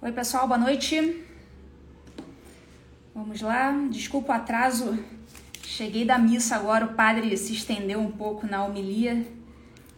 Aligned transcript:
Oi, 0.00 0.12
pessoal, 0.12 0.46
boa 0.46 0.56
noite. 0.56 1.24
Vamos 3.12 3.40
lá, 3.40 3.72
desculpa 3.90 4.32
o 4.32 4.36
atraso. 4.36 4.96
Cheguei 5.64 6.04
da 6.04 6.16
missa 6.16 6.54
agora, 6.54 6.84
o 6.84 6.94
padre 6.94 7.36
se 7.36 7.52
estendeu 7.52 7.98
um 7.98 8.12
pouco 8.12 8.46
na 8.46 8.64
homilia. 8.64 9.26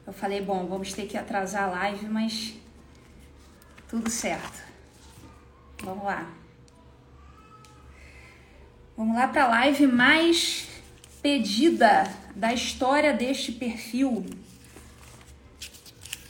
Eu 0.06 0.12
falei, 0.14 0.40
bom, 0.40 0.66
vamos 0.66 0.94
ter 0.94 1.06
que 1.06 1.18
atrasar 1.18 1.64
a 1.64 1.72
live, 1.72 2.06
mas 2.06 2.54
tudo 3.88 4.08
certo. 4.08 4.62
Vamos 5.82 6.04
lá. 6.04 6.30
Vamos 8.96 9.14
lá 9.14 9.28
para 9.28 9.44
a 9.44 9.48
live 9.48 9.86
mais 9.86 10.66
pedida 11.20 12.10
da 12.34 12.54
história 12.54 13.12
deste 13.12 13.52
perfil. 13.52 14.24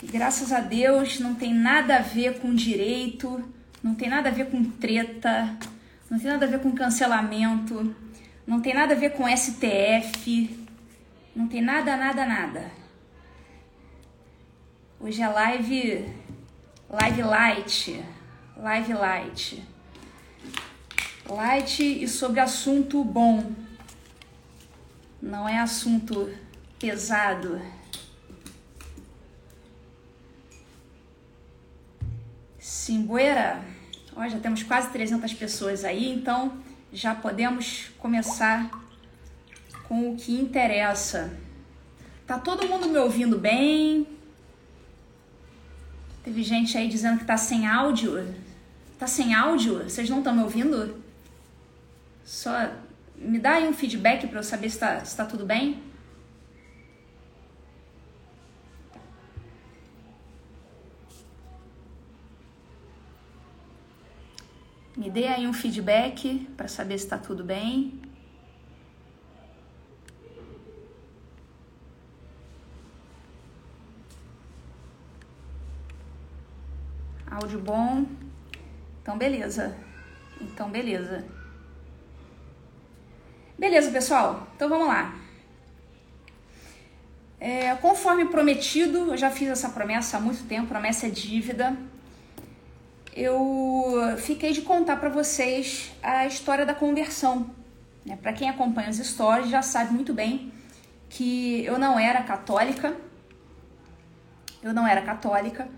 Graças 0.03 0.51
a 0.51 0.59
Deus 0.59 1.21
não 1.21 1.37
tem 1.37 1.55
nada 1.55 1.99
a 1.99 2.03
ver 2.03 2.41
com 2.41 2.53
direito, 2.53 3.49
não 3.83 3.95
tem 3.95 4.09
nada 4.09 4.29
a 4.29 4.33
ver 4.33 4.51
com 4.51 4.63
treta, 4.65 5.57
não 6.11 6.19
tem 6.19 6.31
nada 6.31 6.47
a 6.47 6.49
ver 6.49 6.61
com 6.61 6.73
cancelamento, 6.73 7.95
não 8.47 8.61
tem 8.61 8.75
nada 8.75 8.95
a 8.95 8.97
ver 8.97 9.11
com 9.11 9.29
STF, 9.29 10.67
não 11.35 11.47
tem 11.49 11.63
nada, 11.63 11.97
nada, 11.97 12.27
nada. 12.27 12.71
Hoje 14.99 15.23
é 15.23 15.29
live, 15.29 16.13
live 16.91 17.23
light, 17.23 18.05
live 18.57 18.93
light. 18.93 19.65
Light 21.27 22.03
e 22.03 22.09
sobre 22.09 22.41
assunto 22.41 23.03
bom. 23.05 23.53
Não 25.23 25.49
é 25.49 25.59
assunto 25.59 26.29
pesado. 26.79 27.61
Simboeira, 32.71 33.61
ó, 34.15 34.29
já 34.29 34.39
temos 34.39 34.63
quase 34.63 34.91
300 34.91 35.35
pessoas 35.35 35.85
aí, 35.85 36.09
então 36.09 36.53
já 36.93 37.17
podemos 37.17 37.91
começar 37.99 38.71
com 39.89 40.13
o 40.13 40.17
que 40.17 40.41
interessa. 40.41 41.37
Tá 42.29 42.39
todo 42.39 42.69
mundo 42.69 42.89
me 42.89 42.97
ouvindo 42.97 43.37
bem? 43.37 44.07
Teve 46.23 46.45
gente 46.45 46.79
aí 46.79 46.87
dizendo 46.87 47.19
que 47.19 47.25
tá 47.25 47.37
sem 47.37 47.67
áudio. 47.67 48.33
Tá 49.01 49.07
sem 49.09 49.35
áudio? 49.35 49.83
Vocês 49.83 50.09
não 50.09 50.19
estão 50.19 50.33
me 50.33 50.45
ouvindo? 50.45 51.03
Só 52.25 52.53
me 53.17 53.41
dá 53.41 53.55
aí 53.55 53.67
um 53.67 53.73
feedback 53.73 54.29
para 54.29 54.39
eu 54.39 54.45
saber 54.45 54.71
se 54.71 54.79
tá, 54.79 55.05
se 55.05 55.17
tá 55.17 55.25
tudo 55.25 55.45
bem. 55.45 55.83
Me 65.01 65.09
dê 65.09 65.29
aí 65.29 65.47
um 65.47 65.53
feedback 65.55 66.47
para 66.59 66.69
saber 66.69 66.99
se 66.99 67.05
está 67.05 67.17
tudo 67.17 67.43
bem. 67.43 67.99
Áudio 77.31 77.59
bom. 77.59 78.05
Então, 79.01 79.17
beleza. 79.17 79.75
Então, 80.39 80.71
beleza. 80.71 81.25
Beleza, 83.59 83.91
pessoal. 83.91 84.49
Então, 84.55 84.69
vamos 84.69 84.87
lá. 84.87 85.19
É, 87.41 87.75
conforme 87.77 88.27
prometido, 88.27 89.13
eu 89.13 89.17
já 89.17 89.31
fiz 89.31 89.49
essa 89.49 89.71
promessa 89.71 90.19
há 90.19 90.21
muito 90.21 90.47
tempo. 90.47 90.69
Promessa 90.69 91.07
é 91.07 91.09
dívida 91.11 91.75
eu 93.15 94.17
fiquei 94.19 94.53
de 94.53 94.63
contar 94.63 94.97
para 94.97 95.09
vocês 95.09 95.91
a 96.03 96.27
história 96.27 96.65
da 96.65 96.75
conversão. 96.75 97.51
Né? 98.05 98.17
Para 98.17 98.33
quem 98.33 98.49
acompanha 98.49 98.89
as 98.89 98.99
histórias 98.99 99.49
já 99.49 99.63
sabe 99.63 99.93
muito 99.93 100.15
bem 100.15 100.53
que 101.09 101.65
eu 101.65 101.79
não 101.79 101.99
era 101.99 102.23
católica, 102.23 102.97
eu 104.63 104.73
não 104.73 104.87
era 104.87 105.03
católica, 105.03 105.69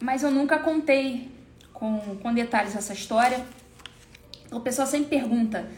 mas 0.00 0.22
eu 0.22 0.30
nunca 0.30 0.58
contei 0.58 1.30
com, 1.72 2.16
com 2.16 2.32
detalhes 2.32 2.74
essa 2.74 2.94
história. 2.94 3.44
O 4.50 4.60
pessoal 4.60 4.86
sempre 4.86 5.08
pergunta 5.08 5.68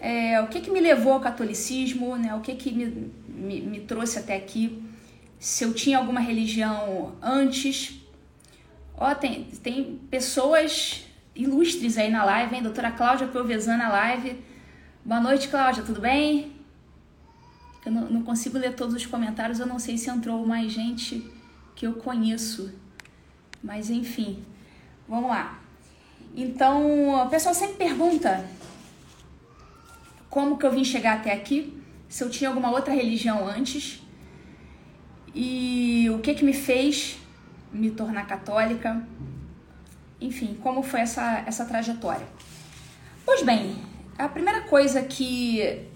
é, 0.00 0.40
o 0.40 0.48
que, 0.48 0.60
que 0.60 0.70
me 0.70 0.80
levou 0.80 1.12
ao 1.12 1.20
catolicismo, 1.20 2.16
né? 2.16 2.34
o 2.34 2.40
que, 2.40 2.54
que 2.54 2.72
me, 2.72 3.12
me, 3.28 3.60
me 3.60 3.80
trouxe 3.80 4.18
até 4.18 4.36
aqui, 4.36 4.82
se 5.38 5.64
eu 5.64 5.72
tinha 5.72 5.98
alguma 5.98 6.20
religião 6.20 7.14
antes, 7.22 7.97
Ó, 9.00 9.14
tem, 9.14 9.44
tem 9.44 10.00
pessoas 10.10 11.04
ilustres 11.32 11.96
aí 11.96 12.10
na 12.10 12.24
live, 12.24 12.56
hein? 12.56 12.62
Doutora 12.64 12.90
Cláudia 12.90 13.28
Provesan 13.28 13.76
na 13.76 13.88
live. 13.88 14.42
Boa 15.04 15.20
noite, 15.20 15.46
Cláudia, 15.46 15.84
tudo 15.84 16.00
bem? 16.00 16.52
Eu 17.86 17.92
não, 17.92 18.10
não, 18.10 18.22
consigo 18.22 18.58
ler 18.58 18.74
todos 18.74 18.96
os 18.96 19.06
comentários, 19.06 19.60
eu 19.60 19.66
não 19.66 19.78
sei 19.78 19.96
se 19.96 20.10
entrou 20.10 20.44
mais 20.44 20.72
gente 20.72 21.24
que 21.76 21.86
eu 21.86 21.94
conheço. 21.94 22.74
Mas 23.62 23.88
enfim, 23.88 24.44
vamos 25.08 25.30
lá. 25.30 25.60
Então, 26.34 27.24
o 27.24 27.28
pessoal 27.28 27.54
sempre 27.54 27.76
pergunta 27.76 28.44
como 30.28 30.58
que 30.58 30.66
eu 30.66 30.72
vim 30.72 30.82
chegar 30.82 31.18
até 31.18 31.32
aqui, 31.32 31.80
se 32.08 32.24
eu 32.24 32.28
tinha 32.28 32.50
alguma 32.50 32.72
outra 32.72 32.92
religião 32.92 33.46
antes 33.46 34.02
e 35.32 36.10
o 36.10 36.18
que 36.18 36.34
que 36.34 36.44
me 36.44 36.52
fez 36.52 37.16
me 37.72 37.90
tornar 37.90 38.26
católica. 38.26 39.02
Enfim, 40.20 40.58
como 40.62 40.82
foi 40.82 41.00
essa, 41.00 41.44
essa 41.46 41.64
trajetória? 41.64 42.26
Pois 43.24 43.42
bem, 43.42 43.76
a 44.16 44.28
primeira 44.28 44.62
coisa 44.62 45.02
que 45.02 45.86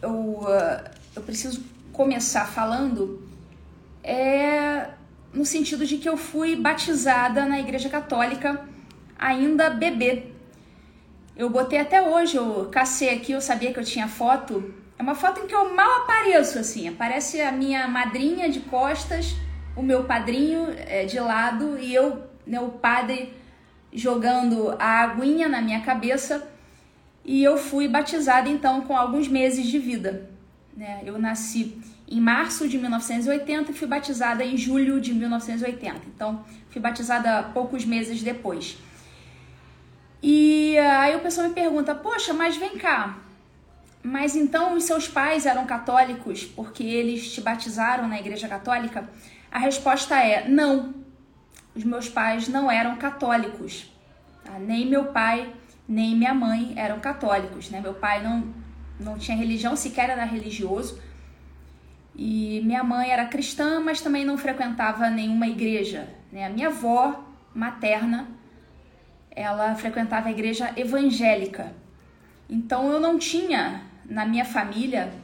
eu, 0.00 0.12
uh, 0.12 0.90
eu 1.14 1.22
preciso 1.22 1.62
começar 1.92 2.46
falando 2.46 3.26
é 4.02 4.90
no 5.32 5.44
sentido 5.44 5.84
de 5.84 5.98
que 5.98 6.08
eu 6.08 6.16
fui 6.16 6.56
batizada 6.56 7.44
na 7.44 7.58
Igreja 7.58 7.88
Católica 7.88 8.64
ainda 9.18 9.70
bebê. 9.70 10.30
Eu 11.36 11.50
botei 11.50 11.78
até 11.78 12.00
hoje, 12.00 12.36
eu 12.36 12.68
cacei 12.70 13.10
aqui, 13.10 13.32
eu 13.32 13.40
sabia 13.42 13.72
que 13.72 13.78
eu 13.78 13.84
tinha 13.84 14.08
foto. 14.08 14.74
É 14.98 15.02
uma 15.02 15.14
foto 15.14 15.40
em 15.40 15.46
que 15.46 15.54
eu 15.54 15.74
mal 15.74 16.02
apareço, 16.02 16.58
assim. 16.58 16.88
Aparece 16.88 17.40
a 17.42 17.52
minha 17.52 17.86
madrinha 17.86 18.48
de 18.48 18.60
costas 18.60 19.36
o 19.76 19.82
meu 19.82 20.04
padrinho 20.04 20.68
é, 20.76 21.04
de 21.04 21.20
lado 21.20 21.78
e 21.78 21.94
eu, 21.94 22.24
né, 22.46 22.58
o 22.58 22.70
padre, 22.70 23.32
jogando 23.92 24.74
a 24.78 25.02
aguinha 25.02 25.48
na 25.48 25.60
minha 25.60 25.80
cabeça. 25.82 26.48
E 27.24 27.42
eu 27.42 27.58
fui 27.58 27.86
batizada 27.86 28.48
então 28.48 28.80
com 28.82 28.96
alguns 28.96 29.28
meses 29.28 29.66
de 29.66 29.78
vida. 29.78 30.28
Né? 30.76 31.02
Eu 31.04 31.18
nasci 31.18 31.78
em 32.08 32.20
março 32.20 32.68
de 32.68 32.78
1980 32.78 33.70
e 33.70 33.74
fui 33.74 33.88
batizada 33.88 34.44
em 34.44 34.56
julho 34.56 35.00
de 35.00 35.12
1980. 35.12 36.02
Então, 36.14 36.44
fui 36.70 36.80
batizada 36.80 37.42
poucos 37.52 37.84
meses 37.84 38.22
depois. 38.22 38.78
E 40.22 40.78
aí 40.78 41.16
o 41.16 41.20
pessoal 41.20 41.48
me 41.48 41.54
pergunta: 41.54 41.94
Poxa, 41.94 42.32
mas 42.32 42.56
vem 42.56 42.78
cá, 42.78 43.18
mas 44.02 44.36
então 44.36 44.74
os 44.74 44.84
seus 44.84 45.08
pais 45.08 45.46
eram 45.46 45.66
católicos 45.66 46.44
porque 46.44 46.84
eles 46.84 47.32
te 47.32 47.40
batizaram 47.40 48.08
na 48.08 48.18
igreja 48.18 48.48
católica? 48.48 49.08
A 49.56 49.58
resposta 49.58 50.22
é 50.22 50.46
não. 50.46 50.94
Os 51.74 51.82
meus 51.82 52.10
pais 52.10 52.46
não 52.46 52.70
eram 52.70 52.94
católicos. 52.96 53.90
Tá? 54.44 54.58
Nem 54.58 54.84
meu 54.84 55.06
pai, 55.06 55.50
nem 55.88 56.14
minha 56.14 56.34
mãe 56.34 56.74
eram 56.76 57.00
católicos. 57.00 57.70
Né? 57.70 57.80
Meu 57.80 57.94
pai 57.94 58.22
não, 58.22 58.52
não 59.00 59.16
tinha 59.16 59.34
religião, 59.34 59.74
sequer 59.74 60.10
era 60.10 60.26
religioso. 60.26 61.00
E 62.14 62.60
minha 62.66 62.84
mãe 62.84 63.08
era 63.08 63.24
cristã, 63.24 63.80
mas 63.80 64.02
também 64.02 64.26
não 64.26 64.36
frequentava 64.36 65.08
nenhuma 65.08 65.46
igreja. 65.46 66.06
Né? 66.30 66.44
A 66.44 66.50
minha 66.50 66.68
avó 66.68 67.24
materna, 67.54 68.28
ela 69.30 69.74
frequentava 69.74 70.28
a 70.28 70.32
igreja 70.32 70.70
evangélica. 70.76 71.72
Então 72.46 72.92
eu 72.92 73.00
não 73.00 73.18
tinha 73.18 73.84
na 74.04 74.26
minha 74.26 74.44
família, 74.44 75.14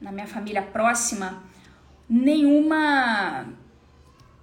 na 0.00 0.10
minha 0.10 0.26
família 0.26 0.60
próxima, 0.60 1.48
nenhuma, 2.10 3.46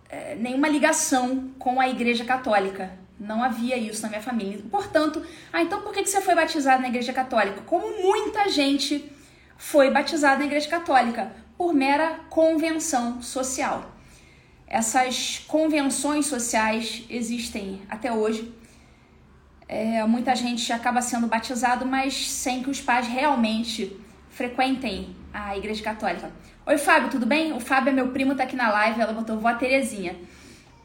é, 0.09 0.36
nenhuma 0.36 0.68
ligação 0.68 1.51
com 1.59 1.80
a 1.80 1.89
Igreja 1.89 2.25
Católica. 2.25 2.92
Não 3.19 3.44
havia 3.44 3.77
isso 3.77 4.01
na 4.04 4.09
minha 4.09 4.21
família. 4.21 4.63
Portanto, 4.69 5.25
ah, 5.51 5.62
então 5.62 5.81
por 5.81 5.92
que 5.94 6.06
você 6.06 6.21
foi 6.21 6.36
batizado 6.36 6.81
na 6.81 6.88
Igreja 6.88 7.13
Católica? 7.13 7.62
Como 7.65 8.01
muita 8.01 8.48
gente 8.48 9.12
foi 9.57 9.89
batizada 9.89 10.38
na 10.38 10.45
Igreja 10.45 10.69
Católica, 10.69 11.31
por 11.57 11.74
mera 11.74 12.19
convenção 12.30 13.21
social. 13.21 13.92
Essas 14.68 15.44
convenções 15.48 16.27
sociais 16.27 17.03
existem 17.10 17.81
até 17.89 18.12
hoje. 18.12 18.53
É, 19.68 20.06
muita 20.06 20.36
gente 20.36 20.71
acaba 20.71 21.01
sendo 21.01 21.27
batizado, 21.27 21.86
mas 21.86 22.30
sem 22.30 22.62
que 22.62 22.69
os 22.69 22.80
pais 22.80 23.07
realmente 23.07 24.00
frequentem 24.30 25.15
a 25.33 25.57
Igreja 25.57 25.83
Católica. 25.83 26.31
Oi, 26.69 26.77
Fábio, 26.77 27.09
tudo 27.09 27.25
bem? 27.25 27.53
O 27.53 27.61
Fábio 27.61 27.91
é 27.91 27.93
meu 27.93 28.09
primo, 28.09 28.35
tá 28.35 28.43
aqui 28.43 28.57
na 28.57 28.69
live, 28.69 28.99
ela 28.99 29.13
botou 29.13 29.39
vó 29.39 29.53
Terezinha. 29.53 30.17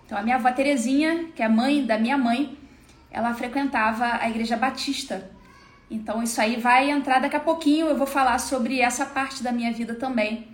Então, 0.07 0.17
a 0.17 0.23
minha 0.23 0.37
avó 0.37 0.49
Terezinha, 0.53 1.25
que 1.35 1.43
é 1.43 1.49
mãe 1.49 1.85
da 1.85 1.99
minha 1.99 2.17
mãe, 2.17 2.57
ela 3.11 3.35
frequentava 3.35 4.21
a 4.21 4.31
igreja 4.31 4.57
batista. 4.57 5.29
Então 5.91 6.23
isso 6.23 6.41
aí 6.41 6.55
vai 6.55 6.89
entrar 6.89 7.19
daqui 7.19 7.35
a 7.35 7.41
pouquinho, 7.41 7.89
eu 7.89 7.97
vou 7.97 8.07
falar 8.07 8.39
sobre 8.39 8.81
essa 8.81 9.05
parte 9.05 9.43
da 9.43 9.51
minha 9.51 9.73
vida 9.73 9.97
também. 9.97 10.47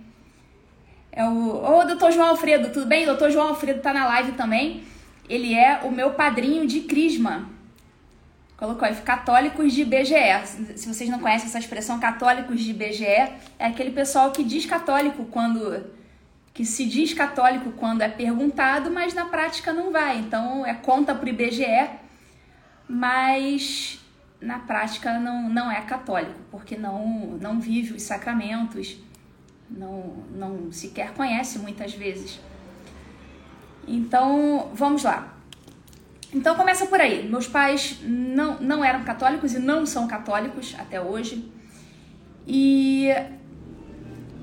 É 1.11 1.23
o 1.23 1.63
Ô, 1.63 1.85
doutor 1.85 2.11
João 2.11 2.29
Alfredo, 2.29 2.71
tudo 2.71 2.87
bem? 2.87 3.05
Doutor 3.05 3.29
João 3.29 3.49
Alfredo 3.49 3.81
tá 3.81 3.93
na 3.93 4.07
live 4.07 4.31
também. 4.31 4.83
Ele 5.29 5.53
é 5.53 5.81
o 5.83 5.91
meu 5.91 6.09
padrinho 6.09 6.65
de 6.65 6.81
crisma. 6.81 7.47
Colocou 8.59 8.85
aí, 8.85 8.93
católicos 8.97 9.71
de 9.71 9.85
BGE. 9.85 10.75
Se 10.75 10.85
vocês 10.85 11.09
não 11.09 11.17
conhecem 11.19 11.47
essa 11.47 11.59
expressão, 11.59 11.97
católicos 11.97 12.59
de 12.59 12.73
BGE, 12.73 13.05
é 13.05 13.39
aquele 13.57 13.89
pessoal 13.89 14.31
que 14.31 14.43
diz 14.43 14.65
católico 14.65 15.23
quando 15.31 15.97
que 16.53 16.65
se 16.65 16.85
diz 16.85 17.13
católico 17.13 17.71
quando 17.71 18.01
é 18.01 18.09
perguntado, 18.09 18.91
mas 18.91 19.13
na 19.13 19.23
prática 19.23 19.71
não 19.71 19.93
vai. 19.93 20.19
Então 20.19 20.65
é 20.65 20.73
conta 20.73 21.15
para 21.15 21.25
o 21.25 21.29
IBGE, 21.29 21.89
mas 22.85 23.97
na 24.41 24.59
prática 24.59 25.17
não, 25.17 25.47
não 25.47 25.71
é 25.71 25.79
católico, 25.79 26.41
porque 26.51 26.75
não, 26.75 27.37
não 27.39 27.61
vive 27.61 27.93
os 27.93 28.03
sacramentos, 28.03 28.97
não, 29.69 30.25
não 30.35 30.69
sequer 30.69 31.13
conhece 31.13 31.59
muitas 31.59 31.93
vezes. 31.93 32.41
Então 33.87 34.69
vamos 34.73 35.03
lá. 35.03 35.38
Então 36.33 36.55
começa 36.55 36.85
por 36.85 36.99
aí. 37.01 37.27
Meus 37.27 37.47
pais 37.47 37.99
não, 38.03 38.59
não 38.59 38.83
eram 38.83 39.03
católicos 39.03 39.53
e 39.53 39.59
não 39.59 39.85
são 39.85 40.07
católicos 40.07 40.75
até 40.77 41.01
hoje. 41.01 41.51
E 42.47 43.09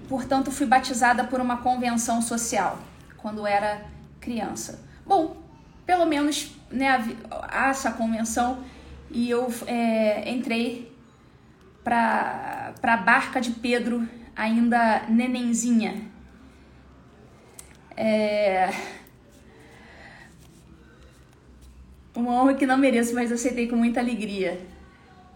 Portanto, 0.08 0.50
fui 0.50 0.66
batizada 0.66 1.24
por 1.24 1.40
uma 1.40 1.58
convenção 1.58 2.22
social 2.22 2.78
quando 3.16 3.46
era 3.46 3.84
criança. 4.20 4.84
Bom, 5.04 5.36
pelo 5.84 6.06
menos 6.06 6.52
né, 6.70 7.04
essa 7.52 7.90
convenção 7.92 8.62
e 9.10 9.28
eu 9.28 9.52
é, 9.66 10.30
entrei 10.30 10.92
para 11.82 12.72
a 12.82 12.96
barca 12.96 13.40
de 13.40 13.50
Pedro 13.50 14.08
ainda 14.34 15.02
nenenzinha. 15.08 16.02
É... 17.96 18.70
Uma 22.16 22.32
honra 22.32 22.54
que 22.54 22.66
não 22.66 22.78
mereço, 22.78 23.14
mas 23.14 23.30
aceitei 23.30 23.68
com 23.68 23.76
muita 23.76 24.00
alegria. 24.00 24.58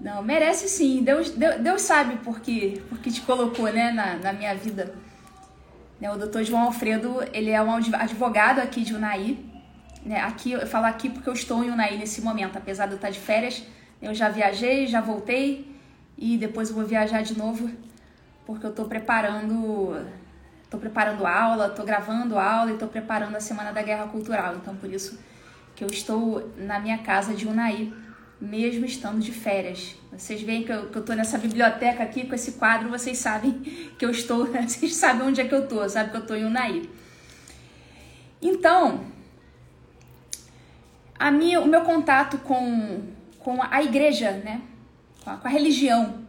Não, 0.00 0.23
merece 0.23 0.67
sim. 0.67 1.03
Deus, 1.03 1.29
Deus, 1.31 1.56
Deus 1.56 1.82
sabe 1.82 2.17
por 2.17 2.41
que, 2.41 2.82
por 2.88 2.99
que 2.99 3.12
te 3.12 3.21
colocou 3.21 3.71
né, 3.71 3.93
na, 3.93 4.17
na 4.17 4.32
minha 4.32 4.55
vida. 4.55 4.94
Né, 6.00 6.11
o 6.11 6.17
doutor 6.17 6.43
João 6.43 6.62
Alfredo, 6.62 7.23
ele 7.35 7.50
é 7.50 7.61
um 7.61 7.71
advogado 7.71 8.61
aqui 8.61 8.81
de 8.81 8.94
Unai. 8.94 9.37
Né, 10.05 10.19
aqui, 10.23 10.53
eu 10.53 10.67
falo 10.67 10.87
aqui 10.87 11.11
porque 11.11 11.29
eu 11.29 11.35
estou 11.35 11.62
em 11.62 11.71
Unai 11.71 11.99
nesse 11.99 12.23
momento, 12.23 12.56
apesar 12.56 12.87
de 12.87 12.93
eu 12.93 12.97
estar 12.97 13.11
de 13.11 13.21
férias. 13.21 13.62
Eu 14.00 14.15
já 14.15 14.31
viajei, 14.31 14.87
já 14.87 15.03
voltei 15.03 15.71
e 16.17 16.38
depois 16.38 16.71
eu 16.71 16.75
vou 16.75 16.87
viajar 16.87 17.21
de 17.21 17.37
novo 17.37 17.71
porque 18.47 18.65
eu 18.65 18.71
estou 18.71 18.87
preparando 18.87 19.94
estou 20.65 20.81
preparando 20.81 21.26
aula, 21.26 21.67
estou 21.67 21.85
gravando 21.85 22.38
aula 22.38 22.71
e 22.71 22.75
estou 22.75 22.88
preparando 22.88 23.37
a 23.37 23.41
Semana 23.41 23.73
da 23.73 23.83
Guerra 23.83 24.06
Cultural. 24.06 24.55
Então, 24.55 24.75
por 24.76 24.91
isso 24.91 25.19
que 25.81 25.85
eu 25.85 25.88
estou 25.88 26.53
na 26.59 26.79
minha 26.79 26.99
casa 26.99 27.32
de 27.32 27.49
Unai 27.49 27.91
mesmo 28.38 28.85
estando 28.85 29.19
de 29.19 29.32
férias. 29.32 29.97
Vocês 30.12 30.43
veem 30.43 30.62
que 30.62 30.71
eu, 30.71 31.03
tô 31.03 31.15
nessa 31.15 31.38
biblioteca 31.38 32.03
aqui 32.03 32.27
com 32.27 32.35
esse 32.35 32.53
quadro, 32.53 32.91
vocês 32.91 33.17
sabem 33.17 33.53
que 33.99 34.05
eu 34.05 34.11
estou, 34.11 34.44
vocês 34.62 34.94
sabem 34.94 35.27
onde 35.27 35.41
é 35.41 35.49
que 35.49 35.55
eu 35.55 35.67
tô, 35.67 35.88
sabe 35.88 36.11
que 36.11 36.19
eu 36.19 36.27
tô 36.27 36.35
em 36.35 36.44
Unai. 36.44 36.87
Então, 38.43 39.06
a 41.19 41.31
minha, 41.31 41.62
o 41.62 41.67
meu 41.67 41.81
contato 41.81 42.37
com, 42.41 43.03
com 43.38 43.62
a 43.62 43.83
igreja, 43.83 44.33
né, 44.33 44.61
com 45.25 45.31
a, 45.31 45.37
com 45.38 45.49
a 45.49 45.50
religião, 45.50 46.26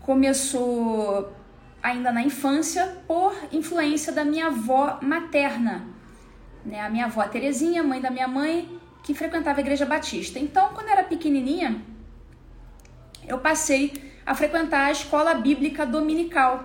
começou 0.00 1.32
ainda 1.80 2.10
na 2.10 2.24
infância 2.24 2.88
por 3.06 3.36
influência 3.52 4.12
da 4.12 4.24
minha 4.24 4.48
avó 4.48 4.98
materna, 5.00 5.91
né, 6.64 6.80
a 6.80 6.88
minha 6.88 7.06
avó 7.06 7.22
Terezinha, 7.24 7.82
mãe 7.82 8.00
da 8.00 8.10
minha 8.10 8.28
mãe, 8.28 8.80
que 9.02 9.14
frequentava 9.14 9.58
a 9.58 9.62
igreja 9.62 9.84
batista. 9.84 10.38
Então, 10.38 10.70
quando 10.74 10.86
eu 10.86 10.92
era 10.92 11.04
pequenininha, 11.04 11.80
eu 13.26 13.38
passei 13.38 14.12
a 14.24 14.34
frequentar 14.34 14.86
a 14.86 14.92
escola 14.92 15.34
bíblica 15.34 15.84
dominical. 15.84 16.64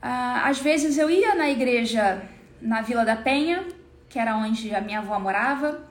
Ah, 0.00 0.48
às 0.48 0.58
vezes 0.58 0.98
eu 0.98 1.10
ia 1.10 1.34
na 1.34 1.48
igreja 1.50 2.22
na 2.60 2.82
Vila 2.82 3.04
da 3.04 3.16
Penha, 3.16 3.66
que 4.08 4.18
era 4.18 4.36
onde 4.36 4.74
a 4.74 4.80
minha 4.80 4.98
avó 4.98 5.18
morava, 5.18 5.86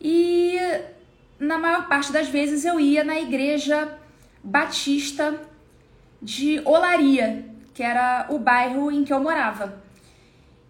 e 0.00 0.58
na 1.38 1.58
maior 1.58 1.88
parte 1.88 2.12
das 2.12 2.28
vezes 2.28 2.64
eu 2.64 2.78
ia 2.80 3.04
na 3.04 3.18
igreja 3.18 3.96
batista 4.42 5.40
de 6.20 6.60
Olaria, 6.64 7.44
que 7.74 7.82
era 7.82 8.26
o 8.30 8.38
bairro 8.38 8.90
em 8.90 9.04
que 9.04 9.12
eu 9.12 9.20
morava. 9.20 9.85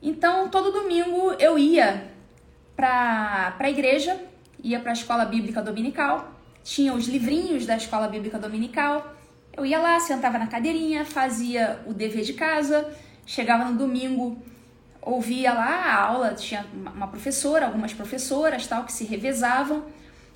Então, 0.03 0.49
todo 0.49 0.71
domingo 0.71 1.33
eu 1.39 1.59
ia 1.59 2.11
para 2.77 3.57
a 3.59 3.71
igreja, 3.71 4.21
ia 4.63 4.79
para 4.79 4.91
a 4.91 4.93
escola 4.93 5.25
bíblica 5.25 5.63
dominical, 5.63 6.33
tinha 6.63 6.93
os 6.93 7.07
livrinhos 7.07 7.65
da 7.65 7.77
escola 7.77 8.09
bíblica 8.09 8.39
dominical. 8.39 9.15
Eu 9.57 9.65
ia 9.65 9.79
lá, 9.79 9.99
sentava 10.01 10.39
na 10.39 10.47
cadeirinha, 10.47 11.05
fazia 11.05 11.81
o 11.87 11.95
dever 11.95 12.23
de 12.23 12.35
casa, 12.35 12.93
chegava 13.25 13.65
no 13.65 13.79
domingo, 13.79 14.37
ouvia 15.01 15.55
lá 15.55 15.65
a 15.67 16.03
aula, 16.03 16.35
tinha 16.35 16.67
uma 16.75 17.07
professora, 17.07 17.67
algumas 17.67 17.95
professoras, 17.95 18.67
tal, 18.67 18.85
que 18.85 18.93
se 18.93 19.05
revezavam 19.05 19.85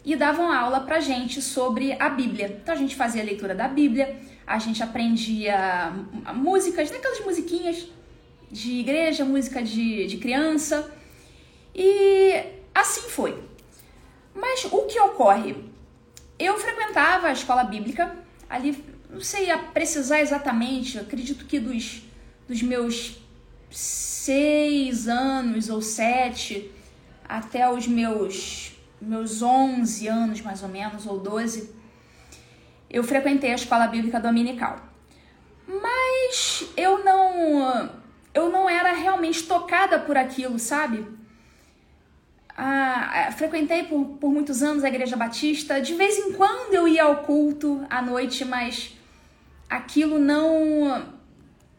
e 0.05 0.17
davam 0.17 0.51
aula 0.51 0.81
pra 0.81 1.01
gente 1.01 1.43
sobre 1.43 1.95
a 2.01 2.09
Bíblia. 2.09 2.59
Então 2.63 2.75
a 2.75 2.79
gente 2.79 2.97
fazia 2.97 3.21
a 3.21 3.25
leitura 3.25 3.55
da 3.55 3.69
Bíblia, 3.69 4.19
a 4.47 4.59
gente 4.59 4.83
aprendia 4.83 5.93
músicas, 6.35 6.91
né, 6.91 6.97
aquelas 6.97 7.21
musiquinhas 7.21 7.87
de 8.51 8.81
igreja, 8.81 9.25
música 9.25 9.63
de, 9.63 10.07
de 10.07 10.17
criança. 10.17 10.91
E 11.75 12.43
assim 12.75 13.09
foi. 13.09 13.39
Mas 14.35 14.65
o 14.65 14.83
que 14.87 14.99
ocorre? 15.01 15.57
Eu 16.39 16.59
frequentava 16.59 17.29
a 17.29 17.33
escola 17.33 17.65
bíblica, 17.65 18.17
ali, 18.49 18.83
não 19.09 19.21
sei 19.21 19.51
a 19.51 19.59
precisar 19.59 20.21
exatamente, 20.21 20.99
acredito 20.99 21.45
que 21.45 21.59
dos, 21.61 22.03
dos 22.49 22.63
meus 22.63 23.19
seis 23.71 25.07
anos 25.07 25.69
ou 25.69 25.83
sete 25.83 26.71
até 27.29 27.71
os 27.71 27.87
meus, 27.87 28.73
meus 29.01 29.43
onze 29.43 30.09
anos, 30.09 30.41
mais 30.41 30.63
ou 30.63 30.69
menos, 30.69 31.07
ou 31.07 31.19
doze, 31.19 31.71
eu 32.89 33.05
frequentei 33.05 33.53
a 33.53 33.55
escola 33.55 33.87
bíblica 33.87 34.19
dominical. 34.19 34.81
Mas 35.69 36.65
eu 36.77 37.05
não 37.05 38.00
eu 38.33 38.49
não 38.51 38.69
era 38.69 38.93
realmente 38.93 39.45
tocada 39.45 39.99
por 39.99 40.17
aquilo, 40.17 40.59
sabe? 40.59 41.07
Ah, 42.57 43.31
frequentei 43.37 43.85
por, 43.85 44.05
por 44.21 44.31
muitos 44.31 44.63
anos 44.63 44.85
a 44.85 44.89
Igreja 44.89 45.17
Batista. 45.17 45.81
De 45.81 45.95
vez 45.95 46.19
em 46.19 46.33
quando 46.33 46.75
eu 46.75 46.87
ia 46.87 47.05
ao 47.05 47.23
culto 47.23 47.85
à 47.89 48.03
noite, 48.03 48.45
mas 48.45 48.95
aquilo 49.69 50.19
não 50.19 51.21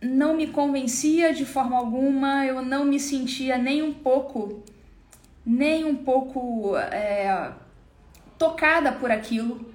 não 0.01 0.35
me 0.35 0.47
convencia 0.47 1.33
de 1.33 1.45
forma 1.45 1.77
alguma. 1.77 2.45
Eu 2.45 2.61
não 2.63 2.83
me 2.83 2.99
sentia 2.99 3.57
nem 3.57 3.83
um 3.83 3.93
pouco, 3.93 4.63
nem 5.45 5.85
um 5.85 5.95
pouco 5.95 6.75
é, 6.75 7.51
tocada 8.37 8.91
por 8.91 9.11
aquilo. 9.11 9.71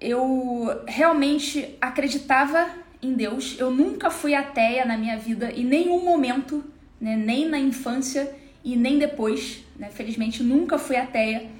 Eu 0.00 0.84
realmente 0.86 1.76
acreditava 1.80 2.81
em 3.02 3.14
Deus. 3.14 3.56
Eu 3.58 3.70
nunca 3.70 4.10
fui 4.10 4.34
ateia 4.34 4.84
na 4.84 4.96
minha 4.96 5.18
vida 5.18 5.50
em 5.50 5.64
nenhum 5.64 6.04
momento, 6.04 6.64
né, 7.00 7.16
nem 7.16 7.48
na 7.48 7.58
infância 7.58 8.32
e 8.64 8.76
nem 8.76 8.98
depois, 8.98 9.64
né? 9.76 9.90
Felizmente 9.90 10.42
nunca 10.42 10.78
fui 10.78 10.96
ateia, 10.96 11.50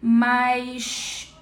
mas 0.00 1.34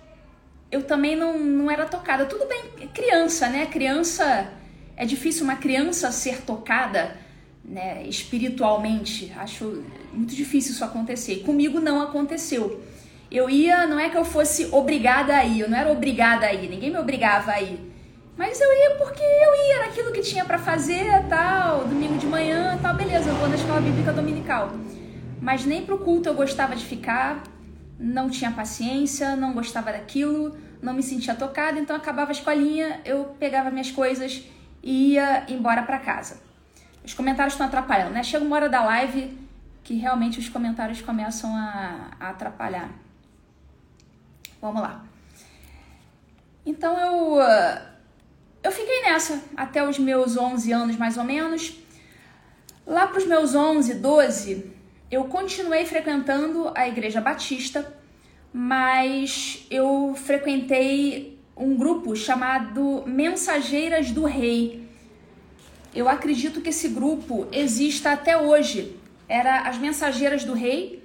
eu 0.70 0.82
também 0.82 1.14
não, 1.14 1.38
não 1.38 1.70
era 1.70 1.86
tocada. 1.86 2.26
Tudo 2.26 2.46
bem, 2.46 2.88
criança, 2.88 3.48
né? 3.48 3.66
Criança 3.66 4.52
é 4.96 5.06
difícil 5.06 5.44
uma 5.44 5.54
criança 5.54 6.10
ser 6.10 6.42
tocada, 6.42 7.16
né? 7.64 8.02
Espiritualmente, 8.08 9.32
acho 9.36 9.84
muito 10.12 10.34
difícil 10.34 10.72
isso 10.72 10.84
acontecer. 10.84 11.44
Comigo 11.44 11.80
não 11.80 12.02
aconteceu. 12.02 12.82
Eu 13.30 13.48
ia, 13.48 13.86
não 13.86 14.00
é 14.00 14.08
que 14.08 14.16
eu 14.16 14.24
fosse 14.24 14.68
obrigada 14.72 15.36
a 15.36 15.44
ir, 15.44 15.60
eu 15.60 15.70
não 15.70 15.78
era 15.78 15.92
obrigada 15.92 16.46
a 16.46 16.52
ir, 16.52 16.68
ninguém 16.68 16.90
me 16.90 16.98
obrigava 16.98 17.52
a 17.52 17.62
ir. 17.62 17.78
Mas 18.38 18.60
eu 18.60 18.72
ia 18.72 18.94
porque 18.98 19.20
eu 19.20 19.66
ia 19.66 19.86
naquilo 19.86 20.12
que 20.12 20.22
tinha 20.22 20.44
para 20.44 20.60
fazer, 20.60 21.26
tal, 21.28 21.84
domingo 21.84 22.16
de 22.16 22.26
manhã, 22.26 22.78
tal, 22.80 22.94
beleza, 22.94 23.30
eu 23.30 23.34
vou 23.34 23.48
na 23.48 23.56
escola 23.56 23.80
bíblica 23.80 24.12
dominical. 24.12 24.70
Mas 25.42 25.64
nem 25.64 25.84
pro 25.84 25.98
culto 25.98 26.28
eu 26.28 26.34
gostava 26.34 26.76
de 26.76 26.86
ficar, 26.86 27.42
não 27.98 28.30
tinha 28.30 28.52
paciência, 28.52 29.34
não 29.34 29.52
gostava 29.52 29.90
daquilo, 29.90 30.56
não 30.80 30.92
me 30.94 31.02
sentia 31.02 31.34
tocada, 31.34 31.80
então 31.80 31.96
acabava 31.96 32.30
a 32.30 32.32
escolinha, 32.32 33.00
eu 33.04 33.24
pegava 33.40 33.72
minhas 33.72 33.90
coisas 33.90 34.44
e 34.84 35.14
ia 35.14 35.44
embora 35.48 35.82
para 35.82 35.98
casa. 35.98 36.40
Os 37.04 37.14
comentários 37.14 37.54
estão 37.54 37.66
atrapalhando, 37.66 38.12
né? 38.12 38.22
Chega 38.22 38.44
uma 38.44 38.54
hora 38.54 38.68
da 38.68 38.84
live 38.84 39.36
que 39.82 39.94
realmente 39.94 40.38
os 40.38 40.48
comentários 40.48 41.00
começam 41.00 41.56
a, 41.56 42.10
a 42.20 42.28
atrapalhar. 42.28 42.88
Vamos 44.62 44.80
lá. 44.80 45.04
Então 46.64 46.96
eu 47.00 47.87
eu 48.62 48.72
fiquei 48.72 49.02
nessa 49.02 49.42
até 49.56 49.86
os 49.86 49.98
meus 49.98 50.36
11 50.36 50.72
anos 50.72 50.96
mais 50.96 51.16
ou 51.16 51.24
menos. 51.24 51.74
Lá 52.86 53.06
para 53.06 53.18
os 53.18 53.26
meus 53.26 53.54
11, 53.54 53.94
12, 53.94 54.72
eu 55.10 55.24
continuei 55.24 55.84
frequentando 55.84 56.70
a 56.74 56.88
Igreja 56.88 57.20
Batista, 57.20 57.94
mas 58.52 59.66
eu 59.70 60.14
frequentei 60.16 61.38
um 61.56 61.76
grupo 61.76 62.14
chamado 62.16 63.04
Mensageiras 63.06 64.10
do 64.10 64.24
Rei. 64.24 64.86
Eu 65.94 66.08
acredito 66.08 66.60
que 66.60 66.70
esse 66.70 66.88
grupo 66.88 67.46
exista 67.52 68.12
até 68.12 68.36
hoje. 68.36 68.96
Era 69.28 69.62
as 69.62 69.76
Mensageiras 69.76 70.44
do 70.44 70.54
Rei 70.54 71.02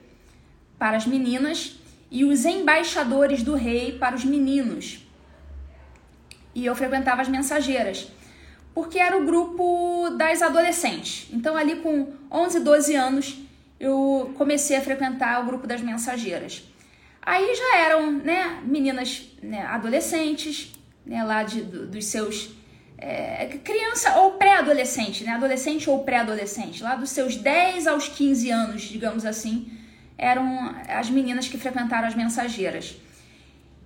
para 0.77 0.97
as 0.97 1.05
meninas 1.05 1.75
e 2.09 2.23
os 2.23 2.45
Embaixadores 2.45 3.41
do 3.41 3.55
Rei 3.55 3.97
para 3.97 4.15
os 4.15 4.23
meninos. 4.23 5.03
E 6.55 6.65
eu 6.65 6.75
frequentava 6.75 7.21
as 7.21 7.27
Mensageiras 7.27 8.07
porque 8.73 8.97
era 8.97 9.17
o 9.17 9.25
grupo 9.25 10.09
das 10.17 10.41
adolescentes. 10.41 11.27
Então, 11.31 11.55
ali 11.55 11.75
com 11.77 12.11
11, 12.31 12.59
12 12.61 12.95
anos, 12.95 13.37
eu 13.79 14.33
comecei 14.35 14.75
a 14.75 14.81
frequentar 14.81 15.41
o 15.41 15.45
grupo 15.45 15.67
das 15.67 15.81
mensageiras. 15.81 16.63
Aí 17.21 17.55
já 17.55 17.77
eram 17.77 18.11
né, 18.11 18.61
meninas 18.63 19.29
né, 19.41 19.65
adolescentes, 19.65 20.73
né, 21.05 21.23
lá 21.23 21.43
de, 21.43 21.61
do, 21.61 21.87
dos 21.87 22.05
seus. 22.05 22.49
É, 22.97 23.59
criança 23.63 24.17
ou 24.19 24.31
pré-adolescente, 24.33 25.25
né? 25.25 25.33
Adolescente 25.33 25.89
ou 25.89 26.03
pré-adolescente, 26.05 26.81
lá 26.81 26.95
dos 26.95 27.09
seus 27.09 27.35
10 27.35 27.85
aos 27.85 28.07
15 28.07 28.49
anos, 28.49 28.81
digamos 28.83 29.25
assim, 29.25 29.69
eram 30.17 30.73
as 30.87 31.09
meninas 31.09 31.49
que 31.49 31.57
frequentaram 31.57 32.07
as 32.07 32.15
mensageiras. 32.15 32.95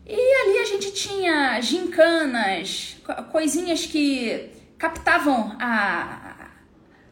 E 0.10 0.14
ali 0.16 0.60
a 0.60 0.64
gente 0.64 0.94
tinha 0.94 1.60
gincanas, 1.60 2.96
coisinhas 3.30 3.86
que 3.86 4.52
captavam 4.78 5.58
a, 5.60 6.50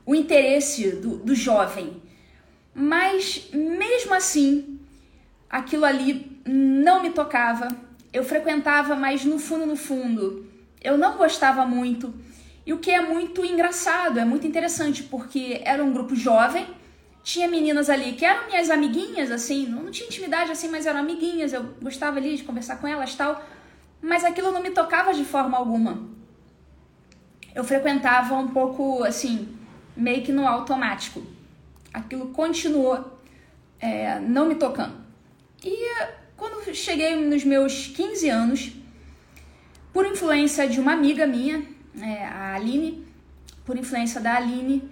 o 0.06 0.16
interesse 0.16 0.92
do, 0.92 1.18
do 1.18 1.36
jovem. 1.36 2.02
Mas 2.74 3.50
mesmo 3.52 4.14
assim, 4.14 4.80
aquilo 5.50 5.84
ali 5.84 6.40
não 6.46 7.04
me 7.04 7.10
tocava. 7.10 7.68
Eu 8.14 8.24
frequentava, 8.24 8.96
mas 8.96 9.26
no 9.26 9.38
fundo, 9.40 9.66
no 9.66 9.76
fundo, 9.76 10.46
eu 10.82 10.98
não 10.98 11.18
gostava 11.18 11.66
muito. 11.66 12.14
E 12.66 12.72
o 12.72 12.78
que 12.78 12.92
é 12.92 13.02
muito 13.02 13.44
engraçado, 13.44 14.20
é 14.20 14.24
muito 14.24 14.48
interessante, 14.48 15.04
porque 15.04 15.62
era 15.66 15.84
um 15.84 15.92
grupo 15.92 16.16
jovem, 16.16 16.66
tinha 17.26 17.50
meninas 17.50 17.90
ali 17.90 18.14
que 18.14 18.24
eram 18.24 18.48
minhas 18.48 18.70
amiguinhas, 18.70 19.30
assim, 19.30 19.68
não 19.68 19.92
tinha 19.92 20.08
intimidade 20.08 20.50
assim, 20.50 20.70
mas 20.70 20.86
eram 20.86 21.02
amiguinhas, 21.02 21.52
eu 21.52 21.64
gostava 21.82 22.20
ali 22.20 22.38
de 22.38 22.44
conversar 22.44 22.78
com 22.78 22.88
elas 22.88 23.14
tal, 23.16 23.44
mas 24.02 24.24
aquilo 24.24 24.54
não 24.54 24.62
me 24.62 24.72
tocava 24.72 25.14
de 25.14 25.26
forma 25.26 25.58
alguma 25.58 26.16
eu 27.56 27.64
frequentava 27.64 28.36
um 28.36 28.50
pouco 28.50 29.04
assim, 29.06 29.48
meio 29.96 30.22
que 30.22 30.32
no 30.34 30.46
automático. 30.46 31.24
Aquilo 31.94 32.28
continuou 32.28 33.18
é, 33.80 34.20
não 34.20 34.46
me 34.46 34.56
tocando. 34.56 34.94
E 35.64 35.74
quando 36.36 36.62
cheguei 36.76 37.16
nos 37.16 37.46
meus 37.46 37.88
15 37.88 38.30
anos, 38.30 38.72
por 39.94 40.06
influência 40.06 40.68
de 40.68 40.82
uma 40.82 40.92
amiga 40.92 41.26
minha, 41.26 41.64
é, 42.02 42.26
a 42.26 42.56
Aline, 42.56 43.08
por 43.64 43.78
influência 43.78 44.20
da 44.20 44.36
Aline, 44.36 44.84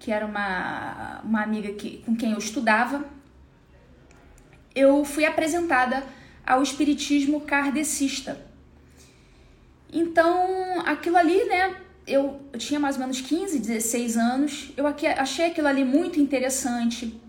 que 0.00 0.10
era 0.10 0.24
uma, 0.24 1.20
uma 1.22 1.42
amiga 1.42 1.72
que, 1.74 1.98
com 1.98 2.16
quem 2.16 2.32
eu 2.32 2.38
estudava, 2.38 3.04
eu 4.74 5.04
fui 5.04 5.26
apresentada 5.26 6.02
ao 6.44 6.62
espiritismo 6.62 7.42
kardecista. 7.42 8.40
Então, 9.92 10.80
aquilo 10.86 11.18
ali, 11.18 11.44
né, 11.44 11.76
eu, 12.06 12.40
eu 12.50 12.58
tinha 12.58 12.80
mais 12.80 12.96
ou 12.96 13.02
menos 13.02 13.20
15, 13.20 13.58
16 13.58 14.16
anos, 14.16 14.72
eu 14.74 14.86
aqui, 14.86 15.06
achei 15.06 15.46
aquilo 15.46 15.68
ali 15.68 15.84
muito 15.84 16.18
interessante. 16.18 17.20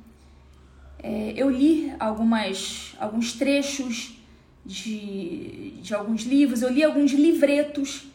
É, 1.03 1.33
eu 1.35 1.49
li 1.49 1.93
algumas, 1.99 2.95
alguns 2.97 3.33
trechos 3.33 4.17
de, 4.65 5.73
de 5.81 5.93
alguns 5.93 6.21
livros, 6.21 6.61
eu 6.61 6.71
li 6.71 6.83
alguns 6.83 7.11
livretos 7.11 8.07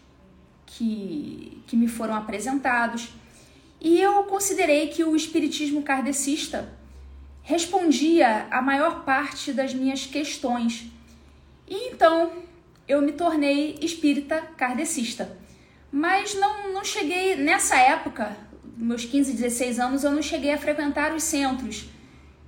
que, 0.64 1.62
que 1.66 1.76
me 1.76 1.88
foram 1.88 2.14
apresentados 2.14 3.10
e 3.86 4.00
eu 4.00 4.24
considerei 4.24 4.88
que 4.88 5.04
o 5.04 5.14
espiritismo 5.14 5.80
kardecista 5.80 6.68
respondia 7.40 8.48
a 8.50 8.60
maior 8.60 9.04
parte 9.04 9.52
das 9.52 9.72
minhas 9.72 10.04
questões. 10.04 10.90
E 11.68 11.90
então 11.90 12.32
eu 12.88 13.00
me 13.00 13.12
tornei 13.12 13.78
espírita 13.80 14.42
kardecista. 14.56 15.38
Mas 15.92 16.34
não, 16.34 16.72
não 16.72 16.84
cheguei, 16.84 17.36
nessa 17.36 17.76
época, 17.76 18.36
meus 18.76 19.04
15, 19.04 19.34
16 19.34 19.78
anos, 19.78 20.02
eu 20.02 20.10
não 20.10 20.20
cheguei 20.20 20.52
a 20.52 20.58
frequentar 20.58 21.14
os 21.14 21.22
centros. 21.22 21.88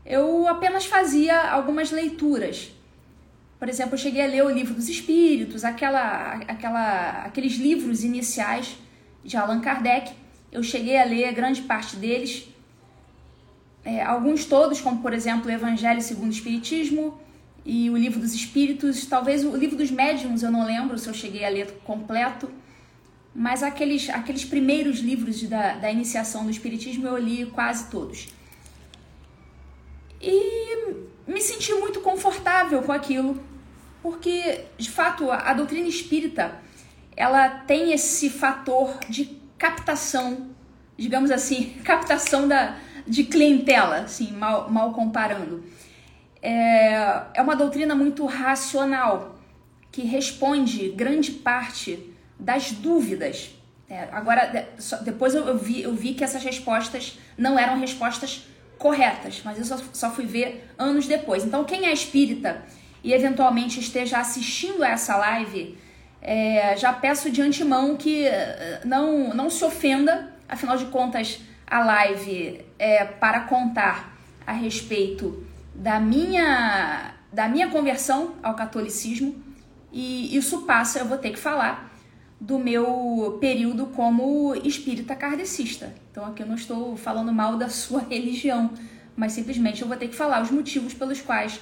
Eu 0.05 0.49
apenas 0.49 0.87
fazia 0.87 1.41
algumas 1.53 1.93
leituras. 1.93 2.73
Por 3.61 3.69
exemplo, 3.69 3.95
eu 3.95 3.99
cheguei 3.99 4.25
a 4.25 4.27
ler 4.27 4.45
o 4.45 4.51
Livro 4.51 4.75
dos 4.75 4.89
Espíritos, 4.89 5.65
aquela, 5.65 6.33
aquela, 6.49 7.11
aqueles 7.27 7.53
livros 7.59 8.03
iniciais 8.03 8.77
de 9.23 9.37
Allan 9.37 9.61
Kardec. 9.61 10.13
Eu 10.51 10.63
cheguei 10.63 10.97
a 10.97 11.05
ler 11.05 11.33
grande 11.33 11.63
parte 11.63 11.97
deles. 11.97 12.49
É, 13.85 14.03
alguns 14.03 14.45
todos, 14.45 14.81
como 14.81 15.01
por 15.01 15.13
exemplo 15.13 15.49
o 15.49 15.53
Evangelho 15.53 16.01
segundo 16.01 16.29
o 16.29 16.35
Espiritismo 16.35 17.19
e 17.65 17.91
o 17.91 17.97
Livro 17.97 18.21
dos 18.21 18.35
Espíritos. 18.35 19.07
Talvez 19.07 19.45
o 19.45 19.57
Livro 19.57 19.77
dos 19.77 19.91
Médiuns 19.91 20.43
eu 20.43 20.51
não 20.51 20.65
lembro 20.65 20.99
se 20.99 21.09
eu 21.09 21.15
cheguei 21.15 21.45
a 21.45 21.49
ler 21.49 21.81
completo 21.85 22.51
mas 23.39 23.63
aqueles, 23.63 24.11
aqueles 24.11 24.45
primeiros 24.45 24.99
livros 24.99 25.41
da, 25.43 25.75
da 25.75 25.91
iniciação 25.91 26.45
do 26.45 26.51
Espiritismo 26.51 27.07
eu 27.07 27.17
li 27.17 27.47
quase 27.47 27.89
todos. 27.89 28.29
E 30.21 31.07
me 31.25 31.41
senti 31.41 31.73
muito 31.75 32.01
confortável 32.01 32.83
com 32.83 32.91
aquilo, 32.91 33.41
porque 34.03 34.65
de 34.77 34.91
fato 34.91 35.31
a, 35.31 35.53
doutrina 35.55 35.87
espírita 35.87 36.61
ela 37.17 37.49
tem 37.49 37.93
esse 37.93 38.29
fator 38.29 38.99
de 39.09 39.25
captação, 39.59 40.51
digamos 40.97 41.31
assim, 41.31 41.75
captação 41.85 42.47
da, 42.47 42.77
de 43.07 43.25
clientela, 43.25 43.99
assim, 43.99 44.33
mal, 44.33 44.71
mal 44.71 44.93
comparando. 44.93 45.65
É, 46.41 47.23
é 47.35 47.43
uma 47.43 47.57
doutrina 47.57 47.95
muito 47.95 48.25
racional, 48.25 49.37
que 49.91 50.03
responde 50.03 50.91
grande 50.91 51.33
parte 51.33 52.15
das 52.39 52.71
dúvidas. 52.71 53.51
É, 53.89 54.09
agora, 54.13 54.69
depois 55.03 55.35
eu, 55.35 55.57
vi, 55.59 55.83
eu 55.83 55.95
vi 55.95 56.15
que 56.15 56.23
essas 56.23 56.45
respostas 56.45 57.19
não 57.37 57.59
eram 57.59 57.81
respostas 57.81 58.47
corretas, 58.79 59.43
mas 59.45 59.59
eu 59.59 59.65
só, 59.65 59.83
só 59.93 60.11
fui 60.11 60.27
ver 60.27 60.73
anos 60.79 61.07
depois. 61.07 61.45
Então, 61.45 61.65
quem 61.65 61.87
é 61.87 61.93
espírita 61.93 62.63
e 63.03 63.13
eventualmente 63.13 63.81
esteja 63.81 64.19
assistindo 64.19 64.83
a 64.83 64.89
essa 64.89 65.17
live, 65.17 65.77
é, 66.21 66.77
já 66.77 66.93
peço 66.93 67.31
de 67.31 67.41
antemão 67.41 67.97
que 67.97 68.27
eh, 68.27 68.81
não, 68.85 69.35
não 69.35 69.49
se 69.49 69.65
ofenda, 69.65 70.33
afinal 70.49 70.77
de 70.77 70.87
contas, 70.87 71.41
a 71.67 71.81
live 71.81 72.61
é 72.79 73.05
para 73.05 73.41
contar 73.41 74.17
a 74.47 74.53
respeito 74.53 75.47
da 75.75 76.01
minha, 76.01 77.15
da 77.33 77.49
minha 77.49 77.69
conversão 77.69 78.35
ao 78.43 78.55
catolicismo 78.55 79.43
e 79.93 80.37
isso 80.37 80.63
passa, 80.63 80.99
eu 80.99 81.07
vou 81.07 81.19
ter 81.19 81.31
que 81.31 81.39
falar 81.39 81.89
do 82.41 82.59
meu 82.59 83.39
período 83.41 83.87
como 83.87 84.55
espírita 84.57 85.15
kardecista. 85.15 85.93
Então 86.11 86.25
aqui 86.25 86.43
eu 86.43 86.47
não 86.47 86.55
estou 86.55 86.97
falando 86.97 87.33
mal 87.33 87.57
da 87.57 87.69
sua 87.69 88.01
religião, 88.09 88.71
mas 89.17 89.33
simplesmente 89.33 89.83
eu 89.83 89.89
vou 89.89 89.97
ter 89.97 90.09
que 90.09 90.15
falar 90.15 90.43
os 90.43 90.51
motivos 90.51 90.95
pelos 90.95 91.21
quais 91.21 91.61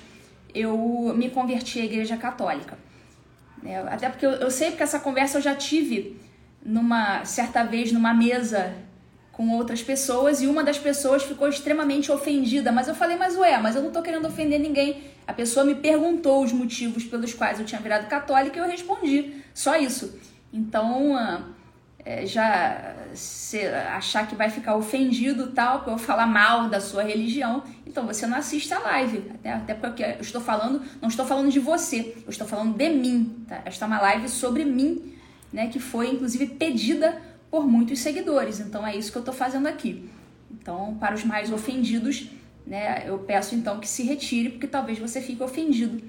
eu 0.55 1.15
me 1.17 1.31
converti 1.31 1.81
à 1.81 1.85
Igreja 1.85 2.17
Católica. 2.17 2.79
É, 3.65 3.79
até 3.79 4.09
porque 4.09 4.27
eu, 4.27 4.33
eu 4.33 4.51
sei 4.51 4.73
que 4.73 4.83
essa 4.83 4.99
conversa 4.99 5.39
eu 5.39 5.43
já 5.43 5.55
tive 5.55 6.21
numa 6.65 7.25
certa 7.25 7.63
vez 7.65 7.93
numa 7.93 8.13
mesa 8.13 8.75
com 9.33 9.51
outras 9.51 9.83
pessoas 9.83 10.41
e 10.41 10.47
uma 10.47 10.65
das 10.65 10.79
pessoas 10.79 11.23
ficou 11.23 11.47
extremamente 11.47 12.11
ofendida, 12.11 12.73
mas 12.73 12.89
eu 12.89 12.95
falei, 12.95 13.17
mas 13.17 13.37
ué, 13.37 13.59
mas 13.59 13.77
eu 13.77 13.83
não 13.83 13.91
tô 13.91 14.01
querendo 14.01 14.27
ofender 14.27 14.59
ninguém. 14.59 15.03
A 15.27 15.33
pessoa 15.33 15.65
me 15.65 15.75
perguntou 15.75 16.43
os 16.43 16.53
motivos 16.53 17.05
pelos 17.05 17.35
quais 17.35 17.61
eu 17.61 17.67
tinha 17.67 17.81
virado 17.81 18.09
católica 18.09 18.59
e 18.59 18.63
eu 18.63 18.67
respondi, 18.67 19.43
só 19.53 19.77
isso. 19.77 20.19
Então, 20.51 21.15
ah, 21.15 21.49
é, 22.07 22.25
já 22.25 22.95
se 23.15 23.67
achar 23.67 24.29
que 24.29 24.37
vai 24.37 24.49
ficar 24.49 24.77
ofendido 24.77 25.49
tal, 25.49 25.83
que 25.83 25.91
eu 25.91 25.99
falar 25.99 26.29
mal 26.29 26.69
da 26.69 26.81
sua 26.81 27.03
religião, 27.03 27.65
então 27.85 28.07
você 28.07 28.29
não 28.29 28.39
assiste 28.39 28.73
a 28.73 28.79
live. 28.79 29.25
Até, 29.35 29.53
até 29.53 29.75
porque 29.75 30.05
eu 30.05 30.21
estou 30.21 30.41
falando, 30.41 30.81
não 31.03 31.09
estou 31.09 31.27
falando 31.27 31.51
de 31.51 31.59
você, 31.59 32.17
eu 32.25 32.31
estou 32.31 32.47
falando 32.47 32.77
de 32.77 32.89
mim. 32.91 33.45
Tá? 33.49 33.61
Esta 33.65 33.85
é 33.85 33.89
uma 33.89 34.01
live 34.01 34.29
sobre 34.29 34.65
mim, 34.65 35.15
né? 35.53 35.67
Que 35.67 35.81
foi 35.81 36.11
inclusive 36.11 36.47
pedida 36.47 37.21
por 37.51 37.67
muitos 37.67 37.99
seguidores. 37.99 38.61
Então 38.61 38.87
é 38.87 38.95
isso 38.95 39.11
que 39.11 39.19
eu 39.19 39.23
estou 39.23 39.35
fazendo 39.35 39.67
aqui. 39.67 40.09
Então, 40.49 40.97
para 41.01 41.13
os 41.13 41.25
mais 41.25 41.51
ofendidos, 41.51 42.31
né, 42.65 43.03
eu 43.05 43.19
peço 43.19 43.57
então 43.57 43.81
que 43.81 43.89
se 43.89 44.05
retire, 44.05 44.51
porque 44.51 44.69
talvez 44.69 44.97
você 44.97 45.21
fique 45.21 45.43
ofendido, 45.43 46.01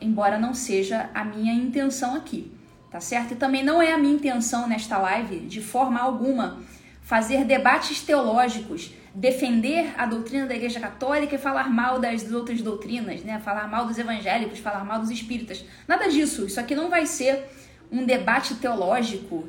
embora 0.00 0.38
não 0.38 0.54
seja 0.54 1.10
a 1.12 1.24
minha 1.24 1.52
intenção 1.52 2.14
aqui, 2.14 2.50
tá 2.96 3.00
certo? 3.00 3.32
E 3.32 3.36
também 3.36 3.62
não 3.62 3.82
é 3.82 3.92
a 3.92 3.98
minha 3.98 4.14
intenção 4.14 4.66
nesta 4.66 4.96
live, 4.96 5.40
de 5.40 5.60
forma 5.60 6.00
alguma, 6.00 6.62
fazer 7.02 7.44
debates 7.44 8.00
teológicos, 8.00 8.90
defender 9.14 9.92
a 9.98 10.06
doutrina 10.06 10.46
da 10.46 10.54
Igreja 10.54 10.80
Católica 10.80 11.34
e 11.34 11.38
falar 11.38 11.68
mal 11.68 11.98
das 11.98 12.32
outras 12.32 12.62
doutrinas, 12.62 13.22
né? 13.22 13.38
Falar 13.44 13.68
mal 13.68 13.84
dos 13.84 13.98
evangélicos, 13.98 14.60
falar 14.60 14.82
mal 14.82 14.98
dos 14.98 15.10
espíritas. 15.10 15.62
Nada 15.86 16.08
disso. 16.08 16.46
Isso 16.46 16.58
aqui 16.58 16.74
não 16.74 16.88
vai 16.88 17.04
ser 17.04 17.44
um 17.92 18.06
debate 18.06 18.54
teológico. 18.54 19.46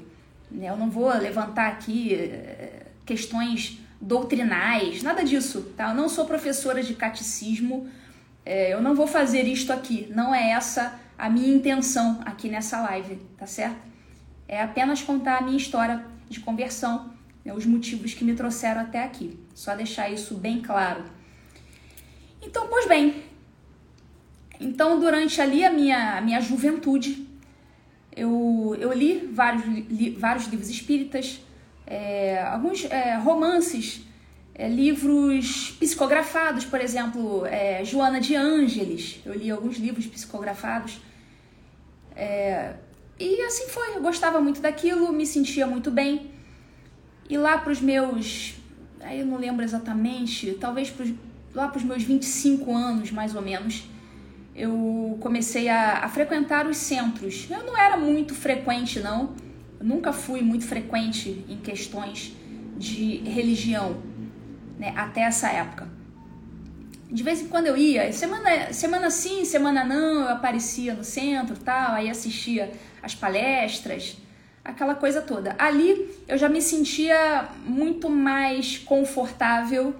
Né? 0.51 0.69
Eu 0.69 0.75
não 0.75 0.89
vou 0.89 1.07
levantar 1.17 1.67
aqui 1.67 2.15
eh, 2.15 2.87
questões 3.05 3.79
doutrinais, 4.01 5.01
nada 5.03 5.23
disso, 5.23 5.73
tá? 5.77 5.91
Eu 5.91 5.95
não 5.95 6.09
sou 6.09 6.25
professora 6.25 6.83
de 6.83 6.93
catecismo, 6.95 7.89
é, 8.45 8.73
eu 8.73 8.81
não 8.81 8.93
vou 8.93 9.07
fazer 9.07 9.43
isto 9.43 9.71
aqui, 9.71 10.11
não 10.13 10.35
é 10.35 10.51
essa 10.51 11.06
a 11.17 11.29
minha 11.29 11.53
intenção 11.53 12.21
aqui 12.25 12.49
nessa 12.49 12.81
live, 12.81 13.15
tá 13.37 13.47
certo? 13.47 13.79
É 14.47 14.61
apenas 14.61 15.01
contar 15.01 15.39
a 15.39 15.41
minha 15.41 15.57
história 15.57 16.05
de 16.29 16.39
conversão, 16.39 17.11
né, 17.43 17.53
os 17.53 17.65
motivos 17.65 18.13
que 18.13 18.23
me 18.23 18.33
trouxeram 18.35 18.81
até 18.81 19.03
aqui, 19.03 19.39
só 19.55 19.75
deixar 19.75 20.09
isso 20.09 20.35
bem 20.35 20.61
claro. 20.61 21.03
Então, 22.41 22.67
pois 22.67 22.87
bem, 22.87 23.23
então 24.59 24.99
durante 24.99 25.41
ali 25.41 25.65
a 25.65 25.71
minha, 25.71 26.17
a 26.17 26.21
minha 26.21 26.39
juventude, 26.39 27.27
eu, 28.15 28.75
eu 28.79 28.93
li 28.93 29.29
vários, 29.31 29.65
li 29.65 30.11
vários 30.11 30.45
livros 30.47 30.69
espíritas, 30.69 31.39
é, 31.85 32.41
alguns 32.43 32.85
é, 32.85 33.15
romances, 33.15 34.01
é, 34.53 34.67
livros 34.67 35.75
psicografados, 35.79 36.65
por 36.65 36.81
exemplo, 36.81 37.45
é, 37.45 37.85
Joana 37.85 38.19
de 38.19 38.35
Ângeles. 38.35 39.21
Eu 39.23 39.35
li 39.35 39.51
alguns 39.51 39.77
livros 39.77 40.07
psicografados. 40.07 40.99
É, 42.17 42.73
e 43.19 43.41
assim 43.43 43.69
foi, 43.69 43.95
eu 43.95 44.01
gostava 44.01 44.41
muito 44.41 44.59
daquilo, 44.59 45.13
me 45.13 45.25
sentia 45.25 45.65
muito 45.65 45.89
bem. 45.91 46.31
E 47.29 47.37
lá 47.37 47.57
para 47.57 47.71
os 47.71 47.79
meus. 47.79 48.55
Aí 48.99 49.19
eu 49.19 49.25
não 49.25 49.37
lembro 49.37 49.63
exatamente, 49.63 50.57
talvez 50.59 50.89
pros, 50.89 51.13
lá 51.53 51.67
para 51.67 51.77
os 51.77 51.83
meus 51.83 52.03
25 52.03 52.75
anos, 52.75 53.11
mais 53.11 53.35
ou 53.35 53.41
menos, 53.41 53.83
eu 54.55 55.17
comecei 55.21 55.69
a, 55.69 55.99
a 55.99 56.09
frequentar 56.09 56.67
os 56.67 56.77
centros. 56.77 57.47
Eu 57.49 57.63
não 57.63 57.77
era 57.77 57.95
muito 57.95 58.33
frequente, 58.33 58.99
não 58.99 59.35
eu 59.79 59.85
nunca 59.85 60.11
fui 60.11 60.41
muito 60.41 60.65
frequente 60.65 61.45
em 61.47 61.57
questões 61.57 62.35
de 62.77 63.17
religião, 63.17 63.97
né, 64.77 64.93
até 64.95 65.21
essa 65.21 65.49
época. 65.49 65.87
De 67.09 67.23
vez 67.23 67.41
em 67.41 67.47
quando 67.47 67.67
eu 67.67 67.77
ia, 67.77 68.11
semana, 68.11 68.73
semana 68.73 69.09
sim, 69.09 69.45
semana 69.45 69.83
não, 69.83 70.21
eu 70.21 70.29
aparecia 70.29 70.93
no 70.93 71.03
centro 71.03 71.57
tal, 71.57 71.93
aí 71.93 72.09
assistia 72.09 72.71
as 73.01 73.15
palestras, 73.15 74.17
aquela 74.63 74.93
coisa 74.93 75.21
toda. 75.21 75.55
Ali 75.57 76.09
eu 76.27 76.37
já 76.37 76.49
me 76.49 76.61
sentia 76.61 77.47
muito 77.65 78.09
mais 78.09 78.77
confortável 78.77 79.95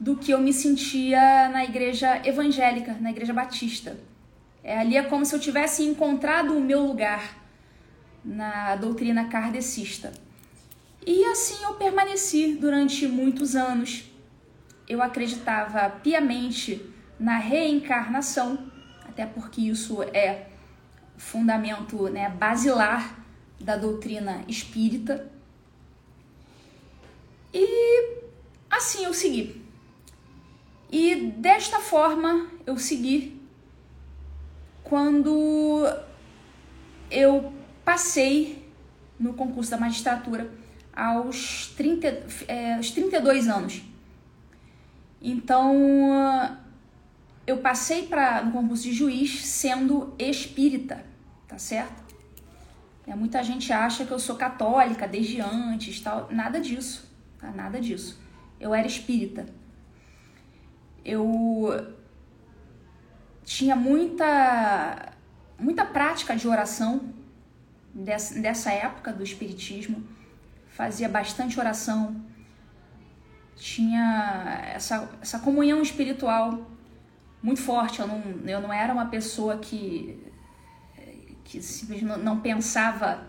do 0.00 0.16
que 0.16 0.30
eu 0.30 0.40
me 0.40 0.52
sentia 0.52 1.48
na 1.50 1.64
igreja 1.64 2.22
evangélica, 2.24 2.96
na 3.00 3.10
igreja 3.10 3.32
batista. 3.34 3.98
É, 4.62 4.78
ali 4.78 4.96
é 4.96 5.02
como 5.02 5.24
se 5.24 5.34
eu 5.34 5.40
tivesse 5.40 5.82
encontrado 5.82 6.56
o 6.56 6.60
meu 6.60 6.80
lugar 6.80 7.36
na 8.24 8.76
doutrina 8.76 9.28
kardecista. 9.28 10.12
E 11.06 11.24
assim 11.24 11.62
eu 11.64 11.74
permaneci 11.74 12.54
durante 12.54 13.06
muitos 13.06 13.56
anos. 13.56 14.04
Eu 14.88 15.02
acreditava 15.02 15.90
piamente 15.90 16.82
na 17.18 17.36
reencarnação, 17.36 18.70
até 19.06 19.26
porque 19.26 19.60
isso 19.60 20.02
é 20.02 20.46
fundamento 21.16 22.08
né, 22.08 22.28
basilar 22.30 23.18
da 23.60 23.76
doutrina 23.76 24.44
espírita. 24.46 25.30
E 27.52 28.22
assim 28.70 29.04
eu 29.04 29.12
segui. 29.12 29.62
E 30.90 31.32
desta 31.36 31.80
forma 31.80 32.48
eu 32.66 32.78
segui 32.78 33.38
quando 34.84 35.86
eu 37.10 37.52
passei 37.84 38.66
no 39.18 39.34
concurso 39.34 39.70
da 39.70 39.76
magistratura 39.76 40.50
aos, 40.94 41.72
30, 41.76 42.26
é, 42.46 42.74
aos 42.74 42.90
32 42.90 43.48
anos. 43.48 43.82
Então, 45.20 46.58
eu 47.46 47.58
passei 47.58 48.06
pra, 48.06 48.42
no 48.42 48.52
concurso 48.52 48.84
de 48.84 48.92
juiz 48.92 49.44
sendo 49.46 50.14
espírita, 50.18 51.04
tá 51.46 51.58
certo? 51.58 52.08
É, 53.06 53.14
muita 53.14 53.42
gente 53.42 53.72
acha 53.72 54.04
que 54.04 54.12
eu 54.12 54.18
sou 54.18 54.36
católica 54.36 55.08
desde 55.08 55.40
antes, 55.40 56.00
tal. 56.00 56.28
Nada 56.30 56.60
disso, 56.60 57.10
tá? 57.38 57.50
Nada 57.50 57.80
disso. 57.80 58.20
Eu 58.60 58.74
era 58.74 58.86
espírita. 58.86 59.46
Eu 61.04 61.94
tinha 63.44 63.74
muita, 63.74 65.12
muita 65.58 65.86
prática 65.86 66.36
de 66.36 66.46
oração 66.46 67.14
dessa, 67.94 68.38
dessa 68.38 68.70
época 68.70 69.10
do 69.10 69.24
Espiritismo, 69.24 70.06
fazia 70.68 71.08
bastante 71.08 71.58
oração, 71.58 72.22
tinha 73.58 74.62
essa, 74.72 75.10
essa 75.20 75.38
comunhão 75.40 75.82
espiritual 75.82 76.70
muito 77.42 77.60
forte. 77.60 78.00
Eu 78.00 78.06
não, 78.06 78.22
eu 78.46 78.60
não 78.60 78.72
era 78.72 78.92
uma 78.92 79.06
pessoa 79.06 79.58
que, 79.58 80.18
que 81.44 81.60
simplesmente 81.60 82.22
não 82.22 82.40
pensava 82.40 83.26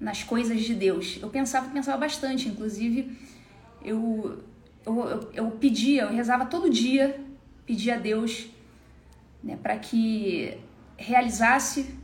nas 0.00 0.22
coisas 0.22 0.60
de 0.62 0.74
Deus. 0.74 1.18
Eu 1.20 1.28
pensava, 1.28 1.68
pensava 1.70 1.98
bastante, 1.98 2.48
inclusive 2.48 3.18
eu, 3.82 4.42
eu, 4.86 4.98
eu, 5.08 5.30
eu 5.34 5.50
pedia, 5.52 6.02
eu 6.02 6.10
rezava 6.10 6.46
todo 6.46 6.70
dia, 6.70 7.20
pedia 7.66 7.94
a 7.94 7.98
Deus 7.98 8.48
né, 9.42 9.58
para 9.62 9.76
que 9.76 10.56
realizasse 10.96 11.98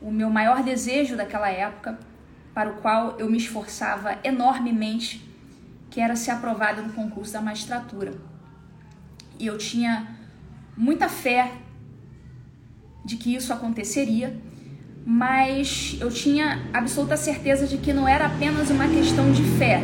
o 0.00 0.10
meu 0.10 0.30
maior 0.30 0.62
desejo 0.62 1.16
daquela 1.16 1.50
época, 1.50 1.98
para 2.54 2.70
o 2.70 2.80
qual 2.80 3.18
eu 3.18 3.30
me 3.30 3.38
esforçava 3.38 4.18
enormemente, 4.24 5.27
que 5.90 6.00
era 6.00 6.16
ser 6.16 6.32
aprovada 6.32 6.82
no 6.82 6.92
concurso 6.92 7.32
da 7.32 7.40
magistratura. 7.40 8.12
E 9.38 9.46
eu 9.46 9.56
tinha 9.56 10.08
muita 10.76 11.08
fé 11.08 11.52
de 13.04 13.16
que 13.16 13.34
isso 13.34 13.52
aconteceria, 13.52 14.36
mas 15.04 15.96
eu 16.00 16.10
tinha 16.10 16.68
absoluta 16.72 17.16
certeza 17.16 17.66
de 17.66 17.78
que 17.78 17.92
não 17.92 18.06
era 18.06 18.26
apenas 18.26 18.68
uma 18.70 18.86
questão 18.86 19.32
de 19.32 19.42
fé. 19.42 19.80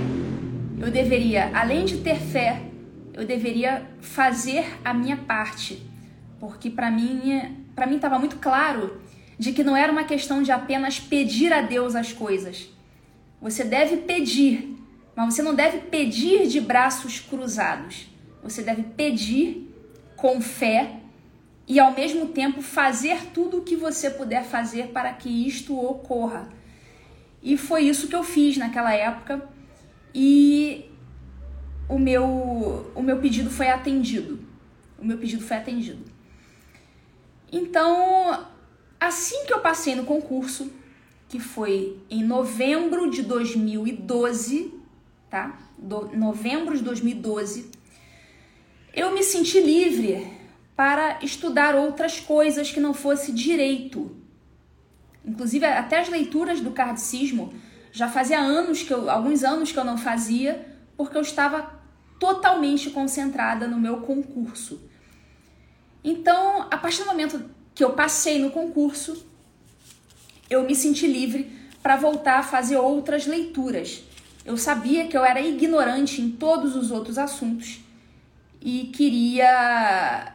Eu 0.79 0.91
deveria, 0.91 1.51
além 1.55 1.85
de 1.85 1.99
ter 1.99 2.17
fé, 2.17 2.61
eu 3.15 3.27
deveria 3.27 3.89
fazer 4.01 4.79
a 4.85 4.93
minha 4.93 5.17
parte, 5.17 5.81
porque 6.39 6.69
para 6.69 6.91
mim, 6.91 7.65
para 7.75 7.87
mim 7.87 7.97
estava 7.97 8.19
muito 8.19 8.37
claro 8.37 9.01
de 9.39 9.53
que 9.53 9.65
não 9.65 9.77
era 9.77 9.91
uma 9.91 10.05
questão 10.05 10.43
de 10.43 10.53
apenas 10.53 11.01
pedir 11.01 11.53
a 11.53 11.63
Deus 11.63 11.95
as 11.95 12.13
coisas. 12.13 12.69
Você 13.41 13.65
deve 13.65 13.99
pedir, 13.99 14.74
mas 15.15 15.35
você 15.35 15.43
não 15.43 15.55
deve 15.55 15.79
pedir 15.79 16.47
de 16.47 16.61
braços 16.61 17.21
cruzados. 17.21 18.09
Você 18.43 18.63
deve 18.63 18.83
pedir 18.83 19.73
com 20.17 20.41
fé 20.41 21.01
e 21.67 21.81
ao 21.81 21.93
mesmo 21.93 22.29
tempo 22.29 22.61
fazer 22.61 23.27
tudo 23.33 23.59
o 23.59 23.63
que 23.63 23.77
você 23.77 24.11
puder 24.11 24.45
fazer 24.45 24.89
para 24.89 25.13
que 25.13 25.47
isto 25.47 25.79
ocorra. 25.79 26.49
E 27.43 27.57
foi 27.57 27.85
isso 27.85 28.09
que 28.09 28.17
eu 28.17 28.23
fiz 28.23 28.57
naquela 28.57 28.93
época 28.93 29.49
e 30.15 30.91
o 31.89 31.99
meu 31.99 32.91
o 32.95 33.03
meu 33.03 33.19
pedido 33.19 33.51
foi 33.51 33.69
atendido. 33.69 34.41
O 34.99 35.05
meu 35.05 35.19
pedido 35.19 35.43
foi 35.43 35.57
atendido. 35.57 36.05
Então, 37.53 38.47
Assim 39.05 39.45
que 39.45 39.53
eu 39.53 39.61
passei 39.61 39.95
no 39.95 40.05
concurso, 40.05 40.73
que 41.29 41.39
foi 41.39 41.99
em 42.09 42.25
novembro 42.25 43.11
de 43.11 43.23
2012, 43.23 44.73
tá? 45.35 45.59
Do, 45.77 46.17
novembro 46.17 46.77
de 46.77 46.85
2012, 46.85 47.69
eu 48.95 49.13
me 49.13 49.25
senti 49.25 49.61
livre 49.61 50.33
para 50.77 51.19
estudar 51.25 51.75
outras 51.75 52.21
coisas 52.21 52.71
que 52.71 52.79
não 52.79 52.95
fosse 52.95 53.33
direito. 53.33 54.17
Inclusive, 55.25 55.67
até 55.67 55.99
as 55.99 56.09
leituras 56.09 56.61
do 56.61 56.71
cardicismo 56.71 57.53
já 57.91 58.09
fazia 58.09 58.39
anos 58.39 58.85
que 58.85 58.93
eu, 58.93 59.11
alguns 59.11 59.43
anos 59.43 59.73
que 59.73 59.79
eu 59.79 59.85
não 59.85 59.99
fazia, 59.99 60.69
porque 60.97 61.17
eu 61.17 61.23
estava 61.23 61.81
totalmente 62.21 62.91
concentrada 62.91 63.67
no 63.67 63.77
meu 63.77 64.03
concurso. 64.03 64.89
Então, 66.05 66.69
a 66.71 66.77
partir 66.77 67.03
do 67.03 67.07
momento 67.07 67.45
que 67.75 67.83
eu 67.83 67.95
passei 67.95 68.39
no 68.39 68.51
concurso, 68.53 69.27
eu 70.49 70.63
me 70.63 70.77
senti 70.77 71.09
livre 71.09 71.51
para 71.83 71.97
voltar 71.97 72.39
a 72.39 72.43
fazer 72.45 72.77
outras 72.77 73.27
leituras. 73.27 74.05
Eu 74.45 74.57
sabia 74.57 75.09
que 75.09 75.17
eu 75.17 75.25
era 75.25 75.41
ignorante 75.41 76.21
em 76.21 76.31
todos 76.31 76.77
os 76.77 76.91
outros 76.91 77.17
assuntos 77.17 77.81
e 78.61 78.91
queria 78.95 80.35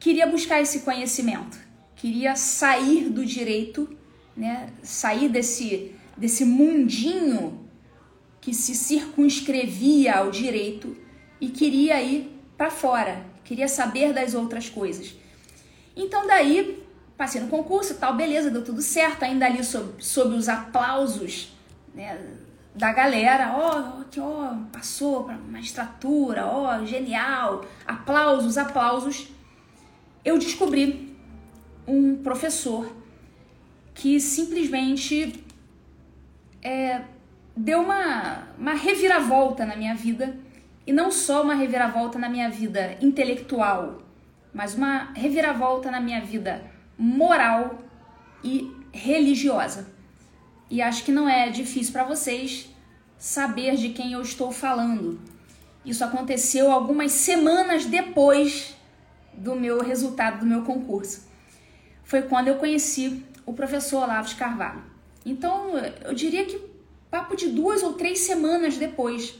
queria 0.00 0.26
buscar 0.26 0.60
esse 0.60 0.80
conhecimento, 0.80 1.58
queria 1.96 2.36
sair 2.36 3.08
do 3.08 3.24
direito, 3.24 3.88
né? 4.36 4.70
Sair 4.82 5.28
desse 5.28 5.94
desse 6.16 6.44
mundinho 6.44 7.68
que 8.40 8.54
se 8.54 8.74
circunscrevia 8.74 10.16
ao 10.18 10.30
direito 10.30 10.96
e 11.40 11.48
queria 11.48 12.00
ir 12.02 12.30
para 12.56 12.70
fora, 12.70 13.24
queria 13.42 13.68
saber 13.68 14.12
das 14.12 14.34
outras 14.34 14.70
coisas. 14.70 15.14
Então 15.96 16.26
daí 16.26 16.82
passei 17.16 17.40
no 17.40 17.48
concurso, 17.48 17.94
tal, 17.94 18.14
beleza, 18.14 18.50
deu 18.50 18.64
tudo 18.64 18.82
certo, 18.82 19.22
ainda 19.22 19.46
ali 19.46 19.62
sob, 19.62 20.02
sob 20.02 20.34
os 20.34 20.48
aplausos 20.48 21.52
né, 21.94 22.18
da 22.74 22.92
galera, 22.92 23.54
ó, 23.56 24.00
oh, 24.00 24.04
que 24.04 24.18
ó, 24.18 24.56
passou 24.72 25.24
para 25.24 25.36
magistratura, 25.36 26.44
ó, 26.44 26.76
oh, 26.76 26.86
genial, 26.86 27.64
aplausos, 27.86 28.58
aplausos. 28.58 29.28
Eu 30.24 30.38
descobri 30.38 31.16
um 31.86 32.16
professor 32.16 32.94
que 33.94 34.18
simplesmente 34.18 35.44
é, 36.62 37.02
deu 37.56 37.82
uma, 37.82 38.48
uma 38.58 38.74
reviravolta 38.74 39.64
na 39.64 39.76
minha 39.76 39.94
vida, 39.94 40.36
e 40.86 40.92
não 40.92 41.10
só 41.10 41.42
uma 41.42 41.54
reviravolta 41.54 42.18
na 42.18 42.28
minha 42.28 42.50
vida 42.50 42.98
intelectual, 43.00 44.02
mas 44.52 44.74
uma 44.74 45.12
reviravolta 45.14 45.90
na 45.90 46.00
minha 46.00 46.20
vida 46.20 46.62
moral 46.98 47.78
e 48.42 48.70
religiosa. 48.92 49.93
E 50.70 50.80
acho 50.80 51.04
que 51.04 51.12
não 51.12 51.28
é 51.28 51.50
difícil 51.50 51.92
para 51.92 52.04
vocês 52.04 52.68
saber 53.18 53.76
de 53.76 53.90
quem 53.90 54.12
eu 54.12 54.22
estou 54.22 54.50
falando. 54.50 55.20
Isso 55.84 56.04
aconteceu 56.04 56.70
algumas 56.70 57.12
semanas 57.12 57.84
depois 57.84 58.74
do 59.32 59.54
meu 59.54 59.82
resultado 59.82 60.40
do 60.40 60.46
meu 60.46 60.62
concurso. 60.62 61.26
Foi 62.02 62.22
quando 62.22 62.48
eu 62.48 62.56
conheci 62.56 63.24
o 63.44 63.52
professor 63.52 64.02
Olavo 64.02 64.28
de 64.28 64.36
Carvalho. 64.36 64.82
Então, 65.24 65.76
eu 66.04 66.14
diria 66.14 66.44
que 66.44 66.60
papo 67.10 67.36
de 67.36 67.48
duas 67.48 67.82
ou 67.82 67.94
três 67.94 68.20
semanas 68.20 68.76
depois 68.76 69.34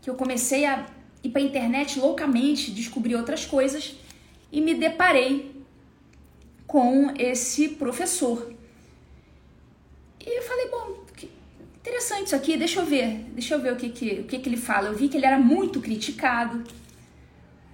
que 0.00 0.08
eu 0.08 0.14
comecei 0.14 0.64
a 0.64 0.86
ir 1.22 1.30
para 1.30 1.40
a 1.40 1.44
internet 1.44 1.98
loucamente, 1.98 2.70
descobrir 2.70 3.14
outras 3.16 3.44
coisas 3.44 3.96
e 4.50 4.60
me 4.60 4.74
deparei 4.74 5.64
com 6.66 7.12
esse 7.18 7.68
professor. 7.70 8.52
E 10.28 10.38
eu 10.38 10.42
falei, 10.42 10.68
bom, 10.68 11.04
interessante 11.76 12.26
isso 12.26 12.36
aqui, 12.36 12.58
deixa 12.58 12.80
eu 12.80 12.84
ver, 12.84 13.24
deixa 13.32 13.54
eu 13.54 13.60
ver 13.60 13.72
o 13.72 13.76
que, 13.76 13.88
que, 13.88 14.20
o 14.20 14.24
que, 14.24 14.38
que 14.38 14.48
ele 14.48 14.58
fala. 14.58 14.88
Eu 14.88 14.94
vi 14.94 15.08
que 15.08 15.16
ele 15.16 15.24
era 15.24 15.38
muito 15.38 15.80
criticado, 15.80 16.62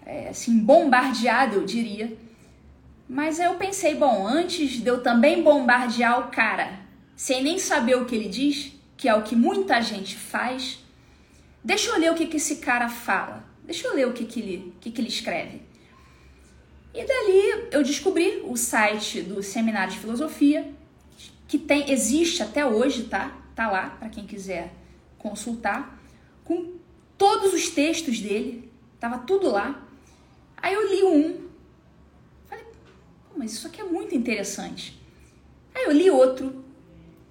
é, 0.07 0.29
assim, 0.29 0.57
bombardeado, 0.61 1.57
eu 1.57 1.64
diria. 1.64 2.17
Mas 3.09 3.40
eu 3.40 3.57
pensei, 3.57 3.97
bom, 3.97 4.25
antes 4.25 4.81
de 4.81 4.87
eu 4.87 5.03
também 5.03 5.43
bombardear 5.43 6.21
o 6.21 6.31
cara, 6.31 6.79
sem 7.17 7.43
nem 7.43 7.59
saber 7.59 7.97
o 7.97 8.05
que 8.05 8.14
ele 8.14 8.29
diz, 8.29 8.73
que 8.97 9.09
é 9.09 9.14
o 9.17 9.23
que 9.23 9.35
muita 9.35 9.83
gente 9.83 10.17
faz, 10.17 10.79
deixa 11.62 11.90
eu 11.90 11.99
ler 11.99 12.12
o 12.12 12.14
que, 12.14 12.27
que 12.27 12.37
esse 12.37 12.57
cara 12.57 12.88
fala. 12.88 13.45
Deixa 13.64 13.88
eu 13.88 13.97
ler 13.97 14.07
o 14.07 14.12
que, 14.12 14.25
que, 14.27 14.38
ele, 14.38 14.75
que, 14.81 14.93
que 14.93 15.01
ele 15.01 15.09
escreve. 15.09 15.61
E 16.95 17.05
dali 17.05 17.69
eu 17.73 17.83
descobri 17.83 18.43
o 18.45 18.57
site 18.57 19.23
do 19.23 19.43
Seminário 19.43 19.93
de 19.93 19.99
Filosofia, 19.99 20.73
que 21.55 21.59
tem 21.61 21.93
existe 21.93 22.43
até 22.43 22.67
hoje, 22.67 23.05
tá? 23.05 23.33
Tá 23.55 23.71
lá 23.71 23.90
para 23.90 24.09
quem 24.09 24.27
quiser 24.27 24.75
consultar, 25.17 26.03
com 26.43 26.73
todos 27.17 27.55
os 27.55 27.69
textos 27.69 28.19
dele, 28.19 28.73
tava 28.99 29.19
tudo 29.19 29.53
lá. 29.53 29.87
Aí 30.57 30.75
eu 30.75 30.90
li 30.90 31.05
um, 31.05 31.49
falei, 32.49 32.64
mas 33.37 33.53
isso 33.53 33.69
aqui 33.69 33.81
é 33.81 33.85
muito 33.85 34.17
interessante. 34.17 35.01
Aí 35.73 35.85
eu 35.85 35.93
li 35.93 36.11
outro 36.11 36.64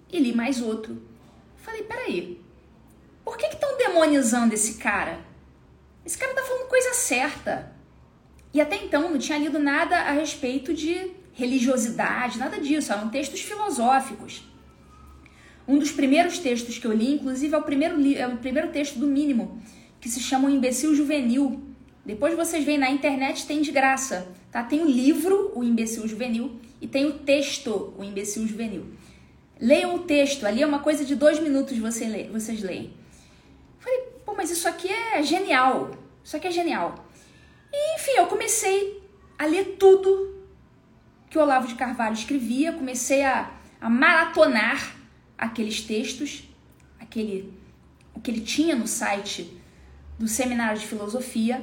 e 0.09 0.17
li 0.19 0.33
mais 0.33 0.61
outro. 0.61 1.01
Falei, 1.57 1.83
peraí, 1.83 2.41
por 3.25 3.35
que 3.35 3.47
estão 3.47 3.77
demonizando 3.77 4.53
esse 4.53 4.75
cara? 4.75 5.19
Esse 6.05 6.17
cara 6.17 6.33
tá 6.33 6.43
falando 6.43 6.69
coisa 6.69 6.93
certa. 6.93 7.75
E 8.53 8.61
até 8.61 8.77
então 8.77 9.09
não 9.09 9.19
tinha 9.19 9.37
lido 9.37 9.59
nada 9.59 9.97
a 9.97 10.11
respeito 10.11 10.73
de 10.73 11.11
religiosidade, 11.33 12.37
nada 12.37 12.59
disso, 12.59 12.93
eram 12.93 13.09
textos 13.09 13.41
filosóficos. 13.41 14.43
Um 15.67 15.79
dos 15.79 15.91
primeiros 15.91 16.39
textos 16.39 16.77
que 16.77 16.85
eu 16.85 16.93
li, 16.93 17.13
inclusive, 17.13 17.53
é 17.53 17.57
o 17.57 17.63
primeiro, 17.63 18.15
é 18.15 18.27
o 18.27 18.37
primeiro 18.37 18.69
texto 18.69 18.99
do 18.99 19.07
mínimo, 19.07 19.61
que 19.99 20.09
se 20.09 20.19
chama 20.19 20.47
O 20.47 20.51
Imbecil 20.51 20.95
Juvenil. 20.95 21.61
Depois 22.05 22.35
vocês 22.35 22.63
veem 22.63 22.77
na 22.77 22.91
internet, 22.91 23.45
tem 23.45 23.61
de 23.61 23.71
graça. 23.71 24.27
Tá? 24.51 24.61
Tem 24.61 24.81
o 24.81 24.85
livro, 24.85 25.51
O 25.55 25.63
Imbecil 25.63 26.07
Juvenil, 26.07 26.59
e 26.81 26.87
tem 26.87 27.05
o 27.05 27.13
texto, 27.19 27.93
O 27.97 28.03
Imbecil 28.03 28.45
Juvenil. 28.45 28.85
Leiam 29.59 29.95
o 29.95 29.99
texto, 29.99 30.45
ali 30.45 30.61
é 30.61 30.67
uma 30.67 30.79
coisa 30.79 31.05
de 31.05 31.15
dois 31.15 31.39
minutos 31.39 31.77
você 31.77 32.05
lê, 32.05 32.25
vocês 32.25 32.61
leem. 32.61 32.93
Falei, 33.79 33.99
pô, 34.25 34.33
mas 34.35 34.51
isso 34.51 34.67
aqui 34.67 34.89
é 34.89 35.23
genial. 35.23 35.91
Isso 36.23 36.35
aqui 36.35 36.47
é 36.47 36.51
genial. 36.51 37.05
E, 37.71 37.95
enfim, 37.95 38.11
eu 38.17 38.27
comecei 38.27 39.01
a 39.37 39.45
ler 39.45 39.77
tudo 39.79 40.32
que 41.33 41.39
Olavo 41.39 41.67
de 41.67 41.73
Carvalho 41.73 42.13
escrevia, 42.13 42.73
comecei 42.73 43.25
a, 43.25 43.49
a 43.81 43.89
maratonar 43.89 44.95
aqueles 45.35 45.81
textos, 45.81 46.47
aquele, 46.99 47.51
o 48.13 48.21
que 48.21 48.29
ele 48.29 48.41
tinha 48.41 48.75
no 48.75 48.85
site 48.87 49.59
do 50.19 50.27
Seminário 50.27 50.79
de 50.79 50.85
Filosofia. 50.85 51.59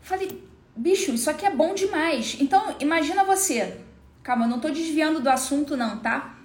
Falei, 0.00 0.40
bicho, 0.76 1.10
isso 1.10 1.28
aqui 1.28 1.44
é 1.44 1.50
bom 1.50 1.74
demais. 1.74 2.36
Então, 2.38 2.76
imagina 2.78 3.24
você. 3.24 3.80
Calma, 4.22 4.44
eu 4.44 4.48
não 4.48 4.58
estou 4.58 4.70
desviando 4.70 5.20
do 5.20 5.28
assunto, 5.28 5.76
não, 5.76 5.98
tá? 5.98 6.38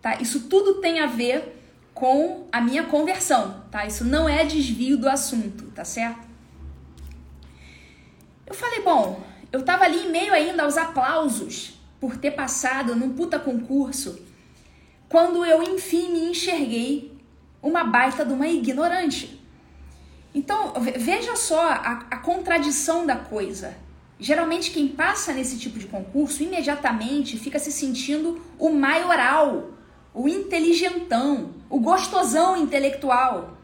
tá? 0.00 0.20
Isso 0.20 0.42
tudo 0.42 0.74
tem 0.74 1.00
a 1.00 1.06
ver 1.06 1.60
com 1.92 2.46
a 2.52 2.60
minha 2.60 2.84
conversão, 2.84 3.64
tá? 3.72 3.84
Isso 3.84 4.04
não 4.04 4.28
é 4.28 4.44
desvio 4.44 4.96
do 4.96 5.08
assunto, 5.08 5.64
tá 5.72 5.84
certo? 5.84 6.28
Eu 8.46 8.54
falei, 8.54 8.82
bom, 8.82 9.29
eu 9.52 9.62
tava 9.64 9.84
ali 9.84 10.06
em 10.06 10.10
meio 10.10 10.32
ainda 10.32 10.62
aos 10.62 10.76
aplausos 10.76 11.74
por 12.00 12.16
ter 12.16 12.30
passado 12.30 12.94
num 12.94 13.14
puta 13.14 13.38
concurso, 13.38 14.20
quando 15.08 15.44
eu 15.44 15.62
enfim 15.62 16.12
me 16.12 16.30
enxerguei 16.30 17.12
uma 17.62 17.84
baita 17.84 18.24
de 18.24 18.32
uma 18.32 18.48
ignorante. 18.48 19.40
Então, 20.34 20.72
veja 20.96 21.34
só 21.34 21.60
a, 21.60 22.06
a 22.10 22.16
contradição 22.18 23.04
da 23.04 23.16
coisa. 23.16 23.76
Geralmente, 24.18 24.70
quem 24.70 24.86
passa 24.86 25.32
nesse 25.32 25.58
tipo 25.58 25.78
de 25.78 25.86
concurso 25.86 26.42
imediatamente 26.42 27.36
fica 27.36 27.58
se 27.58 27.72
sentindo 27.72 28.40
o 28.58 28.70
maioral, 28.70 29.70
o 30.14 30.28
inteligentão, 30.28 31.50
o 31.68 31.80
gostosão 31.80 32.56
intelectual. 32.56 33.58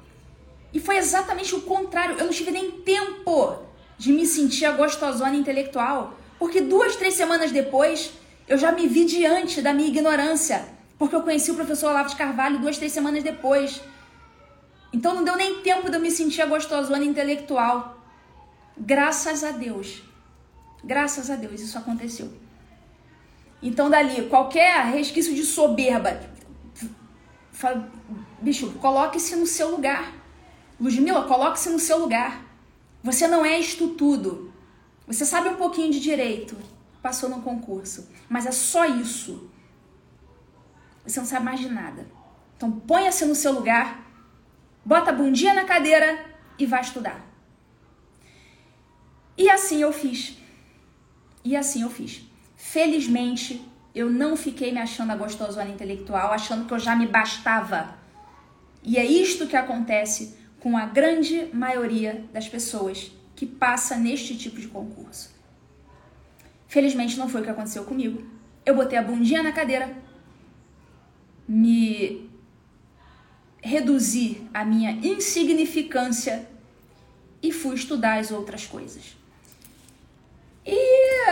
E 0.72 0.80
foi 0.80 0.96
exatamente 0.96 1.54
o 1.54 1.60
contrário. 1.60 2.16
Eu 2.18 2.24
não 2.24 2.32
tive 2.32 2.50
nem 2.50 2.70
tempo 2.70 3.65
de 3.98 4.12
me 4.12 4.26
sentir 4.26 4.64
a 4.66 4.72
gostosona 4.72 5.34
intelectual, 5.34 6.18
porque 6.38 6.60
duas, 6.60 6.96
três 6.96 7.14
semanas 7.14 7.50
depois 7.50 8.12
eu 8.48 8.56
já 8.56 8.70
me 8.70 8.86
vi 8.86 9.04
diante 9.04 9.60
da 9.60 9.72
minha 9.72 9.88
ignorância, 9.88 10.64
porque 10.98 11.16
eu 11.16 11.22
conheci 11.22 11.50
o 11.50 11.54
professor 11.54 11.90
Olavo 11.90 12.10
de 12.10 12.16
Carvalho 12.16 12.60
duas, 12.60 12.78
três 12.78 12.92
semanas 12.92 13.22
depois. 13.22 13.80
Então 14.92 15.14
não 15.14 15.24
deu 15.24 15.36
nem 15.36 15.62
tempo 15.62 15.90
de 15.90 15.96
eu 15.96 16.00
me 16.00 16.10
sentir 16.10 16.42
a 16.42 16.46
gostosona 16.46 17.04
intelectual. 17.04 17.98
Graças 18.78 19.42
a 19.42 19.50
Deus. 19.50 20.02
Graças 20.84 21.30
a 21.30 21.36
Deus 21.36 21.60
isso 21.60 21.76
aconteceu. 21.76 22.32
Então 23.60 23.90
dali, 23.90 24.28
qualquer 24.28 24.84
resquício 24.84 25.34
de 25.34 25.42
soberba, 25.42 26.20
fala, 27.50 27.90
bicho, 28.40 28.70
coloque-se 28.74 29.34
no 29.34 29.46
seu 29.46 29.70
lugar. 29.70 30.12
Ludmila, 30.78 31.24
coloque-se 31.24 31.70
no 31.70 31.78
seu 31.80 31.98
lugar. 31.98 32.45
Você 33.06 33.28
não 33.28 33.46
é 33.46 33.56
isto 33.56 33.90
tudo. 33.90 34.52
Você 35.06 35.24
sabe 35.24 35.48
um 35.48 35.54
pouquinho 35.54 35.92
de 35.92 36.00
direito, 36.00 36.56
passou 37.00 37.28
no 37.28 37.40
concurso, 37.40 38.10
mas 38.28 38.46
é 38.46 38.50
só 38.50 38.84
isso. 38.84 39.48
Você 41.06 41.20
não 41.20 41.26
sabe 41.26 41.44
mais 41.44 41.60
de 41.60 41.68
nada. 41.68 42.04
Então 42.56 42.68
ponha-se 42.72 43.24
no 43.24 43.36
seu 43.36 43.52
lugar, 43.52 44.04
bota 44.84 45.10
a 45.10 45.14
bundinha 45.14 45.54
na 45.54 45.64
cadeira 45.64 46.18
e 46.58 46.66
vá 46.66 46.80
estudar. 46.80 47.24
E 49.38 49.48
assim 49.48 49.80
eu 49.80 49.92
fiz. 49.92 50.36
E 51.44 51.56
assim 51.56 51.82
eu 51.82 51.90
fiz. 51.90 52.28
Felizmente, 52.56 53.64
eu 53.94 54.10
não 54.10 54.36
fiquei 54.36 54.72
me 54.72 54.80
achando 54.80 55.12
a 55.12 55.16
gostosona 55.16 55.70
intelectual, 55.70 56.32
achando 56.32 56.66
que 56.66 56.74
eu 56.74 56.78
já 56.80 56.96
me 56.96 57.06
bastava. 57.06 57.96
E 58.82 58.98
é 58.98 59.04
isto 59.04 59.46
que 59.46 59.54
acontece 59.54 60.36
com 60.60 60.76
a 60.76 60.86
grande 60.86 61.48
maioria 61.52 62.24
das 62.32 62.48
pessoas 62.48 63.12
que 63.34 63.46
passa 63.46 63.96
neste 63.96 64.36
tipo 64.36 64.60
de 64.60 64.68
concurso. 64.68 65.34
Felizmente 66.66 67.18
não 67.18 67.28
foi 67.28 67.40
o 67.40 67.44
que 67.44 67.50
aconteceu 67.50 67.84
comigo. 67.84 68.24
Eu 68.64 68.74
botei 68.74 68.98
a 68.98 69.02
bundinha 69.02 69.42
na 69.42 69.52
cadeira, 69.52 69.96
me 71.46 72.28
reduzi 73.62 74.42
a 74.52 74.64
minha 74.64 74.92
insignificância 74.92 76.48
e 77.42 77.52
fui 77.52 77.74
estudar 77.76 78.18
as 78.18 78.30
outras 78.30 78.66
coisas. 78.66 79.16
E 80.64 81.26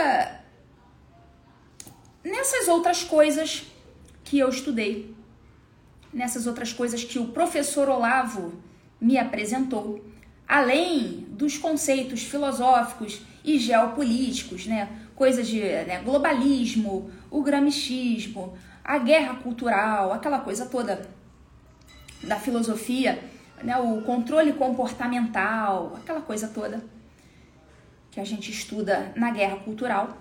nessas 2.23 2.67
outras 2.67 3.03
coisas 3.03 3.65
que 4.23 4.39
eu 4.39 4.49
estudei, 4.49 5.13
nessas 6.13 6.47
outras 6.47 6.71
coisas 6.71 7.03
que 7.03 7.19
o 7.19 7.27
professor 7.27 7.89
Olavo 7.89 8.53
me 8.99 9.17
apresentou, 9.17 10.03
além 10.47 11.25
dos 11.29 11.57
conceitos 11.57 12.23
filosóficos 12.23 13.21
e 13.43 13.57
geopolíticos, 13.57 14.65
né? 14.65 14.89
Coisas 15.15 15.47
de 15.47 15.59
né, 15.61 16.01
globalismo, 16.03 17.09
o 17.31 17.41
gramichismo, 17.41 18.57
a 18.83 18.97
guerra 18.97 19.35
cultural, 19.35 20.11
aquela 20.11 20.39
coisa 20.39 20.65
toda 20.65 21.09
da 22.23 22.37
filosofia, 22.37 23.23
né? 23.63 23.77
O 23.77 24.01
controle 24.01 24.53
comportamental, 24.53 25.93
aquela 25.97 26.21
coisa 26.21 26.47
toda 26.47 26.83
que 28.11 28.19
a 28.19 28.23
gente 28.23 28.49
estuda 28.49 29.11
na 29.15 29.29
guerra 29.29 29.57
cultural. 29.57 30.17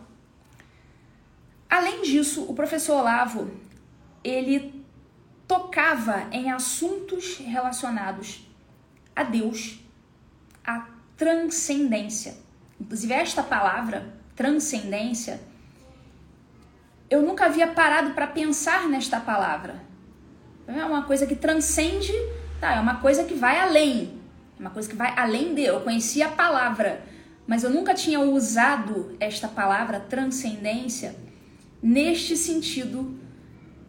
Além 1.70 2.02
disso, 2.02 2.44
o 2.48 2.54
professor 2.54 2.98
Olavo, 2.98 3.50
ele 4.22 4.84
tocava 5.46 6.28
em 6.32 6.50
assuntos 6.50 7.38
relacionados 7.38 8.48
a 9.14 9.22
Deus, 9.22 9.81
a 10.64 10.87
transcendência. 11.16 12.37
Inclusive, 12.81 13.12
esta 13.12 13.42
palavra, 13.42 14.14
transcendência, 14.35 15.40
eu 17.09 17.22
nunca 17.22 17.46
havia 17.46 17.68
parado 17.68 18.11
para 18.11 18.27
pensar 18.27 18.88
nesta 18.88 19.20
palavra. 19.20 19.83
É 20.66 20.85
uma 20.85 21.03
coisa 21.03 21.27
que 21.27 21.37
transcende, 21.37 22.12
tá? 22.61 22.74
É 22.74 22.81
uma 22.81 22.96
coisa 22.96 23.24
que 23.24 23.35
vai 23.35 23.61
além. 23.61 24.18
É 24.59 24.61
uma 24.61 24.70
coisa 24.70 24.88
que 24.88 24.96
vai 24.96 25.12
além 25.16 25.55
de. 25.55 25.62
Eu 25.62 25.81
conhecia 25.81 26.27
a 26.27 26.31
palavra, 26.31 27.03
mas 27.46 27.62
eu 27.62 27.70
nunca 27.70 27.94
tinha 27.94 28.20
usado 28.20 29.14
esta 29.20 29.46
palavra 29.46 30.00
transcendência 30.00 31.14
neste 31.83 32.37
sentido 32.37 33.18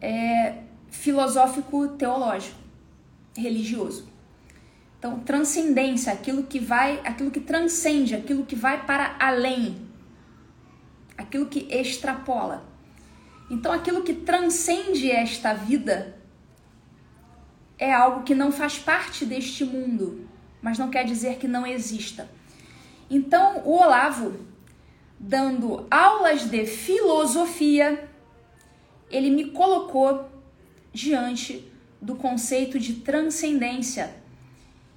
é, 0.02 0.64
filosófico-teológico, 0.90 2.60
religioso. 3.36 4.14
Então, 5.06 5.20
transcendência, 5.20 6.12
aquilo 6.12 6.46
que 6.46 6.58
vai, 6.58 7.00
aquilo 7.06 7.30
que 7.30 7.39
transcende, 7.39 8.15
aquilo 8.15 8.44
que 8.44 8.56
vai 8.56 8.88
para 8.88 9.15
além, 9.20 9.78
aquilo 11.15 11.46
que 11.46 11.68
extrapola. 11.70 12.65
Então, 13.48 13.72
aquilo 13.72 14.02
que 14.02 14.15
transcende 14.15 15.12
esta 15.12 15.54
vida 15.54 16.18
é 17.78 17.94
algo 17.94 18.24
que 18.24 18.34
não 18.34 18.52
faz 18.52 18.80
parte 18.80 19.28
deste 19.28 19.63
mundo, 19.63 20.28
mas 20.60 20.80
não 20.80 20.89
quer 20.89 21.06
dizer 21.06 21.38
que 21.38 21.48
não 21.48 21.68
exista. 21.68 22.28
Então, 23.08 23.62
o 23.63 23.74
Olavo, 23.78 24.39
dando 25.20 25.86
aulas 25.91 26.50
de 26.50 26.65
filosofia, 26.65 28.10
ele 29.12 29.30
me 29.30 29.52
colocou 29.52 30.28
diante 30.91 31.72
do 32.02 32.15
conceito 32.15 32.80
de 32.80 32.96
transcendência 32.96 34.25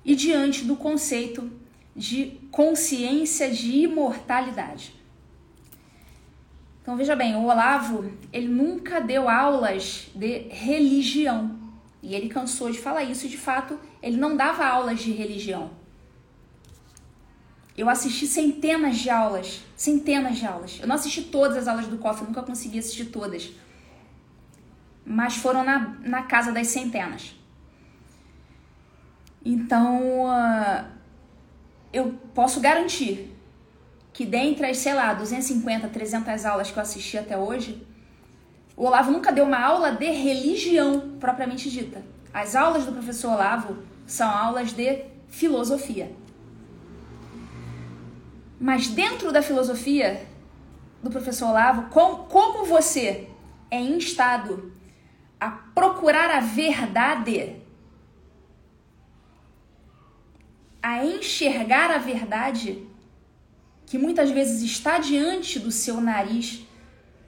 e 0.09 0.14
diante 0.16 0.64
do 0.64 0.75
conceito 0.75 1.53
de 1.94 2.40
consciência 2.51 3.51
de 3.51 3.81
imortalidade. 3.81 4.94
Então 6.81 6.97
veja 6.97 7.14
bem, 7.14 7.37
o 7.37 7.44
Olavo, 7.44 8.11
ele 8.33 8.49
nunca 8.49 9.01
deu 9.03 9.29
aulas 9.29 10.09
de 10.14 10.49
religião. 10.49 11.59
E 12.03 12.14
ele 12.14 12.31
cansou 12.31 12.71
de 12.71 12.79
falar 12.79 13.05
isso, 13.05 13.29
de 13.29 13.37
fato, 13.37 13.79
ele 14.03 14.16
não 14.16 14.35
dava 14.35 14.64
aulas 14.64 15.01
de 15.01 15.11
religião. 15.11 15.73
Eu 17.77 17.90
assisti 17.90 18.27
centenas 18.27 18.97
de 18.97 19.11
aulas, 19.11 19.61
centenas 19.77 20.38
de 20.38 20.47
aulas. 20.47 20.79
Eu 20.81 20.88
não 20.88 20.94
assisti 20.94 21.21
todas 21.21 21.59
as 21.59 21.68
aulas 21.68 21.87
do 21.87 21.99
COF, 21.99 22.25
nunca 22.25 22.42
consegui 22.42 22.79
assistir 22.79 23.11
todas. 23.11 23.51
Mas 25.05 25.37
foram 25.37 25.62
na, 25.62 25.99
na 26.01 26.23
casa 26.23 26.51
das 26.51 26.68
centenas. 26.68 27.38
Então, 29.50 30.26
uh, 30.26 30.84
eu 31.90 32.12
posso 32.34 32.61
garantir 32.61 33.34
que 34.12 34.26
dentre 34.26 34.66
as, 34.66 34.76
sei 34.76 34.92
lá, 34.92 35.14
250, 35.14 35.88
300 35.88 36.44
aulas 36.44 36.70
que 36.70 36.78
eu 36.78 36.82
assisti 36.82 37.16
até 37.16 37.34
hoje, 37.34 37.82
o 38.76 38.84
Olavo 38.84 39.11
nunca 39.11 39.32
deu 39.32 39.46
uma 39.46 39.58
aula 39.58 39.90
de 39.92 40.04
religião 40.04 41.16
propriamente 41.18 41.70
dita. 41.70 42.04
As 42.30 42.54
aulas 42.54 42.84
do 42.84 42.92
professor 42.92 43.32
Olavo 43.32 43.78
são 44.06 44.28
aulas 44.28 44.74
de 44.74 45.06
filosofia. 45.28 46.12
Mas 48.61 48.88
dentro 48.88 49.32
da 49.32 49.40
filosofia 49.40 50.26
do 51.02 51.08
professor 51.08 51.48
Olavo, 51.48 51.88
com, 51.88 52.16
como 52.24 52.66
você 52.66 53.30
é 53.70 53.80
instado 53.80 54.74
a 55.40 55.50
procurar 55.50 56.30
a 56.37 56.40
verdade 56.40 57.66
a 60.88 61.05
enxergar 61.05 61.90
a 61.90 61.98
verdade 61.98 62.83
que 63.85 63.98
muitas 63.98 64.31
vezes 64.31 64.62
está 64.62 64.98
diante 64.98 65.59
do 65.59 65.70
seu 65.70 66.01
nariz, 66.01 66.66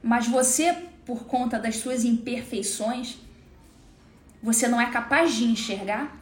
mas 0.03 0.27
você, 0.27 0.73
por 1.05 1.27
conta 1.27 1.59
das 1.59 1.77
suas 1.77 2.03
imperfeições, 2.03 3.18
você 4.42 4.66
não 4.66 4.81
é 4.81 4.90
capaz 4.90 5.35
de 5.35 5.44
enxergar, 5.44 6.18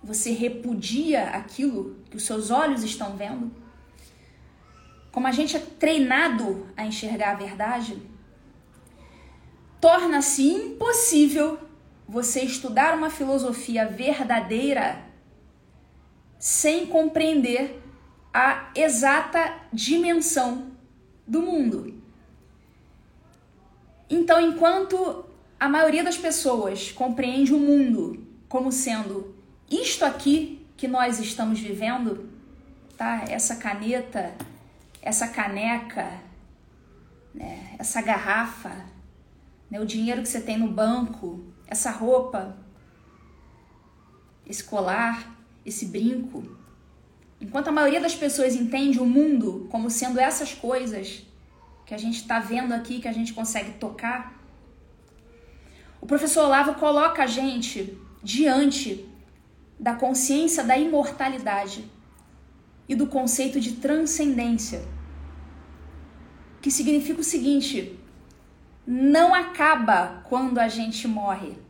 você 0.00 0.30
repudia 0.30 1.24
aquilo 1.30 1.96
que 2.08 2.16
os 2.16 2.22
seus 2.22 2.52
olhos 2.52 2.84
estão 2.84 3.16
vendo. 3.16 3.50
Como 5.10 5.26
a 5.26 5.32
gente 5.32 5.56
é 5.56 5.60
treinado 5.60 6.68
a 6.76 6.86
enxergar 6.86 7.32
a 7.32 7.34
verdade, 7.34 8.00
torna-se 9.80 10.46
impossível 10.46 11.58
você 12.08 12.42
estudar 12.42 12.96
uma 12.96 13.10
filosofia 13.10 13.88
verdadeira 13.88 15.04
sem 16.46 16.86
compreender 16.86 17.82
a 18.32 18.70
exata 18.72 19.52
dimensão 19.72 20.70
do 21.26 21.42
mundo. 21.42 22.00
Então, 24.08 24.40
enquanto 24.40 25.24
a 25.58 25.68
maioria 25.68 26.04
das 26.04 26.16
pessoas 26.16 26.92
compreende 26.92 27.52
o 27.52 27.58
mundo 27.58 28.24
como 28.48 28.70
sendo 28.70 29.34
isto 29.68 30.04
aqui 30.04 30.64
que 30.76 30.86
nós 30.86 31.18
estamos 31.18 31.58
vivendo, 31.58 32.30
tá? 32.96 33.24
Essa 33.28 33.56
caneta, 33.56 34.32
essa 35.02 35.26
caneca, 35.26 36.08
né? 37.34 37.74
essa 37.76 38.00
garrafa, 38.00 38.86
né? 39.68 39.80
o 39.80 39.84
dinheiro 39.84 40.22
que 40.22 40.28
você 40.28 40.40
tem 40.40 40.56
no 40.56 40.68
banco, 40.68 41.44
essa 41.66 41.90
roupa, 41.90 42.56
esse 44.46 44.62
colar, 44.62 45.35
esse 45.66 45.86
brinco. 45.86 46.44
Enquanto 47.40 47.68
a 47.68 47.72
maioria 47.72 48.00
das 48.00 48.14
pessoas 48.14 48.54
entende 48.54 48.98
o 48.98 49.04
mundo 49.04 49.66
como 49.70 49.90
sendo 49.90 50.18
essas 50.18 50.54
coisas 50.54 51.26
que 51.84 51.92
a 51.92 51.98
gente 51.98 52.16
está 52.16 52.38
vendo 52.38 52.72
aqui, 52.72 53.00
que 53.00 53.08
a 53.08 53.12
gente 53.12 53.34
consegue 53.34 53.72
tocar, 53.72 54.40
o 56.00 56.06
professor 56.06 56.44
Olavo 56.44 56.74
coloca 56.74 57.24
a 57.24 57.26
gente 57.26 57.98
diante 58.22 59.06
da 59.78 59.94
consciência 59.94 60.64
da 60.64 60.78
imortalidade 60.78 61.84
e 62.88 62.94
do 62.94 63.06
conceito 63.06 63.60
de 63.60 63.72
transcendência, 63.72 64.82
que 66.62 66.70
significa 66.70 67.20
o 67.20 67.24
seguinte: 67.24 67.98
não 68.86 69.34
acaba 69.34 70.22
quando 70.28 70.58
a 70.58 70.68
gente 70.68 71.08
morre. 71.08 71.65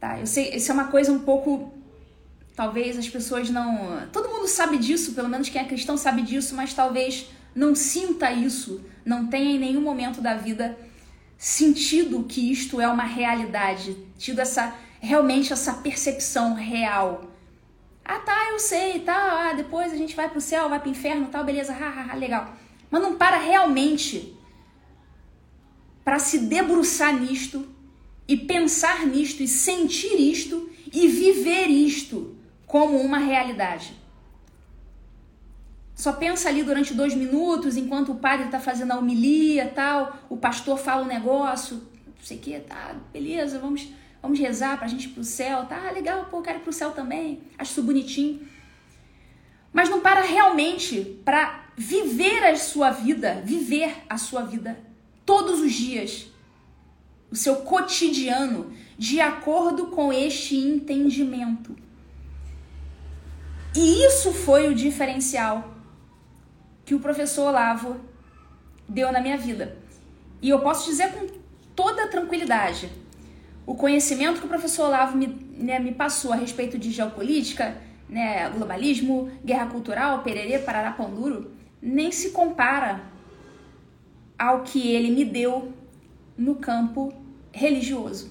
Tá? 0.00 0.18
Eu 0.18 0.26
sei, 0.26 0.54
isso 0.54 0.70
é 0.70 0.74
uma 0.74 0.88
coisa 0.88 1.12
um 1.12 1.20
pouco. 1.20 1.72
Talvez 2.54 2.98
as 2.98 3.08
pessoas 3.08 3.50
não. 3.50 4.06
Todo 4.12 4.28
mundo 4.28 4.46
sabe 4.48 4.78
disso, 4.78 5.12
pelo 5.12 5.28
menos 5.28 5.48
quem 5.48 5.60
é 5.60 5.64
cristão 5.64 5.96
sabe 5.96 6.22
disso, 6.22 6.54
mas 6.54 6.72
talvez 6.72 7.28
não 7.54 7.74
sinta 7.74 8.30
isso, 8.30 8.84
não 9.04 9.26
tenha 9.26 9.56
em 9.56 9.58
nenhum 9.58 9.80
momento 9.80 10.20
da 10.20 10.34
vida 10.34 10.78
sentido 11.38 12.24
que 12.24 12.50
isto 12.50 12.80
é 12.80 12.88
uma 12.88 13.04
realidade, 13.04 13.96
tido 14.18 14.40
essa 14.40 14.74
realmente 15.00 15.52
essa 15.52 15.74
percepção 15.74 16.54
real. 16.54 17.30
Ah, 18.04 18.18
tá, 18.20 18.50
eu 18.52 18.58
sei, 18.58 19.00
tá, 19.00 19.50
ah, 19.50 19.52
depois 19.52 19.92
a 19.92 19.96
gente 19.96 20.14
vai 20.14 20.28
pro 20.28 20.40
céu, 20.40 20.68
vai 20.68 20.80
pro 20.80 20.90
inferno, 20.90 21.28
tal, 21.28 21.44
beleza, 21.44 21.72
ha, 21.72 21.88
ha, 21.88 22.12
ha, 22.12 22.14
legal. 22.14 22.54
Mas 22.90 23.02
não 23.02 23.16
para 23.16 23.38
realmente 23.38 24.34
para 26.04 26.18
se 26.18 26.38
debruçar 26.38 27.14
nisto 27.14 27.66
e 28.28 28.36
pensar 28.36 29.06
nisto 29.06 29.42
e 29.42 29.48
sentir 29.48 30.20
isto 30.20 30.70
e 30.92 31.06
viver 31.08 31.66
isto 31.68 32.36
como 32.66 32.98
uma 32.98 33.18
realidade. 33.18 33.94
Só 35.94 36.12
pensa 36.12 36.48
ali 36.48 36.62
durante 36.62 36.92
dois 36.92 37.14
minutos, 37.14 37.76
enquanto 37.76 38.12
o 38.12 38.16
padre 38.16 38.46
está 38.46 38.60
fazendo 38.60 38.92
a 38.92 38.98
homilia 38.98 39.72
tal, 39.74 40.18
o 40.28 40.36
pastor 40.36 40.78
fala 40.78 41.02
um 41.02 41.08
negócio, 41.08 41.76
não 41.76 42.22
sei 42.22 42.36
o 42.36 42.40
que, 42.40 42.60
tá, 42.60 42.94
beleza, 43.12 43.58
vamos, 43.58 43.88
vamos 44.20 44.38
rezar 44.38 44.76
pra 44.76 44.88
gente 44.88 45.06
ir 45.06 45.12
pro 45.12 45.24
céu, 45.24 45.64
tá? 45.64 45.88
Ah, 45.88 45.92
legal, 45.92 46.26
pô, 46.26 46.42
quero 46.42 46.58
ir 46.58 46.62
pro 46.62 46.72
céu 46.72 46.90
também, 46.90 47.40
acho 47.56 47.70
isso 47.72 47.82
bonitinho. 47.82 48.46
Mas 49.72 49.88
não 49.88 50.00
para 50.00 50.20
realmente 50.20 51.18
para 51.24 51.66
viver 51.76 52.44
a 52.44 52.56
sua 52.56 52.90
vida, 52.90 53.40
viver 53.44 53.94
a 54.08 54.18
sua 54.18 54.42
vida 54.42 54.78
todos 55.24 55.60
os 55.60 55.72
dias, 55.72 56.26
o 57.36 57.38
seu 57.38 57.56
cotidiano, 57.56 58.72
de 58.96 59.20
acordo 59.20 59.88
com 59.88 60.10
este 60.10 60.56
entendimento. 60.56 61.76
E 63.74 64.06
isso 64.06 64.32
foi 64.32 64.68
o 64.68 64.74
diferencial 64.74 65.76
que 66.82 66.94
o 66.94 66.98
professor 66.98 67.48
Olavo 67.48 68.00
deu 68.88 69.12
na 69.12 69.20
minha 69.20 69.36
vida. 69.36 69.76
E 70.40 70.48
eu 70.48 70.60
posso 70.60 70.88
dizer 70.88 71.12
com 71.12 71.26
toda 71.74 72.08
tranquilidade, 72.08 72.90
o 73.66 73.74
conhecimento 73.74 74.40
que 74.40 74.46
o 74.46 74.48
professor 74.48 74.86
Olavo 74.86 75.18
me, 75.18 75.26
né, 75.58 75.78
me 75.78 75.92
passou 75.92 76.32
a 76.32 76.36
respeito 76.36 76.78
de 76.78 76.90
geopolítica, 76.90 77.76
né, 78.08 78.48
globalismo, 78.48 79.30
guerra 79.44 79.66
cultural, 79.66 80.22
pererê, 80.22 80.58
parará, 80.58 80.92
duro, 80.92 81.50
nem 81.82 82.10
se 82.10 82.30
compara 82.30 83.02
ao 84.38 84.62
que 84.62 84.90
ele 84.90 85.10
me 85.10 85.24
deu 85.24 85.70
no 86.38 86.54
campo 86.54 87.25
religioso. 87.56 88.30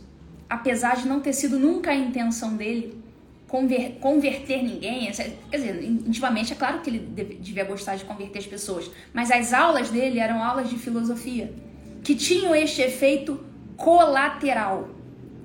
Apesar 0.50 0.96
de 0.98 1.08
não 1.08 1.20
ter 1.20 1.34
sido 1.34 1.60
nunca 1.60 1.92
a 1.92 1.96
intenção 1.96 2.56
dele 2.56 3.04
conver, 3.48 3.98
converter 4.00 4.64
ninguém, 4.64 5.12
quer 5.12 5.58
dizer, 5.58 5.84
intimamente 5.84 6.54
é 6.54 6.56
claro 6.56 6.82
que 6.82 6.90
ele 6.90 7.00
devia 7.40 7.64
gostar 7.64 7.96
de 7.96 8.06
converter 8.06 8.40
as 8.40 8.46
pessoas, 8.46 8.90
mas 9.14 9.32
as 9.32 9.54
aulas 9.54 9.90
dele 9.90 10.20
eram 10.20 10.44
aulas 10.44 10.70
de 10.70 10.78
filosofia 10.78 11.54
que 12.04 12.16
tinham 12.16 12.56
este 12.56 12.82
efeito 12.82 13.44
colateral 13.76 14.90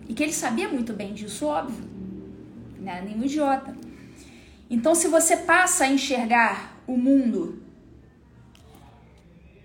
e 0.06 0.12
que 0.12 0.22
ele 0.22 0.32
sabia 0.32 0.68
muito 0.68 0.92
bem 0.92 1.14
disso, 1.14 1.46
óbvio, 1.46 1.88
não 2.78 2.92
era 2.92 3.02
nenhum 3.02 3.24
idiota. 3.24 3.74
Então, 4.68 4.94
se 4.94 5.08
você 5.08 5.36
passa 5.36 5.84
a 5.84 5.88
enxergar 5.88 6.82
o 6.86 6.96
mundo 6.96 7.62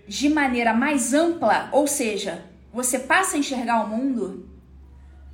de 0.08 0.28
maneira 0.28 0.72
mais 0.72 1.12
ampla, 1.12 1.68
ou 1.72 1.86
seja, 1.86 2.44
você 2.76 2.98
passa 2.98 3.36
a 3.36 3.38
enxergar 3.38 3.82
o 3.82 3.88
mundo 3.88 4.46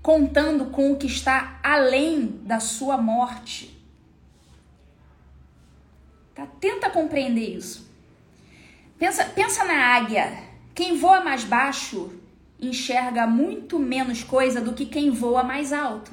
contando 0.00 0.66
com 0.66 0.92
o 0.92 0.96
que 0.96 1.08
está 1.08 1.58
além 1.60 2.40
da 2.44 2.60
sua 2.60 2.96
morte. 2.96 3.76
Tá? 6.32 6.46
Tenta 6.60 6.88
compreender 6.88 7.56
isso. 7.56 7.90
Pensa, 8.96 9.24
pensa 9.24 9.64
na 9.64 9.74
águia. 9.74 10.32
Quem 10.72 10.96
voa 10.96 11.20
mais 11.20 11.42
baixo 11.42 12.12
enxerga 12.60 13.26
muito 13.26 13.76
menos 13.76 14.22
coisa 14.22 14.60
do 14.60 14.72
que 14.72 14.86
quem 14.86 15.10
voa 15.10 15.42
mais 15.42 15.72
alto. 15.72 16.12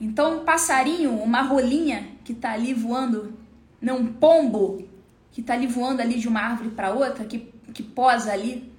Então, 0.00 0.40
um 0.40 0.44
passarinho, 0.44 1.14
uma 1.14 1.42
rolinha 1.42 2.08
que 2.24 2.32
está 2.32 2.54
ali 2.54 2.74
voando, 2.74 3.38
não 3.80 3.98
um 3.98 4.12
pombo 4.14 4.88
que 5.30 5.40
está 5.40 5.54
ali 5.54 5.68
voando 5.68 6.02
ali 6.02 6.18
de 6.18 6.26
uma 6.26 6.40
árvore 6.40 6.70
para 6.70 6.92
outra, 6.92 7.24
que, 7.24 7.52
que 7.72 7.84
posa 7.84 8.32
ali 8.32 8.69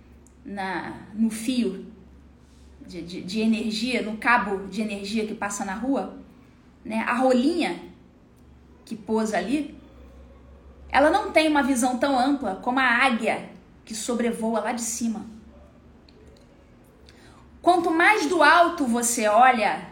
na, 0.46 1.08
no 1.14 1.30
fio 1.30 1.86
de, 2.86 3.02
de, 3.02 3.22
de, 3.22 3.40
energia, 3.42 4.02
no 4.02 4.18
cabo 4.18 4.68
de 4.68 4.82
energia 4.82 5.26
que 5.26 5.36
passa 5.36 5.64
na 5.64 5.76
rua, 5.76 6.18
né? 6.84 7.00
A 7.08 7.16
rolinha 7.16 7.80
que 8.84 8.96
pousa 8.96 9.38
ali, 9.38 9.78
ela 10.90 11.10
não 11.10 11.32
tem 11.32 11.48
uma 11.48 11.64
visão 11.64 11.98
tão 11.98 12.20
ampla 12.20 12.56
como 12.56 12.80
a 12.80 12.84
águia 12.84 13.50
que 13.86 13.96
sobrevoa 13.96 14.60
lá 14.60 14.72
de 14.74 14.82
cima. 14.82 15.26
Quanto 17.62 17.92
mais 17.92 18.26
do 18.26 18.42
alto 18.42 18.86
você 18.86 19.28
olha, 19.28 19.92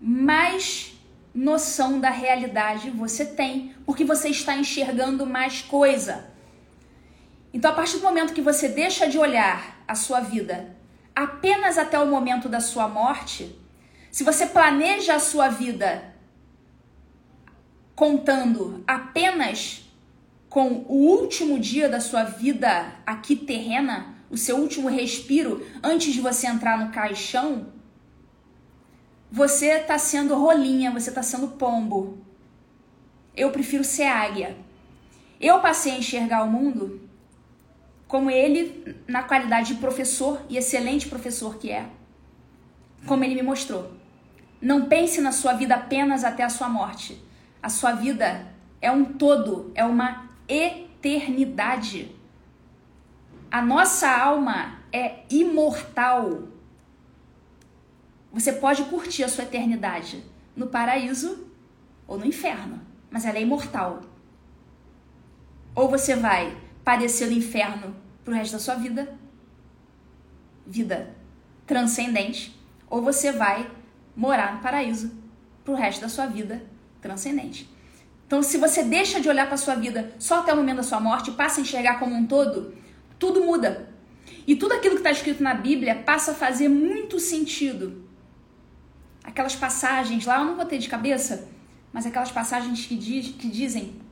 mais 0.00 0.94
noção 1.34 1.98
da 1.98 2.10
realidade 2.10 2.90
você 2.90 3.24
tem, 3.24 3.74
porque 3.86 4.04
você 4.04 4.28
está 4.28 4.56
enxergando 4.56 5.24
mais 5.24 5.62
coisa. 5.62 6.33
Então, 7.54 7.70
a 7.70 7.74
partir 7.74 7.98
do 7.98 8.02
momento 8.02 8.34
que 8.34 8.42
você 8.42 8.68
deixa 8.68 9.08
de 9.08 9.16
olhar 9.16 9.80
a 9.86 9.94
sua 9.94 10.18
vida 10.18 10.74
apenas 11.14 11.78
até 11.78 11.96
o 11.96 12.08
momento 12.08 12.48
da 12.48 12.58
sua 12.58 12.88
morte, 12.88 13.56
se 14.10 14.24
você 14.24 14.44
planeja 14.44 15.14
a 15.14 15.20
sua 15.20 15.48
vida 15.48 16.12
contando 17.94 18.82
apenas 18.88 19.88
com 20.48 20.84
o 20.88 20.94
último 20.94 21.60
dia 21.60 21.88
da 21.88 22.00
sua 22.00 22.24
vida 22.24 22.92
aqui 23.06 23.36
terrena, 23.36 24.16
o 24.28 24.36
seu 24.36 24.56
último 24.56 24.88
respiro 24.88 25.64
antes 25.80 26.12
de 26.12 26.20
você 26.20 26.48
entrar 26.48 26.76
no 26.76 26.90
caixão, 26.90 27.68
você 29.30 29.78
está 29.78 29.96
sendo 29.96 30.34
rolinha, 30.34 30.90
você 30.90 31.08
está 31.08 31.22
sendo 31.22 31.48
pombo. 31.48 32.18
Eu 33.36 33.52
prefiro 33.52 33.84
ser 33.84 34.06
águia. 34.06 34.56
Eu 35.40 35.60
passei 35.60 35.92
a 35.92 35.98
enxergar 35.98 36.42
o 36.42 36.50
mundo 36.50 37.03
como 38.14 38.30
ele, 38.30 38.94
na 39.08 39.24
qualidade 39.24 39.74
de 39.74 39.80
professor 39.80 40.40
e 40.48 40.56
excelente 40.56 41.08
professor 41.08 41.58
que 41.58 41.72
é, 41.72 41.90
como 43.08 43.24
ele 43.24 43.34
me 43.34 43.42
mostrou. 43.42 43.90
Não 44.62 44.86
pense 44.86 45.20
na 45.20 45.32
sua 45.32 45.54
vida 45.54 45.74
apenas 45.74 46.22
até 46.22 46.44
a 46.44 46.48
sua 46.48 46.68
morte. 46.68 47.20
A 47.60 47.68
sua 47.68 47.90
vida 47.90 48.46
é 48.80 48.88
um 48.88 49.04
todo, 49.04 49.72
é 49.74 49.84
uma 49.84 50.30
eternidade. 50.46 52.14
A 53.50 53.60
nossa 53.60 54.08
alma 54.08 54.78
é 54.92 55.24
imortal. 55.28 56.44
Você 58.32 58.52
pode 58.52 58.84
curtir 58.84 59.24
a 59.24 59.28
sua 59.28 59.42
eternidade 59.42 60.22
no 60.54 60.68
paraíso 60.68 61.48
ou 62.06 62.16
no 62.16 62.24
inferno, 62.24 62.80
mas 63.10 63.24
ela 63.24 63.38
é 63.38 63.42
imortal. 63.42 64.02
Ou 65.74 65.88
você 65.88 66.14
vai 66.14 66.56
padecer 66.84 67.26
no 67.26 67.36
inferno 67.36 68.03
pro 68.24 68.34
resto 68.34 68.52
da 68.52 68.58
sua 68.58 68.74
vida, 68.74 69.16
vida 70.66 71.14
transcendente, 71.66 72.58
ou 72.88 73.02
você 73.02 73.32
vai 73.32 73.70
morar 74.16 74.54
no 74.54 74.60
paraíso 74.60 75.12
pro 75.64 75.74
resto 75.74 76.00
da 76.00 76.08
sua 76.08 76.26
vida 76.26 76.62
transcendente. 77.00 77.68
Então, 78.26 78.42
se 78.42 78.56
você 78.56 78.82
deixa 78.82 79.20
de 79.20 79.28
olhar 79.28 79.46
para 79.46 79.56
sua 79.56 79.74
vida 79.74 80.12
só 80.18 80.40
até 80.40 80.52
o 80.52 80.56
momento 80.56 80.78
da 80.78 80.82
sua 80.82 81.00
morte, 81.00 81.30
passa 81.32 81.60
a 81.60 81.62
enxergar 81.62 81.98
como 81.98 82.14
um 82.14 82.26
todo, 82.26 82.74
tudo 83.18 83.44
muda. 83.44 83.88
E 84.46 84.56
tudo 84.56 84.72
aquilo 84.72 84.94
que 84.94 85.00
está 85.00 85.10
escrito 85.10 85.42
na 85.42 85.54
Bíblia 85.54 85.96
passa 85.96 86.32
a 86.32 86.34
fazer 86.34 86.68
muito 86.68 87.20
sentido. 87.20 88.04
Aquelas 89.22 89.54
passagens 89.54 90.26
lá, 90.26 90.38
eu 90.38 90.44
não 90.44 90.56
vou 90.56 90.64
ter 90.64 90.78
de 90.78 90.88
cabeça, 90.88 91.48
mas 91.92 92.06
aquelas 92.06 92.30
passagens 92.30 92.86
que, 92.86 92.96
diz, 92.96 93.28
que 93.28 93.48
dizem 93.48 94.03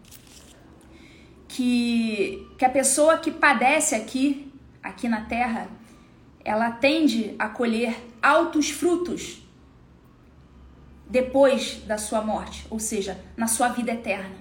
que, 1.53 2.49
que 2.57 2.65
a 2.65 2.71
pessoa 2.71 3.19
que 3.19 3.31
padece 3.31 3.95
aqui, 3.95 4.51
aqui 4.83 5.07
na 5.07 5.21
terra, 5.27 5.69
ela 6.43 6.71
tende 6.71 7.35
a 7.39 7.47
colher 7.47 7.95
altos 8.23 8.71
frutos 8.71 9.47
depois 11.11 11.83
da 11.87 11.99
sua 11.99 12.23
morte, 12.23 12.67
ou 12.71 12.79
seja, 12.79 13.23
na 13.37 13.47
sua 13.47 13.69
vida 13.69 13.93
eterna. 13.93 14.35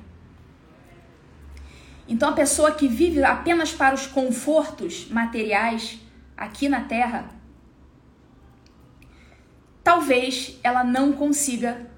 Então 2.07 2.29
a 2.29 2.33
pessoa 2.33 2.71
que 2.71 2.87
vive 2.87 3.21
apenas 3.25 3.73
para 3.73 3.93
os 3.93 4.07
confortos 4.07 5.09
materiais 5.09 5.99
aqui 6.37 6.69
na 6.69 6.85
terra, 6.85 7.29
talvez 9.83 10.57
ela 10.63 10.85
não 10.85 11.11
consiga 11.11 11.91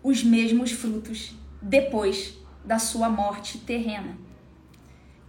os 0.00 0.22
mesmos 0.22 0.70
frutos 0.70 1.34
depois 1.60 2.38
da 2.64 2.78
sua 2.78 3.08
morte 3.08 3.58
terrena. 3.58 4.29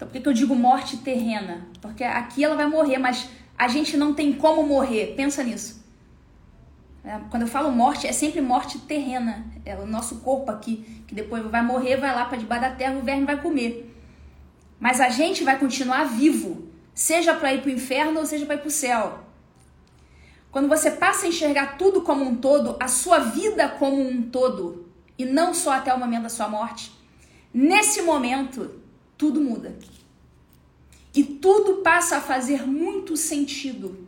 Então, 0.02 0.08
por 0.08 0.14
que, 0.14 0.22
que 0.22 0.30
eu 0.30 0.34
digo 0.34 0.56
morte 0.56 0.98
terrena? 0.98 1.68
Porque 1.80 2.04
aqui 2.04 2.44
ela 2.44 2.56
vai 2.56 2.66
morrer, 2.66 2.98
mas 2.98 3.30
a 3.56 3.68
gente 3.68 3.96
não 3.96 4.16
tem 4.16 4.34
como 4.34 4.66
morrer. 4.66 5.14
Pensa 5.16 5.44
nisso. 5.44 5.86
É, 7.06 7.20
quando 7.30 7.44
eu 7.44 7.48
falo 7.48 7.72
morte, 7.72 8.08
é 8.08 8.12
sempre 8.12 8.42
morte 8.42 8.80
terrena. 8.80 9.46
É 9.64 9.76
o 9.76 9.86
nosso 9.86 10.16
corpo 10.22 10.50
aqui, 10.50 11.04
que 11.08 11.14
depois 11.14 11.44
vai 11.46 11.62
morrer, 11.62 11.98
vai 11.98 12.16
lá 12.16 12.26
para 12.26 12.40
debaixo 12.40 12.64
da 12.64 12.72
terra, 12.72 12.98
o 12.98 13.04
verme 13.04 13.28
vai 13.28 13.40
comer. 13.40 13.96
Mas 14.80 15.00
a 15.00 15.10
gente 15.10 15.44
vai 15.44 15.60
continuar 15.60 16.06
vivo, 16.06 16.68
seja 16.96 17.36
para 17.36 17.54
ir 17.54 17.62
para 17.62 17.70
o 17.70 17.74
inferno 17.74 18.22
ou 18.22 18.26
seja 18.26 18.44
para 18.48 18.56
ir 18.56 18.62
para 18.62 18.70
o 18.70 18.72
céu. 18.72 19.20
Quando 20.52 20.68
você 20.68 20.90
passa 20.90 21.28
a 21.28 21.30
enxergar 21.30 21.78
tudo 21.78 22.02
como 22.02 22.26
um 22.26 22.38
todo, 22.38 22.76
a 22.80 22.88
sua 22.88 23.20
vida 23.20 23.70
como 23.70 24.02
um 24.02 24.24
todo, 24.24 24.92
e 25.16 25.26
não 25.26 25.54
só 25.54 25.74
até 25.74 25.94
o 25.94 26.00
momento 26.00 26.24
da 26.24 26.30
sua 26.30 26.48
morte, 26.48 26.92
nesse 27.54 28.02
momento 28.02 28.82
tudo 29.16 29.40
muda. 29.40 29.78
E 31.14 31.24
tudo 31.24 31.78
passa 31.78 32.18
a 32.18 32.22
fazer 32.22 32.66
muito 32.66 33.18
sentido. 33.18 34.06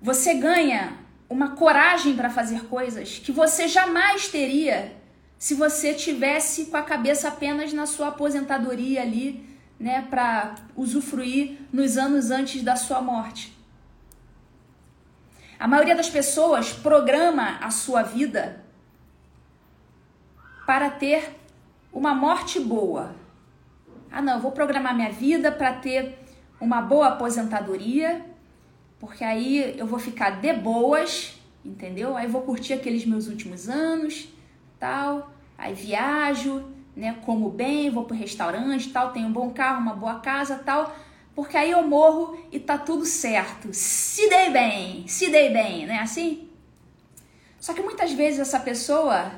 Você 0.00 0.34
ganha 0.34 0.96
uma 1.28 1.50
coragem 1.50 2.14
para 2.14 2.30
fazer 2.30 2.64
coisas 2.66 3.18
que 3.18 3.32
você 3.32 3.66
jamais 3.66 4.28
teria 4.28 4.96
se 5.38 5.54
você 5.54 5.94
tivesse 5.94 6.66
com 6.66 6.76
a 6.76 6.82
cabeça 6.82 7.28
apenas 7.28 7.72
na 7.72 7.86
sua 7.86 8.08
aposentadoria 8.08 9.02
ali, 9.02 9.46
né, 9.78 10.06
para 10.10 10.56
usufruir 10.74 11.58
nos 11.72 11.96
anos 11.96 12.30
antes 12.30 12.62
da 12.62 12.74
sua 12.74 13.00
morte. 13.00 13.56
A 15.58 15.66
maioria 15.68 15.94
das 15.94 16.08
pessoas 16.08 16.72
programa 16.72 17.58
a 17.60 17.70
sua 17.70 18.02
vida 18.02 18.64
para 20.66 20.90
ter 20.90 21.34
uma 21.92 22.14
morte 22.14 22.60
boa. 22.60 23.14
Ah, 24.10 24.22
não, 24.22 24.34
eu 24.34 24.40
vou 24.40 24.52
programar 24.52 24.94
minha 24.94 25.10
vida 25.10 25.52
para 25.52 25.72
ter 25.72 26.18
uma 26.60 26.80
boa 26.80 27.08
aposentadoria, 27.08 28.24
porque 28.98 29.22
aí 29.22 29.78
eu 29.78 29.86
vou 29.86 29.98
ficar 29.98 30.40
de 30.40 30.52
boas, 30.52 31.38
entendeu? 31.64 32.16
Aí 32.16 32.26
vou 32.26 32.42
curtir 32.42 32.72
aqueles 32.72 33.04
meus 33.04 33.28
últimos 33.28 33.68
anos, 33.68 34.28
tal. 34.78 35.32
Aí 35.56 35.74
viajo, 35.74 36.64
né? 36.96 37.16
Como 37.24 37.50
bem, 37.50 37.90
vou 37.90 38.04
pro 38.04 38.16
restaurante, 38.16 38.90
tal, 38.90 39.12
tenho 39.12 39.28
um 39.28 39.32
bom 39.32 39.50
carro, 39.50 39.80
uma 39.80 39.94
boa 39.94 40.20
casa, 40.20 40.56
tal 40.56 40.94
porque 41.38 41.56
aí 41.56 41.70
eu 41.70 41.84
morro 41.84 42.36
e 42.50 42.58
tá 42.58 42.76
tudo 42.76 43.06
certo. 43.06 43.68
Se 43.72 44.28
dei 44.28 44.50
bem, 44.50 45.06
se 45.06 45.30
dei 45.30 45.50
bem, 45.50 45.86
não 45.86 45.94
é 45.94 46.00
assim? 46.00 46.50
Só 47.60 47.72
que 47.72 47.80
muitas 47.80 48.10
vezes 48.10 48.40
essa 48.40 48.58
pessoa 48.58 49.30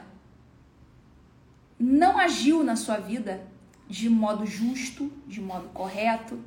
não 1.79 2.19
agiu 2.19 2.65
na 2.65 2.75
sua 2.75 2.97
vida 2.97 3.47
de 3.91 4.09
modo 4.09 4.47
justo, 4.47 5.13
de 5.27 5.41
modo 5.41 5.69
correto, 5.71 6.39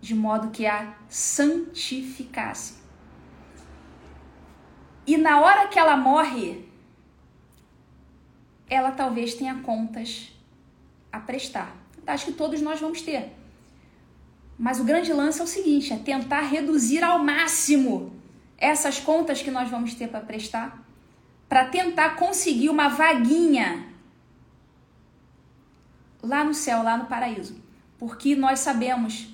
de 0.00 0.14
modo 0.14 0.48
que 0.48 0.66
a 0.66 0.94
santificasse. 1.06 2.78
E 5.06 5.18
na 5.18 5.38
hora 5.38 5.68
que 5.68 5.78
ela 5.78 5.98
morre, 5.98 6.66
ela 8.70 8.90
talvez 8.90 9.34
tenha 9.34 9.56
contas 9.56 10.32
a 11.12 11.20
prestar. 11.20 11.76
Acho 12.06 12.26
que 12.26 12.32
todos 12.32 12.62
nós 12.62 12.80
vamos 12.80 13.02
ter. 13.02 13.34
Mas 14.58 14.80
o 14.80 14.84
grande 14.84 15.12
lance 15.12 15.40
é 15.42 15.44
o 15.44 15.46
seguinte: 15.46 15.92
é 15.92 15.98
tentar 15.98 16.40
reduzir 16.40 17.04
ao 17.04 17.18
máximo 17.18 18.16
essas 18.56 18.98
contas 18.98 19.42
que 19.42 19.50
nós 19.50 19.68
vamos 19.68 19.92
ter 19.94 20.08
para 20.08 20.20
prestar, 20.20 20.82
para 21.50 21.66
tentar 21.66 22.16
conseguir 22.16 22.70
uma 22.70 22.88
vaguinha 22.88 23.87
lá 26.28 26.44
no 26.44 26.54
céu, 26.54 26.82
lá 26.82 26.96
no 26.96 27.06
paraíso. 27.06 27.60
Porque 27.98 28.36
nós 28.36 28.60
sabemos 28.60 29.28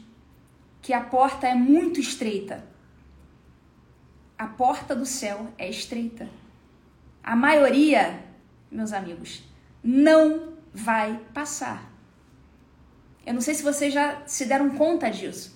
que 0.80 0.92
a 0.92 1.00
porta 1.00 1.46
é 1.46 1.54
muito 1.54 2.00
estreita. 2.00 2.64
A 4.38 4.46
porta 4.46 4.94
do 4.94 5.04
céu 5.04 5.52
é 5.58 5.68
estreita. 5.68 6.28
A 7.22 7.34
maioria, 7.34 8.22
meus 8.70 8.92
amigos, 8.92 9.42
não 9.82 10.54
vai 10.72 11.20
passar. 11.32 11.90
Eu 13.26 13.34
não 13.34 13.40
sei 13.40 13.54
se 13.54 13.62
vocês 13.62 13.92
já 13.92 14.22
se 14.26 14.44
deram 14.44 14.70
conta 14.70 15.10
disso. 15.10 15.54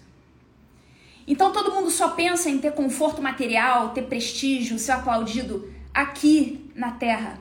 Então 1.27 1.53
todo 1.53 1.75
mundo 1.75 1.91
só 1.91 2.09
pensa 2.11 2.49
em 2.49 2.59
ter 2.59 2.73
conforto 2.73 3.21
material, 3.21 3.91
ter 3.91 4.03
prestígio, 4.03 4.79
ser 4.79 4.93
aplaudido 4.93 5.71
aqui 5.93 6.71
na 6.75 6.93
Terra. 6.93 7.39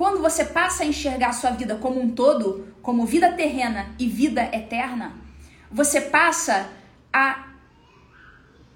Quando 0.00 0.22
você 0.22 0.46
passa 0.46 0.82
a 0.82 0.86
enxergar 0.86 1.28
a 1.28 1.32
sua 1.34 1.50
vida 1.50 1.76
como 1.76 2.00
um 2.00 2.10
todo, 2.10 2.74
como 2.80 3.04
vida 3.04 3.34
terrena 3.34 3.94
e 3.98 4.08
vida 4.08 4.40
eterna, 4.44 5.12
você 5.70 6.00
passa 6.00 6.70
a 7.12 7.50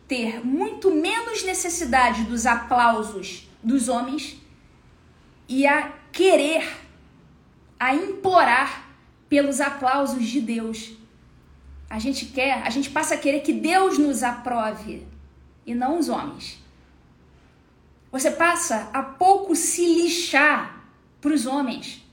ter 0.07 0.45
muito 0.45 0.91
menos 0.91 1.43
necessidade 1.43 2.25
dos 2.25 2.45
aplausos 2.45 3.49
dos 3.63 3.89
homens 3.89 4.37
e 5.49 5.67
a 5.67 5.95
querer, 6.13 6.71
a 7.81 7.95
implorar 7.95 8.91
pelos 9.27 9.63
aplausos 9.63 10.27
de 10.27 10.43
Deus. 10.43 10.93
A 11.89 11.99
gente 11.99 12.27
quer, 12.27 12.63
a 12.67 12.69
gente 12.69 12.91
passa 12.91 13.15
a 13.15 13.19
querer 13.19 13.41
que 13.41 13.55
Deus 13.55 13.97
nos 13.97 14.23
aprove 14.23 15.09
e 15.65 15.75
não 15.75 15.99
os 15.99 16.11
homens. 16.11 16.63
Você 18.13 18.31
passa 18.31 18.91
a 18.93 19.03
pouco 19.03 19.57
se 19.57 19.87
lixar 19.87 20.74
para 21.25 21.33
os 21.33 21.47
homens. 21.47 22.05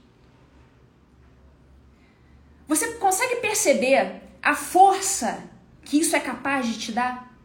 Você 2.66 2.94
consegue 2.94 3.42
perceber 3.42 4.22
a 4.42 4.56
força 4.56 5.44
que 5.84 6.00
isso 6.00 6.16
é 6.16 6.20
capaz 6.22 6.66
de 6.66 6.80
te 6.80 6.94
dar? 6.94 7.36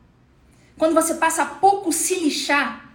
Quando 0.79 0.95
você 0.95 1.15
passa 1.17 1.43
a 1.43 1.47
pouco 1.47 1.93
se 1.93 2.21
lixar 2.21 2.95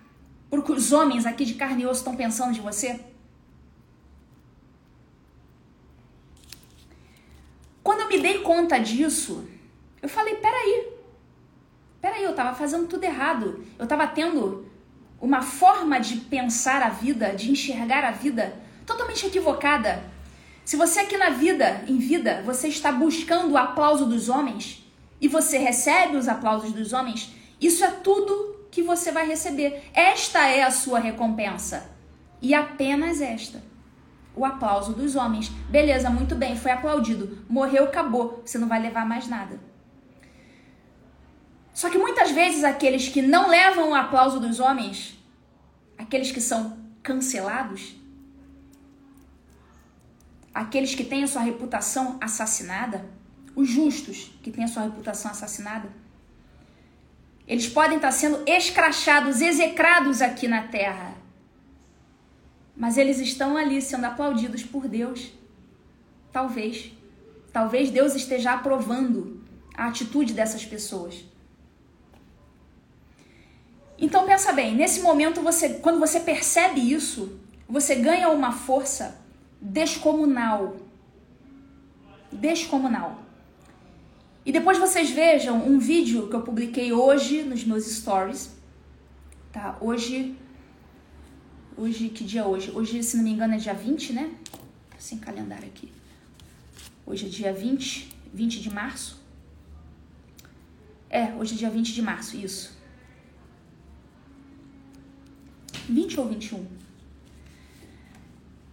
porque 0.50 0.72
os 0.72 0.94
homens 0.94 1.26
aqui 1.26 1.44
de 1.44 1.56
carne 1.56 1.84
e 1.84 1.86
osso 1.86 2.00
estão 2.00 2.16
pensando 2.16 2.54
de 2.54 2.62
você? 2.62 2.98
Quando 7.84 8.02
eu 8.02 8.08
me 8.08 8.20
dei 8.20 8.40
conta 8.40 8.80
disso, 8.80 9.46
eu 10.02 10.08
falei: 10.08 10.36
peraí, 10.36 10.94
peraí, 12.00 12.24
eu 12.24 12.34
tava 12.34 12.56
fazendo 12.56 12.88
tudo 12.88 13.04
errado. 13.04 13.66
Eu 13.78 13.86
tava 13.86 14.08
tendo 14.08 14.66
uma 15.20 15.42
forma 15.42 16.00
de 16.00 16.16
pensar 16.18 16.82
a 16.82 16.90
vida, 16.90 17.36
de 17.36 17.52
enxergar 17.52 18.06
a 18.06 18.12
vida 18.12 18.61
totalmente 18.92 19.26
equivocada. 19.26 20.04
Se 20.66 20.76
você 20.76 21.02
aqui 21.02 21.18
na 21.18 21.30
vida, 21.30 21.84
em 21.88 21.98
vida, 21.98 22.42
você 22.46 22.68
está 22.68 22.92
buscando 22.92 23.54
o 23.54 23.58
aplauso 23.58 24.06
dos 24.06 24.30
homens 24.30 24.86
e 25.20 25.28
você 25.28 25.58
recebe 25.58 26.18
os 26.18 26.28
aplausos 26.28 26.72
dos 26.72 26.94
homens, 26.94 27.34
isso 27.60 27.84
é 27.84 27.92
tudo 27.92 28.68
que 28.70 28.82
você 28.82 29.12
vai 29.12 29.26
receber. 29.26 29.84
Esta 29.94 30.48
é 30.48 30.64
a 30.64 30.72
sua 30.72 31.00
recompensa. 31.00 31.90
E 32.42 32.54
apenas 32.54 33.22
esta 33.22 33.62
o 34.36 34.46
aplauso 34.46 34.94
dos 34.94 35.16
homens. 35.16 35.50
Beleza, 35.70 36.10
muito 36.10 36.36
bem, 36.36 36.56
foi 36.56 36.72
aplaudido. 36.72 37.46
Morreu, 37.50 37.84
acabou. 37.86 38.42
Você 38.46 38.58
não 38.58 38.68
vai 38.68 38.82
levar 38.82 39.06
mais 39.06 39.28
nada. 39.28 39.60
Só 41.74 41.90
que 41.90 41.98
muitas 41.98 42.32
vezes 42.32 42.64
aqueles 42.64 43.10
que 43.10 43.22
não 43.22 43.50
levam 43.50 43.90
o 43.90 43.96
aplauso 43.96 44.40
dos 44.40 44.60
homens, 44.60 45.18
aqueles 45.98 46.32
que 46.32 46.42
são 46.42 46.78
cancelados, 47.04 48.01
aqueles 50.54 50.96
que 50.96 51.04
têm 51.04 51.24
a 51.24 51.28
sua 51.28 51.42
reputação 51.42 52.18
assassinada, 52.22 53.06
os 53.56 53.70
justos 53.70 54.32
que 54.42 54.52
têm 54.52 54.64
a 54.64 54.68
sua 54.68 54.84
reputação 54.84 55.32
assassinada, 55.32 55.90
eles 57.48 57.68
podem 57.68 57.98
estar 57.98 58.12
sendo 58.12 58.44
escrachados, 58.48 59.42
execrados 59.42 60.22
aqui 60.22 60.48
na 60.48 60.64
terra 60.68 61.22
mas 62.82 62.98
eles 62.98 63.20
estão 63.20 63.56
ali 63.56 63.80
sendo 63.80 64.06
aplaudidos 64.06 64.64
por 64.64 64.88
Deus. 64.88 65.32
Talvez. 66.32 66.92
Talvez 67.54 67.92
Deus 67.92 68.16
esteja 68.16 68.54
aprovando 68.54 69.44
a 69.76 69.86
atitude 69.86 70.34
dessas 70.34 70.66
pessoas. 70.66 71.24
Então 74.00 74.26
pensa 74.26 74.52
bem, 74.52 74.74
nesse 74.74 75.02
momento 75.02 75.42
você, 75.42 75.76
quando 75.76 76.00
você 76.00 76.20
percebe 76.20 76.80
isso, 76.80 77.40
você 77.70 77.94
ganha 77.94 78.30
uma 78.30 78.52
força 78.52 79.21
descomunal. 79.62 80.78
Descomunal. 82.32 83.24
E 84.46 84.52
depois 84.52 84.78
vocês 84.80 85.12
vejam 85.12 85.64
um 85.64 85.78
vídeo 85.78 86.28
que 86.28 86.36
eu 86.36 86.42
publiquei 86.42 86.92
hoje 86.92 87.44
nos 87.44 87.64
meus 87.64 87.86
stories. 87.86 88.52
Tá? 89.52 89.78
Hoje 89.80 90.36
Hoje, 91.78 92.10
que 92.10 92.24
dia 92.24 92.42
é 92.42 92.46
hoje? 92.46 92.70
Hoje, 92.72 93.02
se 93.02 93.18
não 93.18 93.24
me 93.24 93.32
engano, 93.32 93.56
é 93.56 93.58
dia 93.58 93.74
20, 93.74 94.14
né? 94.14 94.36
Sem 95.00 95.18
calendário 95.18 95.68
aqui. 95.68 95.92
Hoje 97.06 97.26
é 97.26 97.30
dia 97.30 97.54
20, 97.54 98.10
20 98.34 98.62
de 98.62 98.70
março. 98.70 99.20
É, 101.10 101.34
hoje 101.34 101.56
é 101.56 101.58
dia 101.58 101.70
20 101.70 101.94
de 101.94 102.02
março, 102.02 102.38
isso. 102.38 102.78
20 105.90 106.20
ou 106.20 106.28
21? 106.28 106.81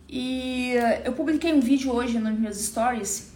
E 0.08 0.72
eu 1.04 1.12
publiquei 1.12 1.52
um 1.52 1.60
vídeo 1.60 1.92
hoje 1.92 2.18
nos 2.18 2.38
meus 2.38 2.56
stories 2.56 3.32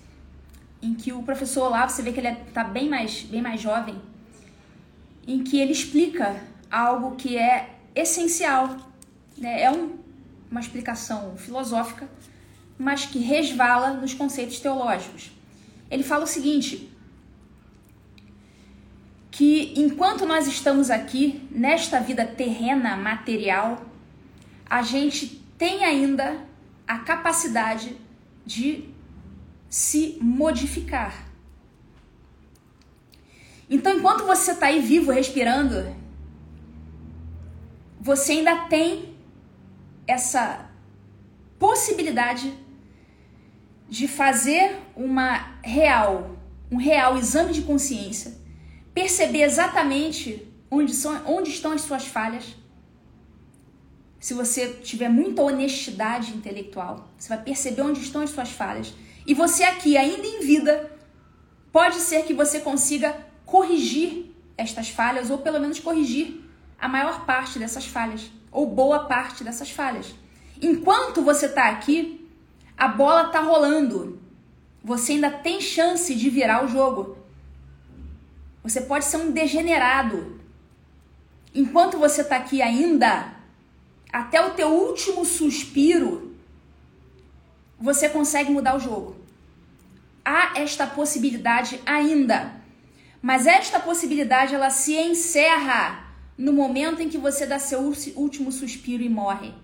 em 0.81 0.95
que 0.95 1.13
o 1.13 1.23
professor 1.23 1.69
lá, 1.69 1.87
você 1.87 2.03
vê 2.03 2.13
que 2.13 2.21
ele 2.21 2.29
é, 2.29 2.35
tá 2.53 2.65
bem 2.65 2.89
mais, 2.89 3.23
bem 3.23 3.43
mais 3.43 3.61
jovem, 3.61 4.01
em 5.27 5.45
que 5.45 5.61
ele 5.61 5.73
explica 5.73 6.43
algo 6.71 7.15
que 7.15 7.37
é 7.37 7.77
essencial 7.95 8.77
né, 9.37 9.63
é 9.63 9.71
um, 9.71 9.99
uma 10.51 10.61
explicação 10.61 11.37
filosófica, 11.37 12.09
mas 12.79 13.05
que 13.07 13.19
resvala 13.19 13.93
nos 13.93 14.15
conceitos 14.15 14.61
teológicos. 14.61 15.31
Ele 15.91 16.03
fala 16.03 16.25
o 16.25 16.27
seguinte: 16.27 16.91
que 19.31 19.75
enquanto 19.77 20.27
nós 20.27 20.47
estamos 20.47 20.91
aqui 20.91 21.47
nesta 21.51 22.01
vida 22.01 22.25
terrena, 22.25 22.97
material, 22.97 23.85
a 24.69 24.83
gente 24.83 25.43
tem 25.59 25.85
ainda 25.85 26.52
a 26.93 26.99
capacidade 26.99 27.97
de 28.45 28.85
se 29.67 30.19
modificar. 30.21 31.27
Então, 33.71 33.97
enquanto 33.97 34.27
você 34.27 34.53
está 34.53 34.67
aí 34.67 34.79
vivo, 34.83 35.11
respirando, 35.11 35.97
você 37.99 38.33
ainda 38.33 38.67
tem 38.67 39.17
essa 40.07 40.71
possibilidade 41.59 42.53
de 43.89 44.07
fazer 44.07 44.79
uma 44.95 45.57
real, 45.65 46.37
um 46.71 46.77
real 46.77 47.17
exame 47.17 47.55
de 47.55 47.63
consciência, 47.63 48.37
perceber 48.93 49.45
exatamente 49.45 50.47
onde, 50.71 50.93
são, 50.93 51.23
onde 51.27 51.49
estão 51.49 51.73
as 51.73 51.81
suas 51.81 52.07
falhas, 52.07 52.55
se 54.23 54.35
você 54.35 54.69
tiver 54.69 55.09
muita 55.09 55.43
honestidade 55.43 56.33
intelectual, 56.33 57.09
você 57.19 57.29
vai 57.29 57.43
perceber 57.43 57.83
onde 57.83 58.01
estão 58.01 58.23
as 58.23 58.31
suas 58.31 58.51
falhas. 58.51 58.95
E 59.27 59.35
você 59.35 59.65
aqui, 59.65 59.97
ainda 59.97 60.25
em 60.25 60.47
vida, 60.47 60.93
pode 61.73 61.97
ser 61.97 62.23
que 62.25 62.33
você 62.33 62.61
consiga 62.61 63.17
corrigir 63.45 64.33
estas 64.57 64.89
falhas, 64.89 65.29
ou 65.29 65.39
pelo 65.39 65.59
menos 65.59 65.81
corrigir 65.81 66.41
a 66.81 66.87
maior 66.87 67.27
parte 67.27 67.59
dessas 67.59 67.85
falhas, 67.85 68.31
ou 68.53 68.65
boa 68.65 69.07
parte 69.07 69.43
dessas 69.43 69.73
falhas. 69.73 70.15
Enquanto 70.63 71.21
você 71.21 71.47
está 71.47 71.69
aqui, 71.71 72.31
a 72.79 72.87
bola 72.87 73.27
está 73.27 73.41
rolando. 73.41 74.23
Você 74.85 75.15
ainda 75.15 75.33
tem 75.33 75.61
chance 75.61 76.15
de 76.15 76.31
virar 76.31 76.65
o 76.65 76.69
jogo. 76.69 77.19
Você 78.63 78.83
pode 78.83 79.05
ser 79.05 79.17
um 79.17 79.33
degenerado. 79.33 80.41
Enquanto 81.53 81.99
você 81.99 82.21
está 82.21 82.37
aqui 82.37 82.63
ainda, 82.63 83.42
até 84.13 84.45
o 84.45 84.51
teu 84.51 84.69
último 84.69 85.25
suspiro, 85.25 86.37
você 87.81 88.09
consegue 88.09 88.51
mudar 88.51 88.77
o 88.77 88.81
jogo. 88.81 89.17
Há 90.25 90.53
esta 90.61 90.87
possibilidade 90.87 91.81
ainda. 91.87 92.61
Mas 93.23 93.47
esta 93.47 93.81
possibilidade 93.81 94.55
ela 94.55 94.71
se 94.71 94.95
encerra 94.95 96.13
no 96.37 96.53
momento 96.53 97.01
em 97.01 97.09
que 97.09 97.19
você 97.19 97.47
dá 97.47 97.59
seu 97.59 97.93
último 98.17 98.53
suspiro 98.53 99.03
e 99.03 99.09
morre. 99.09 99.55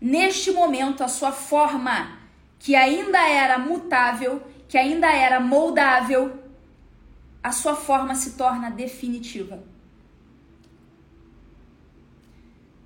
Neste 0.00 0.52
momento, 0.52 1.02
a 1.02 1.08
sua 1.08 1.32
forma, 1.32 2.18
que 2.58 2.76
ainda 2.76 3.18
era 3.28 3.58
mutável, 3.58 4.42
que 4.68 4.78
ainda 4.78 5.10
era 5.10 5.40
moldável, 5.40 6.38
a 7.42 7.50
sua 7.50 7.74
forma 7.74 8.14
se 8.14 8.32
torna 8.32 8.70
definitiva. 8.70 9.62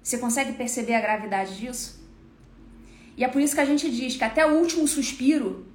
Você 0.02 0.18
consegue 0.18 0.52
perceber 0.52 0.94
a 0.94 1.00
gravidade 1.00 1.56
disso? 1.56 2.02
E 3.16 3.24
é 3.24 3.28
por 3.28 3.40
isso 3.40 3.54
que 3.54 3.60
a 3.60 3.64
gente 3.64 3.90
diz 3.90 4.16
que 4.16 4.24
até 4.24 4.44
o 4.46 4.58
último 4.58 4.88
suspiro 4.88 5.66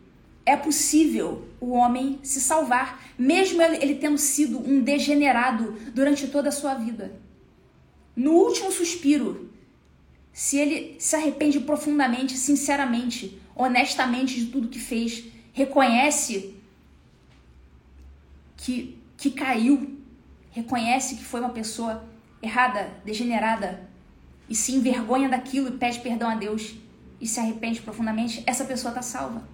é 0.46 0.56
possível 0.56 1.48
o 1.60 1.72
homem 1.72 2.20
se 2.24 2.42
salvar, 2.42 3.04
mesmo 3.18 3.62
ele 3.62 3.96
tendo 3.96 4.18
sido 4.18 4.60
um 4.60 4.82
degenerado 4.82 5.74
durante 5.94 6.28
toda 6.28 6.50
a 6.50 6.52
sua 6.52 6.74
vida. 6.74 7.20
No 8.16 8.32
último 8.32 8.72
suspiro, 8.72 9.52
se 10.34 10.58
ele 10.58 10.96
se 11.00 11.16
arrepende 11.16 11.60
profundamente, 11.60 12.38
sinceramente, 12.38 13.40
honestamente 13.56 14.40
de 14.40 14.48
tudo 14.48 14.70
que 14.70 14.80
fez, 14.80 15.26
reconhece 15.52 16.56
que, 18.56 18.98
que 19.18 19.32
caiu, 19.32 20.00
reconhece 20.52 21.16
que 21.16 21.24
foi 21.24 21.40
uma 21.40 21.50
pessoa 21.50 22.08
errada, 22.42 23.02
degenerada, 23.04 23.87
e 24.50 24.56
se 24.56 24.74
envergonha 24.74 25.30
daquilo 25.30 25.70
e 25.70 25.72
pede 25.72 26.00
perdão 26.00 26.30
a 26.30 26.36
Deus 26.36 26.76
e 27.20 27.28
se 27.28 27.40
arrepende 27.40 27.82
profundamente, 27.82 28.44
essa 28.46 28.66
pessoa 28.66 28.92
está 28.92 29.02
salva. 29.02 29.48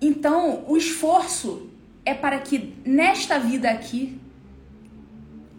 Então, 0.00 0.64
o 0.66 0.76
esforço 0.76 1.70
é 2.04 2.12
para 2.12 2.38
que 2.40 2.74
nesta 2.84 3.38
vida 3.38 3.70
aqui 3.70 4.18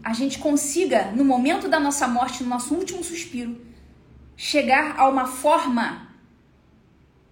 a 0.02 0.12
gente 0.12 0.38
consiga, 0.38 1.12
no 1.12 1.24
momento 1.24 1.66
da 1.66 1.80
nossa 1.80 2.06
morte, 2.06 2.42
no 2.42 2.50
nosso 2.50 2.74
último 2.74 3.02
suspiro, 3.02 3.58
chegar 4.36 4.98
a 4.98 5.08
uma 5.08 5.26
forma 5.26 6.08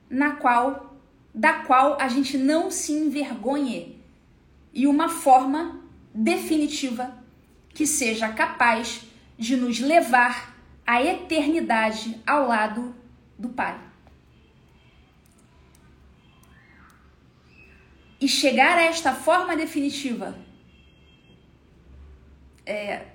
na 0.09 0.33
qual 0.33 0.91
da 1.35 1.55
qual 1.65 1.97
a 1.99 2.09
gente 2.09 2.37
não 2.37 2.71
se 2.71 2.93
envergonhe 2.93 3.99
e 4.73 4.87
uma 4.87 5.09
forma 5.09 5.81
definitiva 6.15 7.22
que 7.75 7.87
seja 7.87 8.29
capaz 8.33 9.03
de 9.39 9.57
nos 9.57 9.81
levar 9.81 10.57
à 10.87 11.03
eternidade 11.03 12.21
ao 12.27 12.47
lado 12.47 12.95
do 13.39 13.49
Pai. 13.49 13.79
E 18.21 18.29
chegar 18.29 18.79
a 18.79 18.83
esta 18.83 19.13
forma 19.13 19.57
definitiva, 19.57 20.39
é, 22.65 23.07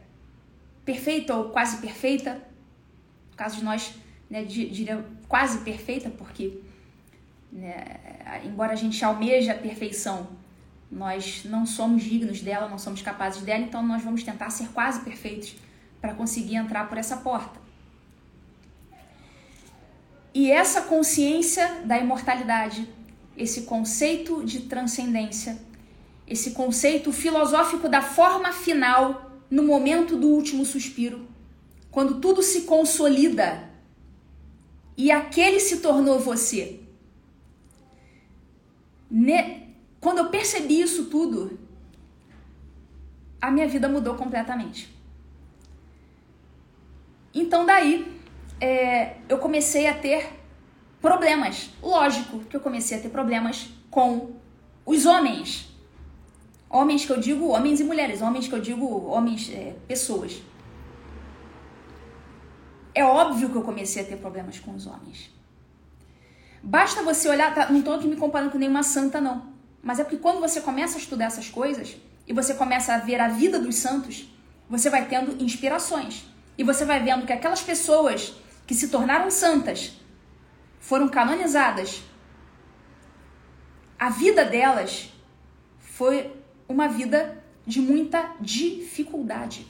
perfeita 0.83 1.35
ou 1.35 1.49
quase 1.49 1.77
perfeita, 1.77 2.45
no 3.31 3.37
caso 3.37 3.57
de 3.57 3.63
nós, 3.63 3.93
né, 4.29 4.43
diria 4.43 5.05
quase 5.27 5.59
perfeita, 5.59 6.09
porque 6.09 6.59
né, 7.51 8.41
embora 8.43 8.73
a 8.73 8.75
gente 8.75 9.03
almeje 9.03 9.49
a 9.49 9.55
perfeição, 9.55 10.36
nós 10.91 11.43
não 11.45 11.65
somos 11.65 12.03
dignos 12.03 12.41
dela, 12.41 12.69
não 12.69 12.77
somos 12.77 13.01
capazes 13.01 13.41
dela, 13.41 13.63
então 13.63 13.85
nós 13.85 14.03
vamos 14.03 14.23
tentar 14.23 14.49
ser 14.49 14.69
quase 14.69 15.01
perfeitos 15.01 15.55
para 15.99 16.13
conseguir 16.13 16.55
entrar 16.55 16.87
por 16.87 16.97
essa 16.97 17.17
porta. 17.17 17.59
E 20.33 20.51
essa 20.51 20.81
consciência 20.81 21.81
da 21.83 21.97
imortalidade, 21.97 22.87
esse 23.35 23.63
conceito 23.63 24.45
de 24.45 24.61
transcendência, 24.61 25.57
esse 26.27 26.51
conceito 26.51 27.11
filosófico 27.11 27.89
da 27.89 28.01
forma 28.01 28.51
final 28.51 29.31
no 29.49 29.63
momento 29.63 30.15
do 30.17 30.27
último 30.27 30.65
suspiro, 30.65 31.27
quando 31.89 32.19
tudo 32.19 32.43
se 32.43 32.61
consolida 32.61 33.67
e 34.95 35.11
aquele 35.11 35.59
se 35.59 35.77
tornou 35.77 36.19
você. 36.19 36.79
Quando 39.99 40.19
eu 40.19 40.29
percebi 40.29 40.81
isso 40.81 41.05
tudo, 41.05 41.59
a 43.41 43.51
minha 43.51 43.67
vida 43.67 43.87
mudou 43.87 44.15
completamente. 44.15 44.95
Então 47.33 47.65
daí 47.65 48.19
é, 48.59 49.17
eu 49.29 49.37
comecei 49.37 49.87
a 49.87 49.93
ter 49.93 50.29
problemas. 51.01 51.69
Lógico 51.81 52.39
que 52.39 52.55
eu 52.55 52.59
comecei 52.59 52.97
a 52.97 53.01
ter 53.01 53.09
problemas 53.09 53.69
com 53.89 54.31
os 54.85 55.05
homens. 55.05 55.69
Homens 56.69 57.05
que 57.05 57.11
eu 57.11 57.19
digo 57.19 57.47
homens 57.47 57.79
e 57.79 57.83
mulheres, 57.83 58.21
homens 58.21 58.47
que 58.47 58.53
eu 58.53 58.59
digo 58.59 59.05
homens, 59.07 59.49
é, 59.49 59.75
pessoas. 59.87 60.41
É 62.93 63.05
óbvio 63.05 63.49
que 63.49 63.55
eu 63.55 63.61
comecei 63.61 64.01
a 64.01 64.05
ter 64.05 64.17
problemas 64.17 64.59
com 64.59 64.73
os 64.73 64.87
homens. 64.87 65.31
Basta 66.61 67.03
você 67.03 67.29
olhar, 67.29 67.53
tá, 67.53 67.69
não 67.69 67.79
estou 67.79 67.93
aqui 67.93 68.07
me 68.07 68.15
comparando 68.15 68.51
com 68.51 68.57
nenhuma 68.57 68.83
santa, 68.83 69.21
não. 69.21 69.56
Mas 69.87 70.01
é 70.01 70.03
porque 70.03 70.17
quando 70.17 70.41
você 70.41 70.59
começa 70.59 70.97
a 70.97 70.99
estudar 70.99 71.27
essas 71.27 71.47
coisas 71.47 71.95
e 72.27 72.33
você 72.33 72.53
começa 72.53 72.93
a 72.93 72.97
ver 72.97 73.21
a 73.21 73.29
vida 73.29 73.57
dos 73.57 73.77
santos, 73.77 74.29
você 74.69 74.89
vai 74.89 75.07
tendo 75.07 75.41
inspirações. 75.41 76.25
E 76.57 76.63
você 76.65 76.83
vai 76.83 77.01
vendo 77.01 77.25
que 77.25 77.31
aquelas 77.31 77.61
pessoas 77.61 78.33
que 78.67 78.75
se 78.75 78.89
tornaram 78.89 79.31
santas 79.31 79.93
foram 80.77 81.07
canonizadas. 81.07 82.03
A 83.97 84.09
vida 84.09 84.43
delas 84.43 85.09
foi 85.79 86.35
uma 86.67 86.89
vida 86.89 87.41
de 87.65 87.79
muita 87.79 88.35
dificuldade. 88.41 89.65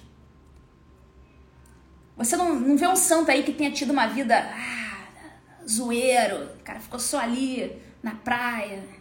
Você 2.15 2.35
não, 2.35 2.55
não 2.55 2.75
vê 2.75 2.87
um 2.87 2.95
santo 2.95 3.29
aí 3.29 3.43
que 3.43 3.53
tenha 3.53 3.69
tido 3.69 3.91
uma 3.91 4.07
vida 4.07 4.35
ah, 4.35 5.67
zoeiro, 5.69 6.45
o 6.59 6.63
cara 6.63 6.79
ficou 6.79 6.99
só 6.99 7.19
ali 7.19 7.79
na 8.01 8.15
praia, 8.15 8.96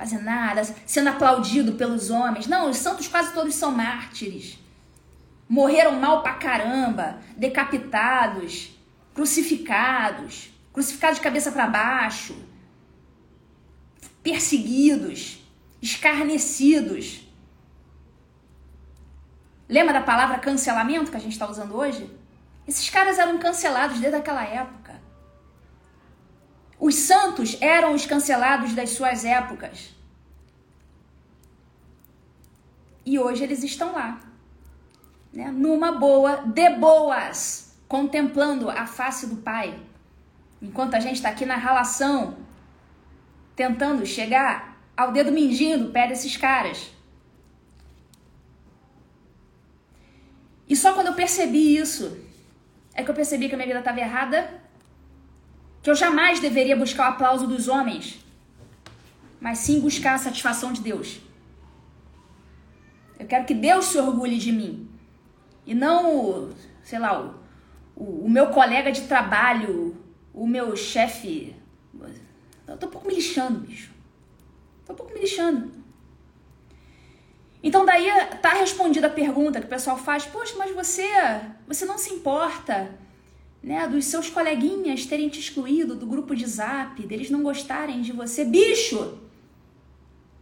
fazendo 0.00 0.24
nada, 0.24 0.62
sendo 0.86 1.10
aplaudido 1.10 1.72
pelos 1.72 2.08
homens. 2.08 2.46
Não, 2.46 2.70
os 2.70 2.78
santos 2.78 3.06
quase 3.06 3.34
todos 3.34 3.54
são 3.54 3.70
mártires. 3.70 4.58
Morreram 5.46 6.00
mal 6.00 6.22
pra 6.22 6.34
caramba, 6.34 7.18
decapitados, 7.36 8.70
crucificados, 9.12 10.48
crucificados 10.72 11.18
de 11.18 11.22
cabeça 11.22 11.52
para 11.52 11.66
baixo, 11.66 12.34
perseguidos, 14.22 15.44
escarnecidos. 15.82 17.20
Lembra 19.68 19.92
da 19.92 20.00
palavra 20.00 20.38
cancelamento 20.38 21.10
que 21.10 21.16
a 21.18 21.20
gente 21.20 21.32
está 21.32 21.48
usando 21.48 21.76
hoje? 21.76 22.10
Esses 22.66 22.88
caras 22.88 23.18
eram 23.18 23.38
cancelados 23.38 24.00
desde 24.00 24.16
aquela 24.16 24.44
época. 24.44 24.79
Os 26.80 26.94
santos 26.94 27.58
eram 27.60 27.94
os 27.94 28.06
cancelados 28.06 28.72
das 28.72 28.90
suas 28.90 29.22
épocas. 29.22 29.94
E 33.04 33.18
hoje 33.18 33.44
eles 33.44 33.62
estão 33.62 33.92
lá, 33.92 34.18
né? 35.30 35.50
numa 35.50 35.92
boa, 35.92 36.36
de 36.36 36.70
boas, 36.70 37.76
contemplando 37.86 38.70
a 38.70 38.86
face 38.86 39.26
do 39.26 39.36
Pai. 39.36 39.78
Enquanto 40.62 40.94
a 40.94 41.00
gente 41.00 41.16
está 41.16 41.28
aqui 41.28 41.44
na 41.44 41.56
relação, 41.56 42.38
tentando 43.54 44.06
chegar 44.06 44.80
ao 44.96 45.12
dedo 45.12 45.30
mindinho 45.32 45.78
do 45.84 45.92
pé 45.92 46.08
desses 46.08 46.36
caras. 46.36 46.90
E 50.66 50.74
só 50.74 50.94
quando 50.94 51.08
eu 51.08 51.14
percebi 51.14 51.76
isso, 51.76 52.16
é 52.94 53.02
que 53.02 53.10
eu 53.10 53.14
percebi 53.14 53.48
que 53.48 53.54
a 53.54 53.58
minha 53.58 53.66
vida 53.66 53.80
estava 53.80 54.00
errada 54.00 54.59
que 55.82 55.90
eu 55.90 55.94
jamais 55.94 56.40
deveria 56.40 56.76
buscar 56.76 57.10
o 57.10 57.14
aplauso 57.14 57.46
dos 57.46 57.68
homens, 57.68 58.24
mas 59.40 59.58
sim 59.58 59.80
buscar 59.80 60.14
a 60.14 60.18
satisfação 60.18 60.72
de 60.72 60.80
Deus. 60.82 61.20
Eu 63.18 63.26
quero 63.26 63.44
que 63.44 63.54
Deus 63.54 63.86
se 63.86 63.98
orgulhe 63.98 64.38
de 64.38 64.52
mim. 64.52 64.88
E 65.66 65.74
não, 65.74 66.50
sei 66.82 66.98
lá, 66.98 67.20
o, 67.20 67.34
o, 67.94 68.24
o 68.26 68.30
meu 68.30 68.48
colega 68.48 68.90
de 68.90 69.02
trabalho, 69.02 69.96
o 70.32 70.46
meu 70.46 70.76
chefe. 70.76 71.54
Eu 72.66 72.76
tô 72.76 72.86
um 72.86 72.90
pouco 72.90 73.06
me 73.06 73.14
lixando, 73.14 73.60
bicho. 73.60 73.90
Tô 74.86 74.92
um 74.92 74.96
pouco 74.96 75.12
me 75.12 75.20
lixando. 75.20 75.70
Então 77.62 77.84
daí 77.84 78.06
tá 78.40 78.54
respondida 78.54 79.06
a 79.06 79.10
pergunta 79.10 79.60
que 79.60 79.66
o 79.66 79.70
pessoal 79.70 79.98
faz, 79.98 80.24
poxa, 80.24 80.54
mas 80.56 80.74
você, 80.74 81.06
você 81.66 81.84
não 81.84 81.98
se 81.98 82.12
importa, 82.14 82.90
né, 83.62 83.86
dos 83.86 84.06
seus 84.06 84.30
coleguinhas 84.30 85.06
terem 85.06 85.28
te 85.28 85.38
excluído 85.38 85.94
do 85.94 86.06
grupo 86.06 86.34
de 86.34 86.46
Zap, 86.46 87.02
deles 87.06 87.30
não 87.30 87.42
gostarem 87.42 88.00
de 88.00 88.12
você, 88.12 88.44
bicho. 88.44 89.18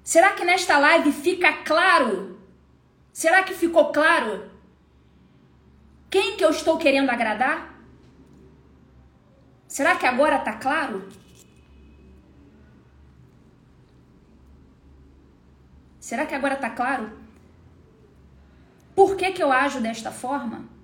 Será 0.05 0.33
que 0.33 0.45
nesta 0.45 0.79
live 0.79 1.13
fica 1.13 1.53
claro? 1.65 2.39
Será 3.13 3.43
que 3.43 3.55
ficou 3.55 3.93
claro 3.93 4.51
quem 6.11 6.37
que 6.37 6.45
eu 6.45 6.51
estou 6.51 6.79
querendo 6.79 7.11
agradar? 7.11 7.79
Será 9.67 9.97
que 9.97 10.07
agora 10.07 10.39
tá 10.39 10.55
claro? 10.55 11.07
Será 16.01 16.25
que 16.25 16.35
agora 16.35 16.57
tá 16.57 16.71
claro? 16.71 17.13
Por 18.95 19.15
que, 19.15 19.31
que 19.33 19.43
eu 19.43 19.53
ajo 19.53 19.81
desta 19.81 20.11
forma? 20.11 20.78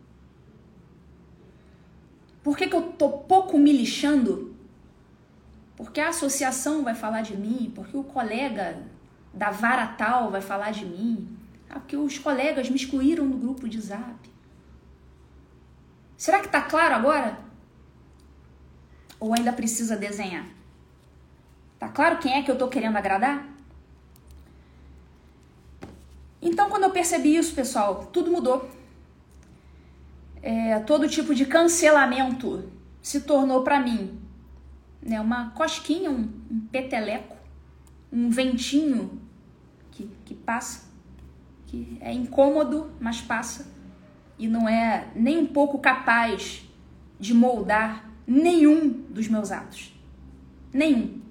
Por 2.45 2.59
que, 2.59 2.69
que 2.69 2.77
eu 2.77 2.93
tô 2.93 3.09
pouco 3.09 3.59
me 3.59 3.73
lixando? 3.73 4.55
Porque 5.75 5.99
a 5.99 6.11
associação 6.11 6.85
vai 6.85 6.95
falar 6.95 7.23
de 7.23 7.35
mim, 7.35 7.73
porque 7.75 7.97
o 7.97 8.05
colega 8.05 8.83
da 9.33 9.51
vara 9.51 9.87
tal 9.87 10.31
vai 10.31 10.43
falar 10.43 10.71
de 10.71 10.85
mim, 10.85 11.37
ah, 11.71 11.81
porque 11.81 11.97
os 11.97 12.19
colegas 12.19 12.69
me 12.69 12.77
excluíram 12.77 13.27
do 13.27 13.39
grupo 13.39 13.67
de 13.67 13.81
zap. 13.81 14.31
Será 16.19 16.41
que 16.41 16.49
tá 16.49 16.61
claro 16.61 16.95
agora? 16.95 17.39
Ou 19.19 19.33
ainda 19.35 19.53
precisa 19.53 19.97
desenhar? 19.97 20.47
Tá 21.79 21.89
claro 21.89 22.19
quem 22.19 22.35
é 22.35 22.43
que 22.43 22.51
eu 22.51 22.59
tô 22.59 22.69
querendo 22.69 22.99
agradar? 22.99 23.49
Então, 26.43 26.69
quando 26.69 26.85
eu 26.85 26.91
percebi 26.91 27.37
isso, 27.37 27.55
pessoal, 27.55 28.05
tudo 28.13 28.31
mudou. 28.31 28.69
É, 30.47 30.79
todo 30.81 31.09
tipo 31.09 31.35
de 31.35 31.47
cancelamento 31.47 32.71
se 33.01 33.23
tornou 33.23 33.63
para 33.63 33.81
mim 33.81 34.21
né, 35.01 35.19
uma 35.19 35.53
cosquinha, 35.53 36.11
um, 36.11 36.31
um, 36.51 36.61
peteleco, 36.71 37.35
um 38.13 38.29
ventinho 38.29 39.23
que, 39.91 40.07
que 40.23 40.35
passa, 40.35 40.91
que 41.67 41.97
é 41.99 42.13
incômodo, 42.13 42.91
mas 43.01 43.23
passa, 43.23 43.67
e 44.39 44.47
não 44.47 44.69
é 44.69 45.09
nem 45.17 45.39
um 45.39 45.47
pouco 45.47 45.79
capaz 45.79 46.69
de 47.19 47.33
moldar 47.33 48.11
nenhum 48.27 48.91
dos 48.91 49.29
meus 49.29 49.51
atos. 49.51 49.99
Nenhum. 50.71 51.23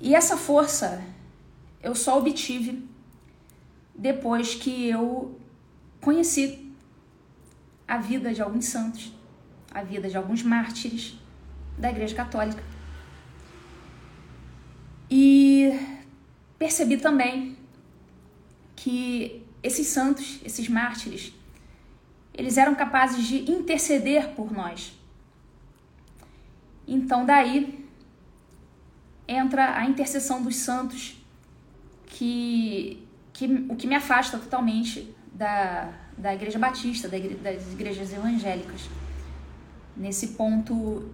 E 0.00 0.14
essa 0.14 0.34
força 0.34 1.04
eu 1.82 1.94
só 1.94 2.16
obtive 2.16 2.93
depois 3.94 4.54
que 4.54 4.88
eu 4.88 5.38
conheci 6.00 6.72
a 7.86 7.98
vida 7.98 8.32
de 8.32 8.42
alguns 8.42 8.66
santos, 8.66 9.12
a 9.70 9.82
vida 9.82 10.08
de 10.08 10.16
alguns 10.16 10.42
mártires 10.42 11.18
da 11.78 11.90
Igreja 11.90 12.14
Católica. 12.14 12.62
E 15.10 15.72
percebi 16.58 16.96
também 16.96 17.56
que 18.74 19.42
esses 19.62 19.86
santos, 19.86 20.40
esses 20.44 20.68
mártires, 20.68 21.32
eles 22.32 22.58
eram 22.58 22.74
capazes 22.74 23.24
de 23.26 23.50
interceder 23.50 24.30
por 24.30 24.52
nós. 24.52 24.92
Então, 26.86 27.24
daí 27.24 27.86
entra 29.26 29.78
a 29.78 29.86
intercessão 29.86 30.42
dos 30.42 30.56
santos, 30.56 31.16
que, 32.06 33.03
que 33.34 33.46
o 33.68 33.74
que 33.74 33.86
me 33.86 33.96
afasta 33.96 34.38
totalmente 34.38 35.14
da, 35.32 35.92
da 36.16 36.32
Igreja 36.32 36.58
Batista, 36.58 37.08
da 37.08 37.18
igre, 37.18 37.34
das 37.34 37.72
igrejas 37.72 38.12
evangélicas. 38.12 38.88
Nesse 39.96 40.28
ponto, 40.28 41.12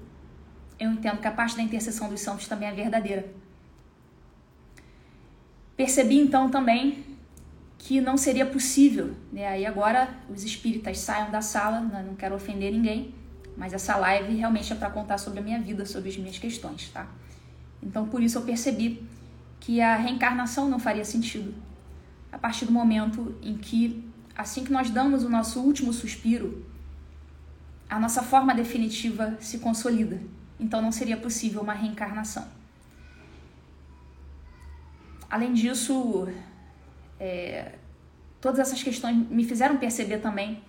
eu 0.79 0.91
entendo 0.91 1.19
que 1.19 1.27
a 1.27 1.33
parte 1.33 1.57
da 1.57 1.63
intercessão 1.63 2.09
dos 2.11 2.21
santos 2.21 2.47
também 2.47 2.69
é 2.69 2.73
verdadeira. 2.73 3.27
Percebi 5.77 6.19
então 6.19 6.51
também 6.51 7.05
que 7.79 8.03
não 8.03 8.19
seria 8.19 8.45
possível, 8.45 9.15
né? 9.33 9.49
Aí 9.49 9.65
agora 9.65 10.11
os 10.29 10.45
espíritas 10.45 10.99
saiam 10.99 11.31
da 11.31 11.41
sala, 11.41 11.81
né? 11.81 12.05
não 12.07 12.15
quero 12.15 12.35
ofender 12.35 12.71
ninguém, 12.71 13.15
mas 13.57 13.73
essa 13.73 13.97
live 13.97 14.35
realmente 14.35 14.71
é 14.71 14.77
para 14.77 14.91
contar 14.91 15.17
sobre 15.17 15.41
a 15.41 15.43
minha 15.43 15.59
vida, 15.59 15.87
sobre 15.87 16.11
as 16.11 16.19
minhas 16.19 16.39
questões, 16.39 16.91
tá? 16.91 17.09
Então, 17.83 18.07
por 18.07 18.23
isso 18.23 18.37
eu 18.37 18.43
percebi 18.43 19.03
que 19.59 19.81
a 19.81 19.97
reencarnação 19.97 20.69
não 20.69 20.79
faria 20.79 21.05
sentido. 21.05 21.55
A 22.33 22.39
partir 22.39 22.65
do 22.65 22.73
momento 22.73 23.35
em 23.43 23.57
que, 23.57 24.09
assim 24.37 24.65
que 24.65 24.73
nós 24.73 24.91
damos 24.91 25.25
o 25.25 25.29
nosso 25.29 25.61
último 25.61 25.93
suspiro, 25.93 26.65
a 27.89 27.99
nossa 27.99 28.23
forma 28.23 28.55
definitiva 28.55 29.37
se 29.41 29.59
consolida. 29.59 30.21
Então, 30.59 30.81
não 30.81 30.93
seria 30.93 31.17
possível 31.17 31.63
uma 31.63 31.73
reencarnação. 31.73 32.47
Além 35.29 35.53
disso, 35.53 36.29
é, 37.19 37.73
todas 38.41 38.59
essas 38.59 38.83
questões 38.83 39.17
me 39.29 39.45
fizeram 39.45 39.77
perceber 39.77 40.19
também 40.19 40.63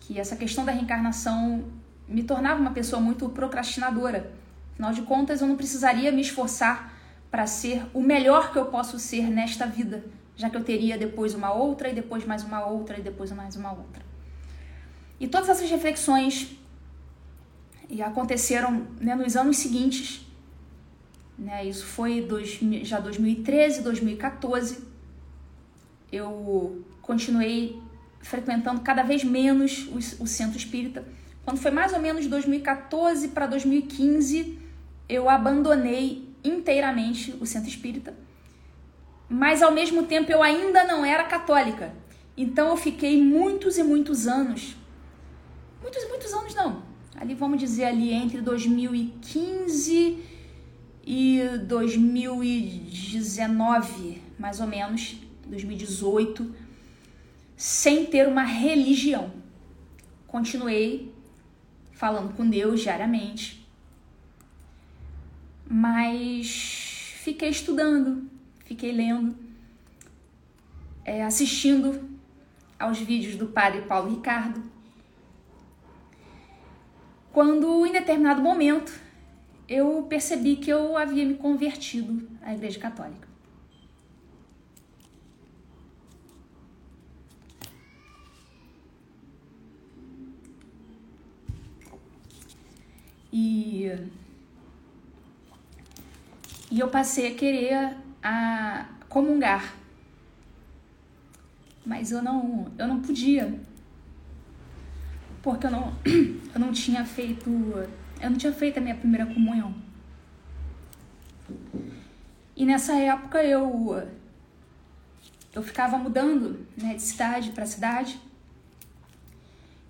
que 0.00 0.18
essa 0.18 0.36
questão 0.36 0.64
da 0.64 0.72
reencarnação 0.72 1.64
me 2.08 2.22
tornava 2.22 2.60
uma 2.60 2.72
pessoa 2.72 3.00
muito 3.00 3.28
procrastinadora 3.28 4.40
Afinal 4.80 4.94
de 4.94 5.02
contas, 5.02 5.42
eu 5.42 5.46
não 5.46 5.56
precisaria 5.56 6.10
me 6.10 6.22
esforçar 6.22 6.90
para 7.30 7.46
ser 7.46 7.84
o 7.92 8.00
melhor 8.00 8.50
que 8.50 8.58
eu 8.58 8.64
posso 8.64 8.98
ser 8.98 9.24
nesta 9.24 9.66
vida, 9.66 10.02
já 10.40 10.48
que 10.48 10.56
eu 10.56 10.64
teria 10.64 10.96
depois 10.96 11.34
uma 11.34 11.52
outra 11.52 11.90
e 11.90 11.94
depois 11.94 12.24
mais 12.24 12.42
uma 12.42 12.64
outra 12.64 12.98
e 12.98 13.02
depois 13.02 13.30
mais 13.30 13.56
uma 13.56 13.72
outra. 13.72 14.02
E 15.20 15.28
todas 15.28 15.50
essas 15.50 15.68
reflexões 15.68 16.56
aconteceram 18.02 18.86
né, 18.98 19.14
nos 19.14 19.36
anos 19.36 19.58
seguintes. 19.58 20.26
Né, 21.38 21.66
isso 21.66 21.84
foi 21.84 22.22
dois, 22.22 22.58
já 22.82 22.98
2013, 23.00 23.82
2014. 23.82 24.82
Eu 26.10 26.82
continuei 27.02 27.78
frequentando 28.22 28.80
cada 28.80 29.02
vez 29.02 29.22
menos 29.22 29.88
o, 29.88 30.22
o 30.22 30.26
centro 30.26 30.56
espírita. 30.56 31.04
Quando 31.44 31.58
foi 31.58 31.70
mais 31.70 31.92
ou 31.92 32.00
menos 32.00 32.26
2014 32.26 33.28
para 33.28 33.46
2015, 33.46 34.58
eu 35.06 35.28
abandonei 35.28 36.30
inteiramente 36.42 37.36
o 37.38 37.44
centro 37.44 37.68
espírita, 37.68 38.14
mas 39.30 39.62
ao 39.62 39.70
mesmo 39.70 40.02
tempo 40.02 40.30
eu 40.32 40.42
ainda 40.42 40.82
não 40.82 41.04
era 41.04 41.22
católica. 41.22 41.94
Então 42.36 42.70
eu 42.70 42.76
fiquei 42.76 43.22
muitos 43.22 43.78
e 43.78 43.84
muitos 43.84 44.26
anos, 44.26 44.74
muitos 45.80 46.02
e 46.02 46.08
muitos 46.08 46.32
anos 46.32 46.52
não, 46.54 46.82
ali 47.14 47.34
vamos 47.34 47.60
dizer 47.60 47.84
ali 47.84 48.12
entre 48.12 48.40
2015 48.40 50.18
e 51.04 51.42
2019, 51.66 54.22
mais 54.38 54.60
ou 54.60 54.66
menos, 54.66 55.16
2018, 55.46 56.54
sem 57.56 58.04
ter 58.06 58.28
uma 58.28 58.44
religião. 58.44 59.32
Continuei 60.26 61.14
falando 61.92 62.34
com 62.34 62.48
Deus 62.48 62.80
diariamente, 62.80 63.68
mas 65.68 67.12
fiquei 67.22 67.50
estudando, 67.50 68.29
fiquei 68.70 68.92
lendo, 68.92 69.34
é, 71.04 71.24
assistindo 71.24 72.08
aos 72.78 73.00
vídeos 73.00 73.34
do 73.34 73.48
padre 73.48 73.82
Paulo 73.82 74.14
Ricardo. 74.14 74.62
Quando, 77.32 77.84
em 77.84 77.90
determinado 77.90 78.40
momento, 78.40 78.92
eu 79.68 80.06
percebi 80.08 80.54
que 80.54 80.70
eu 80.70 80.96
havia 80.96 81.26
me 81.26 81.34
convertido 81.34 82.28
à 82.40 82.54
Igreja 82.54 82.78
Católica. 82.78 83.28
E 93.32 93.90
e 96.70 96.78
eu 96.78 96.86
passei 96.86 97.32
a 97.32 97.34
querer 97.34 97.96
a 98.22 98.86
comungar. 99.08 99.74
Mas 101.84 102.12
eu 102.12 102.22
não, 102.22 102.70
eu 102.78 102.86
não 102.86 103.00
podia. 103.00 103.60
Porque 105.42 105.66
eu 105.66 105.70
não, 105.70 105.94
eu 106.54 106.60
não 106.60 106.72
tinha 106.72 107.04
feito, 107.04 107.50
eu 108.20 108.30
não 108.30 108.36
tinha 108.36 108.52
feito 108.52 108.78
a 108.78 108.80
minha 108.80 108.94
primeira 108.94 109.26
comunhão. 109.26 109.74
E 112.54 112.66
nessa 112.66 112.94
época 112.94 113.42
eu 113.42 114.06
eu 115.52 115.62
ficava 115.62 115.98
mudando 115.98 116.66
né, 116.76 116.94
de 116.94 117.02
cidade 117.02 117.50
para 117.50 117.66
cidade. 117.66 118.20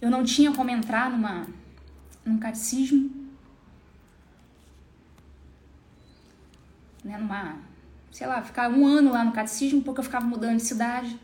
Eu 0.01 0.11
não 0.11 0.25
tinha 0.25 0.53
como 0.53 0.71
entrar 0.71 1.11
numa, 1.11 1.47
num 2.25 2.39
catecismo. 2.39 3.11
Né, 7.05 7.19
numa, 7.19 7.59
sei 8.11 8.27
lá, 8.27 8.43
ficar 8.43 8.71
um 8.71 8.87
ano 8.87 9.13
lá 9.13 9.25
no 9.25 9.33
catecismo 9.33 9.83
porque 9.83 10.01
eu 10.01 10.05
ficava 10.05 10.25
mudando 10.25 10.57
de 10.57 10.63
cidade. 10.63 11.19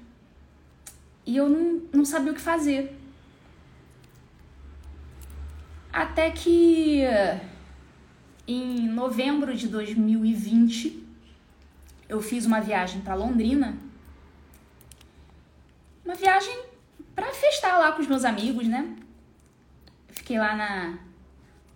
E 1.24 1.36
eu 1.36 1.48
não, 1.48 1.82
não 1.92 2.04
sabia 2.04 2.32
o 2.32 2.34
que 2.34 2.40
fazer. 2.40 2.96
Até 5.92 6.30
que 6.30 7.02
em 8.46 8.88
novembro 8.88 9.56
de 9.56 9.66
2020 9.66 11.04
eu 12.08 12.20
fiz 12.20 12.46
uma 12.46 12.60
viagem 12.60 13.00
para 13.00 13.14
Londrina. 13.14 13.76
Uma 16.04 16.14
viagem 16.14 16.56
para 17.14 17.32
festar 17.32 17.78
lá 17.80 17.92
com 17.92 18.02
os 18.02 18.06
meus 18.06 18.24
amigos, 18.24 18.68
né? 18.68 18.94
Fiquei 20.08 20.38
lá 20.38 20.54
na, 20.54 20.98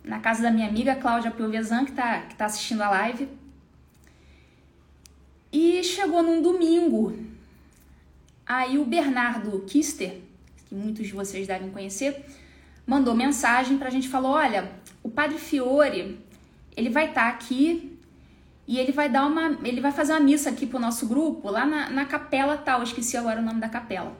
na 0.04 0.20
casa 0.20 0.42
da 0.42 0.50
minha 0.50 0.68
amiga 0.68 0.94
Cláudia 0.94 1.30
Piovesan, 1.30 1.84
que 1.84 1.92
tá, 1.92 2.20
que 2.20 2.36
tá 2.36 2.44
assistindo 2.44 2.82
a 2.82 2.90
live. 2.90 3.39
E 5.52 5.82
chegou 5.82 6.22
num 6.22 6.40
domingo. 6.40 7.16
Aí 8.46 8.78
o 8.78 8.84
Bernardo 8.84 9.60
Kister, 9.60 10.20
que 10.68 10.74
muitos 10.74 11.06
de 11.06 11.12
vocês 11.12 11.46
devem 11.46 11.70
conhecer, 11.70 12.24
mandou 12.86 13.14
mensagem 13.14 13.78
pra 13.78 13.90
gente 13.90 14.08
falou: 14.08 14.32
"Olha, 14.32 14.70
o 15.02 15.10
Padre 15.10 15.38
Fiore, 15.38 16.18
ele 16.76 16.90
vai 16.90 17.08
estar 17.08 17.22
tá 17.22 17.28
aqui 17.28 17.98
e 18.66 18.78
ele 18.78 18.92
vai 18.92 19.08
dar 19.08 19.26
uma, 19.26 19.58
ele 19.64 19.80
vai 19.80 19.90
fazer 19.90 20.12
uma 20.12 20.20
missa 20.20 20.50
aqui 20.50 20.66
pro 20.66 20.78
nosso 20.78 21.06
grupo, 21.06 21.50
lá 21.50 21.66
na, 21.66 21.90
na 21.90 22.04
capela 22.04 22.56
tal, 22.56 22.82
esqueci 22.82 23.16
agora 23.16 23.40
o 23.40 23.44
nome 23.44 23.60
da 23.60 23.68
capela. 23.68 24.16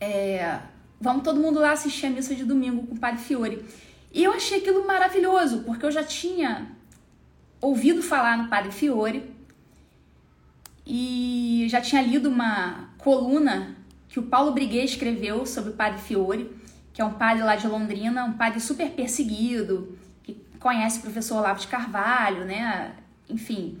É, 0.00 0.60
vamos 1.00 1.24
todo 1.24 1.40
mundo 1.40 1.58
lá 1.58 1.72
assistir 1.72 2.06
a 2.06 2.10
missa 2.10 2.34
de 2.34 2.44
domingo 2.44 2.86
com 2.86 2.94
o 2.94 2.98
Padre 2.98 3.20
Fiore. 3.20 3.64
E 4.12 4.22
eu 4.22 4.32
achei 4.32 4.58
aquilo 4.58 4.86
maravilhoso, 4.86 5.64
porque 5.64 5.84
eu 5.84 5.90
já 5.90 6.04
tinha 6.04 6.68
ouvido 7.60 8.02
falar 8.02 8.38
no 8.38 8.48
Padre 8.48 8.70
Fiore 8.70 9.37
e 10.88 11.66
já 11.68 11.82
tinha 11.82 12.00
lido 12.00 12.30
uma 12.30 12.88
coluna 12.96 13.76
que 14.08 14.18
o 14.18 14.22
Paulo 14.22 14.52
Briguet 14.52 14.86
escreveu 14.86 15.44
sobre 15.44 15.70
o 15.70 15.74
Padre 15.74 16.00
Fiore, 16.00 16.50
que 16.94 17.02
é 17.02 17.04
um 17.04 17.12
padre 17.12 17.42
lá 17.42 17.54
de 17.56 17.68
Londrina, 17.68 18.24
um 18.24 18.32
padre 18.32 18.58
super 18.58 18.90
perseguido, 18.90 19.98
que 20.22 20.34
conhece 20.58 20.98
o 20.98 21.02
professor 21.02 21.36
Olavo 21.36 21.60
de 21.60 21.68
Carvalho, 21.68 22.46
né? 22.46 22.94
enfim, 23.28 23.78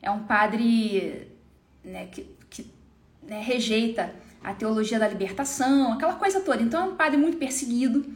é 0.00 0.08
um 0.10 0.20
padre 0.20 1.26
né, 1.84 2.06
que, 2.06 2.24
que 2.48 2.70
né, 3.22 3.42
rejeita 3.42 4.14
a 4.42 4.54
teologia 4.54 4.98
da 4.98 5.08
libertação, 5.08 5.92
aquela 5.92 6.14
coisa 6.14 6.40
toda. 6.40 6.62
Então 6.62 6.80
é 6.80 6.84
um 6.84 6.94
padre 6.94 7.16
muito 7.18 7.36
perseguido, 7.36 8.06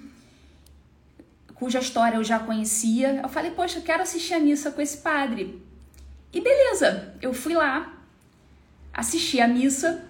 cuja 1.55 1.81
história 1.81 2.17
eu 2.17 2.25
já 2.25 2.39
conhecia. 2.39 3.21
Eu 3.21 3.29
falei, 3.29 3.51
poxa, 3.51 3.81
eu 3.81 3.83
quero 3.83 4.03
assistir 4.03 4.35
a 4.35 4.39
missa 4.41 4.71
com 4.71 4.81
esse 4.81 4.99
padre. 4.99 5.61
E 6.33 6.41
beleza, 6.41 7.17
eu 7.21 7.35
fui 7.35 7.55
lá, 7.55 7.98
assisti 8.93 9.41
a 9.41 9.49
missa, 9.49 10.05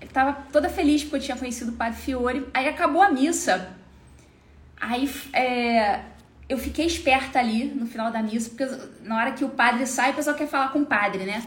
eu 0.00 0.08
tava 0.08 0.32
toda 0.52 0.68
feliz 0.68 1.02
porque 1.02 1.16
eu 1.16 1.20
tinha 1.20 1.36
conhecido 1.36 1.72
o 1.72 1.74
padre 1.74 1.98
Fiore. 1.98 2.46
Aí 2.54 2.68
acabou 2.68 3.02
a 3.02 3.10
missa. 3.10 3.76
Aí 4.80 5.10
é, 5.32 6.00
eu 6.48 6.58
fiquei 6.58 6.86
esperta 6.86 7.38
ali 7.38 7.64
no 7.64 7.86
final 7.86 8.10
da 8.10 8.22
missa, 8.22 8.50
porque 8.50 8.66
na 9.02 9.18
hora 9.18 9.32
que 9.32 9.44
o 9.44 9.50
padre 9.50 9.86
sai, 9.86 10.12
o 10.12 10.14
pessoal 10.14 10.36
quer 10.36 10.48
falar 10.48 10.68
com 10.68 10.80
o 10.80 10.86
padre, 10.86 11.24
né? 11.24 11.46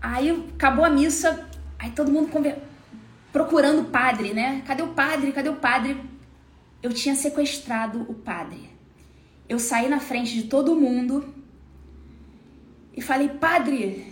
Aí 0.00 0.30
acabou 0.54 0.84
a 0.84 0.90
missa, 0.90 1.48
aí 1.78 1.90
todo 1.90 2.10
mundo 2.10 2.28
conver... 2.28 2.58
procurando 3.32 3.82
o 3.82 3.84
padre, 3.84 4.32
né? 4.32 4.62
Cadê 4.66 4.82
o 4.82 4.88
padre? 4.88 5.32
Cadê 5.32 5.48
o 5.48 5.56
padre? 5.56 5.96
Eu 6.82 6.92
tinha 6.92 7.14
sequestrado 7.14 8.04
o 8.08 8.14
padre. 8.14 8.70
Eu 9.48 9.58
saí 9.58 9.88
na 9.88 10.00
frente 10.00 10.34
de 10.34 10.44
todo 10.44 10.74
mundo 10.74 11.34
e 12.94 13.00
falei: 13.02 13.28
Padre, 13.28 14.09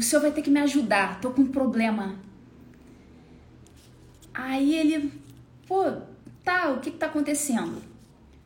o 0.00 0.02
senhor 0.02 0.22
vai 0.22 0.32
ter 0.32 0.42
que 0.42 0.50
me 0.50 0.60
ajudar, 0.60 1.20
tô 1.20 1.30
com 1.30 1.42
um 1.42 1.46
problema. 1.46 2.16
Aí 4.32 4.74
ele, 4.74 5.12
pô, 5.66 5.84
tá, 6.42 6.70
o 6.70 6.80
que 6.80 6.90
que 6.90 6.96
tá 6.96 7.06
acontecendo? 7.06 7.82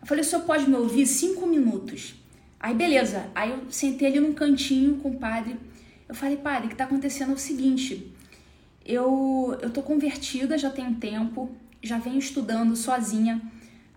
Eu 0.01 0.07
falei, 0.07 0.23
o 0.23 0.27
senhor 0.27 0.43
pode 0.43 0.69
me 0.69 0.77
ouvir 0.77 1.07
cinco 1.07 1.47
minutos? 1.47 2.15
Aí, 2.59 2.75
beleza. 2.75 3.31
Aí 3.35 3.51
eu 3.51 3.71
sentei 3.71 4.09
ali 4.09 4.21
num 4.21 4.35
cantinho 4.35 4.97
com 4.97 5.11
o 5.11 5.19
padre. 5.19 5.57
Eu 6.09 6.15
falei, 6.15 6.37
padre, 6.37 6.67
o 6.67 6.71
que 6.71 6.77
tá 6.77 6.85
acontecendo 6.85 7.31
é 7.31 7.35
o 7.35 7.39
seguinte. 7.39 8.13
Eu, 8.85 9.57
eu 9.63 9.71
tô 9.71 9.83
convertida 9.83 10.59
já 10.59 10.71
tem 10.71 10.87
um 10.87 10.95
tempo, 10.95 11.51
já 11.83 11.99
venho 11.99 12.19
estudando 12.19 12.75
sozinha 12.75 13.41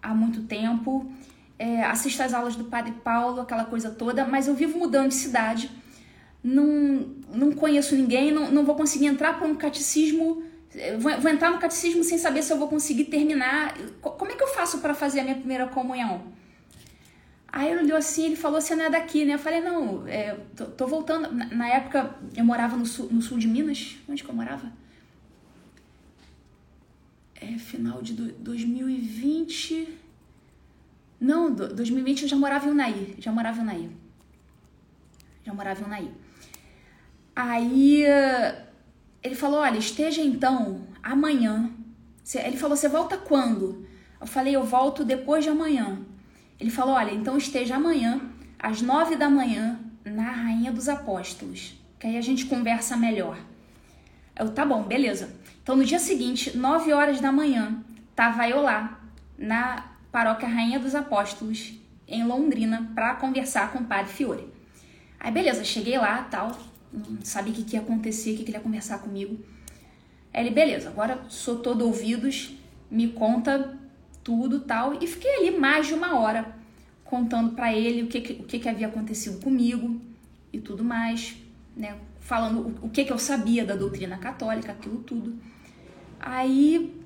há 0.02 0.14
muito 0.14 0.44
tempo, 0.44 1.12
é, 1.60 1.84
assisto 1.84 2.22
às 2.22 2.34
aulas 2.34 2.56
do 2.56 2.66
Padre 2.66 2.94
Paulo, 3.04 3.42
aquela 3.42 3.66
coisa 3.66 3.90
toda, 3.90 4.26
mas 4.26 4.48
eu 4.48 4.54
vivo 4.54 4.78
mudando 4.78 5.10
de 5.10 5.16
cidade, 5.16 5.70
não, 6.48 7.08
não 7.34 7.52
conheço 7.52 7.96
ninguém, 7.96 8.32
não, 8.32 8.52
não 8.52 8.64
vou 8.64 8.76
conseguir 8.76 9.08
entrar 9.08 9.38
para 9.38 9.48
um 9.48 9.56
catecismo 9.56 10.44
vou, 11.00 11.20
vou 11.20 11.32
entrar 11.32 11.52
no 11.52 11.60
catecismo 11.60 12.04
sem 12.04 12.18
saber 12.18 12.44
se 12.44 12.52
eu 12.52 12.58
vou 12.58 12.68
conseguir 12.68 13.06
terminar. 13.06 13.76
Como 14.02 14.32
é 14.32 14.36
que 14.36 14.44
eu 14.44 14.48
faço 14.48 14.80
para 14.80 14.94
fazer 14.94 15.22
a 15.22 15.24
minha 15.24 15.36
primeira 15.36 15.68
comunhão? 15.68 16.36
Aí 17.48 17.72
ele 17.72 17.84
olhou 17.84 17.98
assim, 17.98 18.26
ele 18.26 18.36
falou, 18.36 18.60
você 18.60 18.76
não 18.76 18.86
é 18.86 18.90
daqui, 18.90 19.26
né? 19.26 19.36
Eu 19.36 19.40
falei, 19.40 19.62
não, 19.62 20.06
é, 20.08 20.36
tô, 20.56 20.66
tô, 20.66 20.86
voltando. 20.86 21.32
Na, 21.34 21.46
na, 21.46 21.70
época, 21.70 22.16
eu 22.36 22.46
morava 22.46 22.76
no 22.76 22.86
sul, 22.86 23.08
no 23.10 23.22
sul 23.22 23.38
de 23.38 23.48
Minas. 23.48 23.98
Onde 24.08 24.24
que 24.24 24.30
eu 24.30 24.36
morava? 24.36 24.72
É 27.36 27.58
final 27.58 28.02
de 28.02 28.14
do, 28.14 28.32
2020... 28.34 30.06
Não, 31.20 31.52
do, 31.52 31.74
2020 31.74 32.24
eu 32.24 32.28
já 32.28 32.36
morava 32.36 32.68
em 32.68 32.72
Unai. 32.72 33.16
Já 33.18 33.32
morava 33.32 33.60
em 33.60 33.64
Unai. 33.64 33.90
Já 35.44 35.54
morava 35.54 35.82
em 35.82 35.86
Unai. 35.86 36.12
Aí 37.40 38.04
ele 39.22 39.36
falou: 39.36 39.60
Olha, 39.60 39.78
esteja 39.78 40.24
então 40.24 40.82
amanhã. 41.04 41.70
Ele 42.34 42.58
falou: 42.58 42.76
Você 42.76 42.90
volta 42.90 43.16
quando? 43.16 43.86
Eu 44.20 44.26
falei: 44.26 44.56
Eu 44.56 44.64
volto 44.64 45.06
depois 45.06 45.44
de 45.44 45.52
amanhã. 45.52 46.00
Ele 46.60 46.72
falou: 46.72 46.96
Olha, 46.96 47.12
então 47.12 47.38
esteja 47.38 47.76
amanhã, 47.76 48.20
às 48.58 48.82
nove 48.82 49.16
da 49.16 49.30
manhã, 49.30 49.80
na 50.04 50.32
Rainha 50.32 50.72
dos 50.72 50.90
Apóstolos, 50.90 51.80
que 52.00 52.08
aí 52.08 52.18
a 52.18 52.22
gente 52.22 52.48
conversa 52.48 52.98
melhor. 52.98 53.38
Eu, 54.36 54.50
tá 54.50 54.66
bom, 54.66 54.82
beleza. 54.82 55.30
Então 55.62 55.76
no 55.76 55.86
dia 55.86 56.00
seguinte, 56.00 56.58
nove 56.58 56.92
horas 56.92 57.22
da 57.22 57.32
manhã, 57.32 57.84
tava 58.16 58.50
eu 58.50 58.64
lá, 58.64 59.00
na 59.38 59.92
paróquia 60.12 60.50
Rainha 60.50 60.80
dos 60.80 60.96
Apóstolos, 60.96 61.74
em 62.08 62.24
Londrina, 62.24 62.90
para 62.96 63.14
conversar 63.14 63.72
com 63.72 63.78
o 63.78 63.86
padre 63.86 64.12
Fiore. 64.12 64.52
Aí 65.20 65.32
beleza, 65.32 65.64
cheguei 65.64 66.00
lá, 66.00 66.24
tal, 66.24 66.58
não 66.92 67.20
sabia 67.24 67.52
o 67.52 67.56
que, 67.56 67.64
que 67.64 67.76
ia 67.76 67.82
acontecer, 67.82 68.34
o 68.34 68.38
que, 68.38 68.44
que 68.44 68.50
ele 68.52 68.58
ia 68.58 68.64
conversar 68.64 69.00
comigo. 69.00 69.38
Aí 70.34 70.44
ele, 70.44 70.52
beleza, 70.52 70.90
agora 70.90 71.24
sou 71.30 71.60
todo 71.60 71.86
ouvidos, 71.86 72.56
me 72.90 73.10
conta 73.10 73.78
tudo 74.24 74.62
tal. 74.62 75.02
E 75.02 75.08
fiquei 75.08 75.36
ali 75.36 75.58
mais 75.58 75.88
de 75.88 75.94
uma 75.94 76.20
hora 76.20 76.56
contando 77.04 77.56
para 77.56 77.74
ele 77.74 78.04
o 78.04 78.08
que, 78.08 78.22
que, 78.22 78.34
o 78.34 78.44
que, 78.44 78.60
que 78.60 78.70
havia 78.70 78.88
acontecido 78.88 79.42
comigo 79.42 80.02
e 80.52 80.60
tudo 80.60 80.84
mais, 80.84 81.38
né? 81.76 81.98
Falando 82.20 82.60
o, 82.82 82.88
o 82.88 82.90
que, 82.90 83.06
que 83.06 83.12
eu 83.12 83.18
sabia 83.18 83.66
da 83.66 83.76
doutrina 83.76 84.18
católica, 84.18 84.74
aquilo 84.74 85.00
tudo. 85.00 85.38
Aí, 86.20 87.02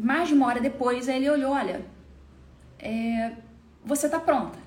mais 0.00 0.28
de 0.28 0.34
uma 0.34 0.46
hora 0.46 0.60
depois, 0.60 1.08
ele 1.08 1.30
olhou: 1.30 1.52
olha, 1.52 1.84
é, 2.78 3.32
você 3.84 4.08
tá 4.08 4.18
pronta. 4.18 4.58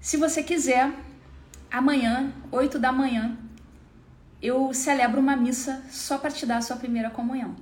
Se 0.00 0.16
você 0.16 0.42
quiser, 0.42 0.92
amanhã, 1.70 2.32
8 2.50 2.78
da 2.78 2.90
manhã, 2.90 3.36
eu 4.42 4.72
celebro 4.72 5.20
uma 5.20 5.36
missa 5.36 5.82
só 5.90 6.18
para 6.18 6.30
te 6.30 6.46
dar 6.46 6.58
a 6.58 6.62
sua 6.62 6.76
primeira 6.76 7.10
comunhão. 7.10 7.54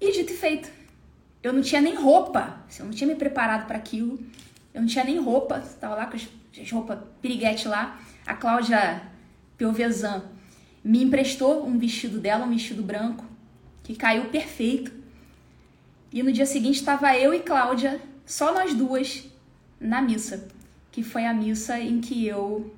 E 0.00 0.12
dito 0.12 0.32
e 0.32 0.36
feito. 0.36 0.70
Eu 1.42 1.52
não 1.52 1.62
tinha 1.62 1.80
nem 1.80 1.94
roupa, 1.94 2.60
eu 2.78 2.84
não 2.84 2.92
tinha 2.92 3.08
me 3.08 3.14
preparado 3.14 3.66
para 3.66 3.76
aquilo. 3.76 4.18
Eu 4.72 4.80
não 4.80 4.88
tinha 4.88 5.04
nem 5.04 5.18
roupa, 5.18 5.58
estava 5.58 5.94
lá 5.94 6.06
com 6.06 6.16
as, 6.16 6.28
as 6.58 6.70
roupas 6.70 6.98
piriguete 7.20 7.68
lá. 7.68 7.98
A 8.26 8.34
Cláudia 8.34 9.02
Piovesan 9.56 10.24
me 10.82 11.02
emprestou 11.02 11.66
um 11.66 11.78
vestido 11.78 12.20
dela, 12.20 12.44
um 12.44 12.50
vestido 12.50 12.82
branco, 12.82 13.24
que 13.82 13.94
caiu 13.94 14.26
perfeito. 14.26 14.92
E 16.12 16.22
no 16.22 16.32
dia 16.32 16.46
seguinte 16.46 16.76
estava 16.76 17.16
eu 17.16 17.32
e 17.32 17.40
Cláudia, 17.40 18.00
só 18.26 18.52
nós 18.52 18.74
duas, 18.74 19.28
na 19.80 20.00
missa, 20.00 20.48
que 20.90 21.02
foi 21.02 21.24
a 21.26 21.34
missa 21.34 21.78
em 21.78 22.00
que 22.00 22.26
eu 22.26 22.72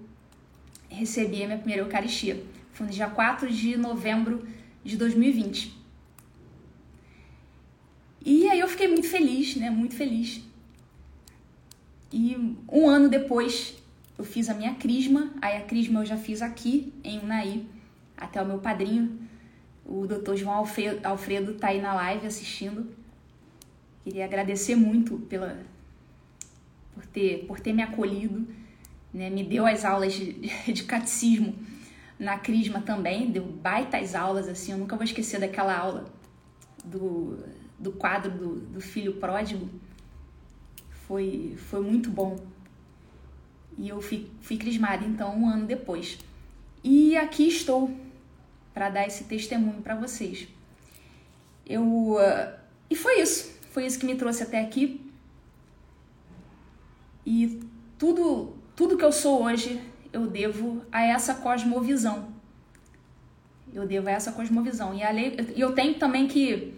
recebi 0.88 1.42
a 1.42 1.46
minha 1.46 1.58
primeira 1.58 1.82
Eucaristia. 1.82 2.42
Foi 2.72 2.86
no 2.86 2.92
dia 2.92 3.08
4 3.08 3.50
de 3.50 3.76
novembro 3.76 4.46
de 4.84 4.96
2020. 4.96 5.76
E 8.24 8.48
aí 8.48 8.60
eu 8.60 8.68
fiquei 8.68 8.88
muito 8.88 9.08
feliz, 9.08 9.56
né? 9.56 9.70
Muito 9.70 9.94
feliz. 9.94 10.42
E 12.12 12.36
um 12.70 12.88
ano 12.88 13.08
depois 13.08 13.76
eu 14.18 14.24
fiz 14.24 14.48
a 14.48 14.54
minha 14.54 14.74
crisma, 14.74 15.32
aí 15.40 15.56
a 15.56 15.62
crisma 15.62 16.00
eu 16.00 16.06
já 16.06 16.16
fiz 16.16 16.40
aqui 16.40 16.92
em 17.04 17.18
Unai, 17.18 17.64
até 18.16 18.40
o 18.40 18.46
meu 18.46 18.58
padrinho, 18.58 19.18
o 19.84 20.06
doutor 20.06 20.36
João 20.36 20.54
Alfredo, 20.54 21.06
Alfredo 21.06 21.54
tá 21.54 21.68
aí 21.68 21.80
na 21.80 21.94
live 21.94 22.26
assistindo. 22.26 22.90
Queria 24.02 24.24
agradecer 24.24 24.74
muito 24.74 25.18
pela 25.18 25.58
por 26.94 27.04
ter, 27.06 27.44
por 27.46 27.60
ter 27.60 27.72
me 27.74 27.82
acolhido, 27.82 28.46
né? 29.16 29.30
me 29.30 29.42
deu 29.42 29.66
as 29.66 29.84
aulas 29.84 30.12
de, 30.12 30.32
de 30.72 30.84
catecismo 30.84 31.54
na 32.18 32.38
Crisma 32.38 32.80
também, 32.80 33.30
deu 33.30 33.44
baitas 33.44 34.14
aulas, 34.14 34.48
assim, 34.48 34.72
eu 34.72 34.78
nunca 34.78 34.96
vou 34.96 35.04
esquecer 35.04 35.38
daquela 35.38 35.76
aula 35.76 36.04
do, 36.84 37.38
do 37.78 37.92
quadro 37.92 38.30
do, 38.30 38.60
do 38.60 38.80
filho 38.80 39.14
pródigo, 39.14 39.68
foi, 41.06 41.54
foi 41.56 41.82
muito 41.82 42.10
bom. 42.10 42.38
E 43.78 43.88
eu 43.88 44.00
fui, 44.00 44.30
fui 44.40 44.56
crismada, 44.56 45.04
então, 45.04 45.36
um 45.38 45.48
ano 45.48 45.66
depois. 45.66 46.18
E 46.82 47.14
aqui 47.16 47.46
estou 47.46 47.94
para 48.72 48.88
dar 48.88 49.06
esse 49.06 49.24
testemunho 49.24 49.82
para 49.82 49.94
vocês. 49.94 50.48
Eu 51.66 51.84
uh, 51.84 52.56
e 52.88 52.94
foi 52.94 53.20
isso, 53.20 53.52
foi 53.72 53.84
isso 53.86 53.98
que 53.98 54.06
me 54.06 54.14
trouxe 54.14 54.42
até 54.42 54.60
aqui. 54.60 55.00
E 57.24 57.60
tudo, 57.98 58.55
tudo 58.76 58.98
que 58.98 59.04
eu 59.04 59.10
sou 59.10 59.42
hoje, 59.42 59.80
eu 60.12 60.26
devo 60.26 60.82
a 60.92 61.02
essa 61.02 61.34
cosmovisão. 61.34 62.28
Eu 63.72 63.86
devo 63.86 64.08
a 64.08 64.12
essa 64.12 64.32
cosmovisão. 64.32 64.94
E 64.94 65.02
a 65.02 65.10
lei, 65.10 65.34
eu 65.56 65.74
tenho 65.74 65.94
também 65.98 66.28
que 66.28 66.74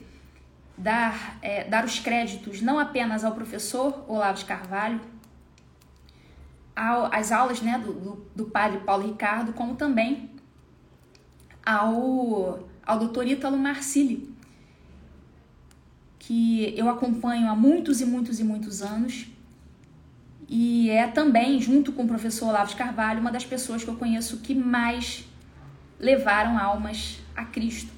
dar, 0.76 1.38
é, 1.42 1.64
dar 1.64 1.84
os 1.84 1.98
créditos 1.98 2.62
não 2.62 2.78
apenas 2.78 3.24
ao 3.24 3.32
professor 3.32 4.04
Olavo 4.06 4.38
de 4.38 4.44
Carvalho, 4.44 5.00
ao, 6.74 7.12
às 7.12 7.32
aulas 7.32 7.60
né, 7.60 7.76
do, 7.78 7.92
do, 7.92 8.26
do, 8.34 8.46
padre 8.46 8.78
Paulo 8.78 9.08
Ricardo, 9.08 9.52
como 9.52 9.74
também 9.74 10.30
ao, 11.66 12.60
ao 12.86 12.98
doutor 13.00 13.26
Ítalo 13.26 13.58
Marcilli, 13.58 14.32
que 16.16 16.72
eu 16.78 16.88
acompanho 16.88 17.48
há 17.48 17.56
muitos 17.56 18.00
e 18.00 18.06
muitos 18.06 18.38
e 18.38 18.44
muitos 18.44 18.82
anos 18.82 19.26
e 20.48 20.88
é 20.88 21.06
também, 21.06 21.60
junto 21.60 21.92
com 21.92 22.04
o 22.04 22.08
professor 22.08 22.48
Olavo 22.48 22.70
de 22.70 22.76
Carvalho, 22.76 23.20
uma 23.20 23.30
das 23.30 23.44
pessoas 23.44 23.84
que 23.84 23.90
eu 23.90 23.96
conheço 23.96 24.38
que 24.38 24.54
mais 24.54 25.28
levaram 26.00 26.58
almas 26.58 27.18
a 27.36 27.44
Cristo. 27.44 27.92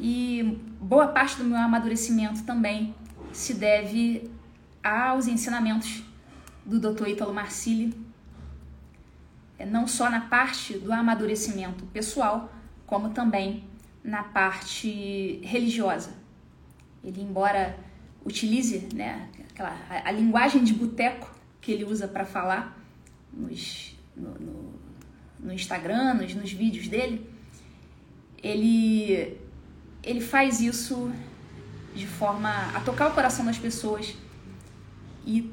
E 0.00 0.58
boa 0.80 1.06
parte 1.08 1.36
do 1.36 1.44
meu 1.44 1.58
amadurecimento 1.58 2.42
também 2.42 2.92
se 3.32 3.54
deve 3.54 4.28
aos 4.82 5.28
ensinamentos 5.28 6.02
do 6.66 6.80
Dr. 6.80 7.08
Ítalo 7.08 7.32
Marcilli, 7.32 7.94
é, 9.56 9.64
não 9.64 9.86
só 9.86 10.10
na 10.10 10.22
parte 10.22 10.76
do 10.76 10.92
amadurecimento 10.92 11.84
pessoal, 11.86 12.52
como 12.84 13.10
também 13.10 13.62
na 14.02 14.24
parte 14.24 15.40
religiosa. 15.44 16.10
Ele, 17.04 17.20
embora 17.22 17.78
utilize 18.24 18.88
né, 18.92 19.28
aquela, 19.52 19.76
a, 19.88 20.08
a 20.08 20.12
linguagem 20.12 20.64
de 20.64 20.72
boteco 20.72 21.30
que 21.60 21.70
ele 21.70 21.84
usa 21.84 22.08
para 22.08 22.24
falar 22.24 22.78
nos, 23.32 23.96
no, 24.16 24.30
no, 24.34 24.74
no 25.40 25.52
Instagram, 25.52 26.14
nos, 26.14 26.34
nos 26.34 26.52
vídeos 26.52 26.88
dele, 26.88 27.30
ele, 28.42 29.38
ele 30.02 30.20
faz 30.20 30.60
isso 30.60 31.12
de 31.94 32.06
forma 32.06 32.50
a 32.74 32.80
tocar 32.80 33.08
o 33.08 33.14
coração 33.14 33.44
das 33.44 33.58
pessoas 33.58 34.16
e 35.26 35.52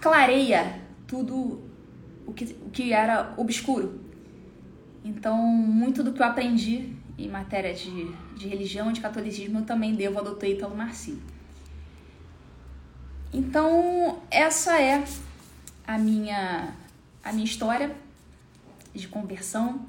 clareia 0.00 0.80
tudo 1.06 1.62
o 2.26 2.32
que, 2.32 2.44
o 2.64 2.70
que 2.70 2.92
era 2.92 3.34
obscuro. 3.36 4.00
Então, 5.04 5.36
muito 5.38 6.04
do 6.04 6.12
que 6.12 6.20
eu 6.20 6.26
aprendi 6.26 6.94
em 7.18 7.28
matéria 7.28 7.74
de, 7.74 8.12
de 8.36 8.48
religião, 8.48 8.92
de 8.92 9.00
catolicismo, 9.00 9.58
eu 9.58 9.64
também 9.64 9.94
devo 9.94 10.18
ao 10.18 10.24
doutor 10.24 10.46
Ítalo 10.46 10.76
Marcinho. 10.76 11.22
Então, 13.32 14.20
essa 14.28 14.80
é 14.80 15.04
a 15.86 15.96
minha, 15.96 16.74
a 17.22 17.32
minha 17.32 17.44
história 17.44 17.96
de 18.92 19.06
conversão. 19.06 19.86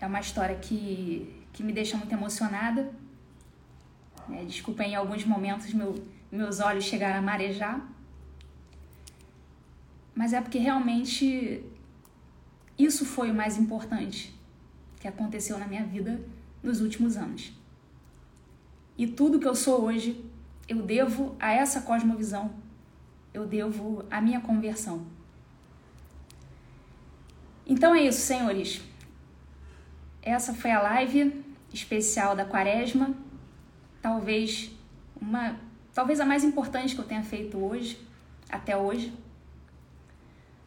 É 0.00 0.06
uma 0.06 0.20
história 0.20 0.54
que, 0.56 1.44
que 1.52 1.62
me 1.64 1.72
deixa 1.72 1.96
muito 1.96 2.12
emocionada. 2.12 2.92
É, 4.30 4.44
desculpa, 4.44 4.84
em 4.84 4.94
alguns 4.94 5.24
momentos 5.24 5.74
meu, 5.74 5.94
meus 6.30 6.60
olhos 6.60 6.84
chegaram 6.84 7.18
a 7.18 7.22
marejar. 7.22 7.84
Mas 10.14 10.32
é 10.32 10.40
porque 10.40 10.58
realmente 10.58 11.64
isso 12.78 13.04
foi 13.04 13.30
o 13.30 13.34
mais 13.34 13.56
importante 13.58 14.32
que 15.00 15.08
aconteceu 15.08 15.58
na 15.58 15.66
minha 15.66 15.84
vida 15.84 16.20
nos 16.62 16.80
últimos 16.80 17.16
anos. 17.16 17.52
E 18.96 19.06
tudo 19.06 19.40
que 19.40 19.46
eu 19.46 19.54
sou 19.54 19.82
hoje 19.82 20.27
eu 20.68 20.82
devo 20.82 21.34
a 21.40 21.52
essa 21.52 21.80
cosmovisão, 21.80 22.50
eu 23.32 23.46
devo 23.46 24.04
a 24.10 24.20
minha 24.20 24.40
conversão. 24.40 25.06
Então 27.66 27.94
é 27.94 28.02
isso, 28.02 28.20
senhores. 28.20 28.80
Essa 30.22 30.52
foi 30.52 30.70
a 30.70 30.80
live 30.80 31.44
especial 31.72 32.36
da 32.36 32.44
Quaresma, 32.44 33.14
talvez 34.02 34.70
uma, 35.20 35.56
talvez 35.94 36.20
a 36.20 36.26
mais 36.26 36.44
importante 36.44 36.94
que 36.94 37.00
eu 37.00 37.04
tenha 37.04 37.22
feito 37.22 37.58
hoje, 37.58 37.98
até 38.48 38.76
hoje. 38.76 39.12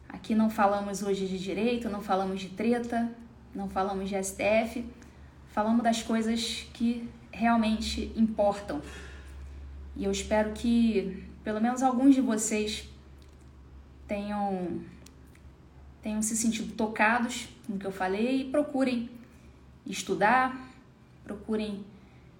Aqui 0.08 0.34
não 0.34 0.50
falamos 0.50 1.02
hoje 1.02 1.26
de 1.26 1.38
direito, 1.38 1.88
não 1.88 2.00
falamos 2.00 2.40
de 2.40 2.50
treta, 2.50 3.10
não 3.54 3.68
falamos 3.68 4.08
de 4.08 4.22
STF, 4.22 4.84
falamos 5.48 5.82
das 5.82 6.02
coisas 6.02 6.66
que 6.72 7.08
realmente 7.30 8.12
importam. 8.14 8.80
E 9.96 10.04
eu 10.04 10.10
espero 10.10 10.52
que 10.52 11.26
pelo 11.44 11.60
menos 11.60 11.82
alguns 11.82 12.14
de 12.14 12.20
vocês 12.20 12.88
tenham, 14.06 14.80
tenham 16.00 16.22
se 16.22 16.36
sentido 16.36 16.74
tocados 16.74 17.48
com 17.66 17.74
o 17.74 17.78
que 17.78 17.86
eu 17.86 17.92
falei 17.92 18.42
e 18.42 18.50
procurem 18.50 19.10
estudar, 19.86 20.56
procurem 21.24 21.84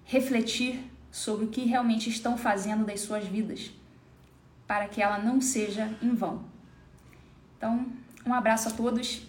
refletir 0.05 0.83
sobre 1.11 1.45
o 1.45 1.49
que 1.49 1.65
realmente 1.65 2.09
estão 2.09 2.37
fazendo 2.37 2.85
das 2.85 3.01
suas 3.01 3.25
vidas, 3.25 3.71
para 4.65 4.87
que 4.87 5.01
ela 5.01 5.19
não 5.19 5.39
seja 5.39 5.95
em 6.01 6.15
vão. 6.15 6.43
Então, 7.57 7.85
um 8.25 8.33
abraço 8.33 8.69
a 8.69 8.71
todos, 8.71 9.21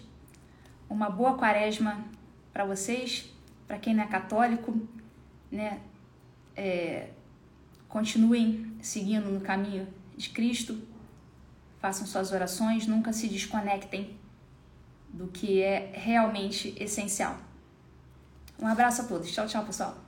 uma 0.89 1.09
boa 1.09 1.37
quaresma 1.37 2.03
para 2.51 2.65
vocês, 2.65 3.31
para 3.67 3.77
quem 3.77 3.93
não 3.93 4.03
é 4.03 4.07
católico, 4.07 4.79
né? 5.51 5.79
É, 6.55 7.09
Continuem 7.95 8.75
seguindo 8.81 9.31
no 9.31 9.39
caminho 9.39 9.87
de 10.17 10.29
Cristo, 10.31 10.77
façam 11.79 12.05
suas 12.05 12.33
orações, 12.33 12.85
nunca 12.85 13.13
se 13.13 13.29
desconectem 13.29 14.19
do 15.07 15.27
que 15.27 15.61
é 15.61 15.93
realmente 15.93 16.75
essencial. 16.77 17.37
Um 18.59 18.67
abraço 18.67 19.03
a 19.03 19.05
todos. 19.05 19.31
Tchau, 19.31 19.47
tchau, 19.47 19.63
pessoal. 19.63 20.04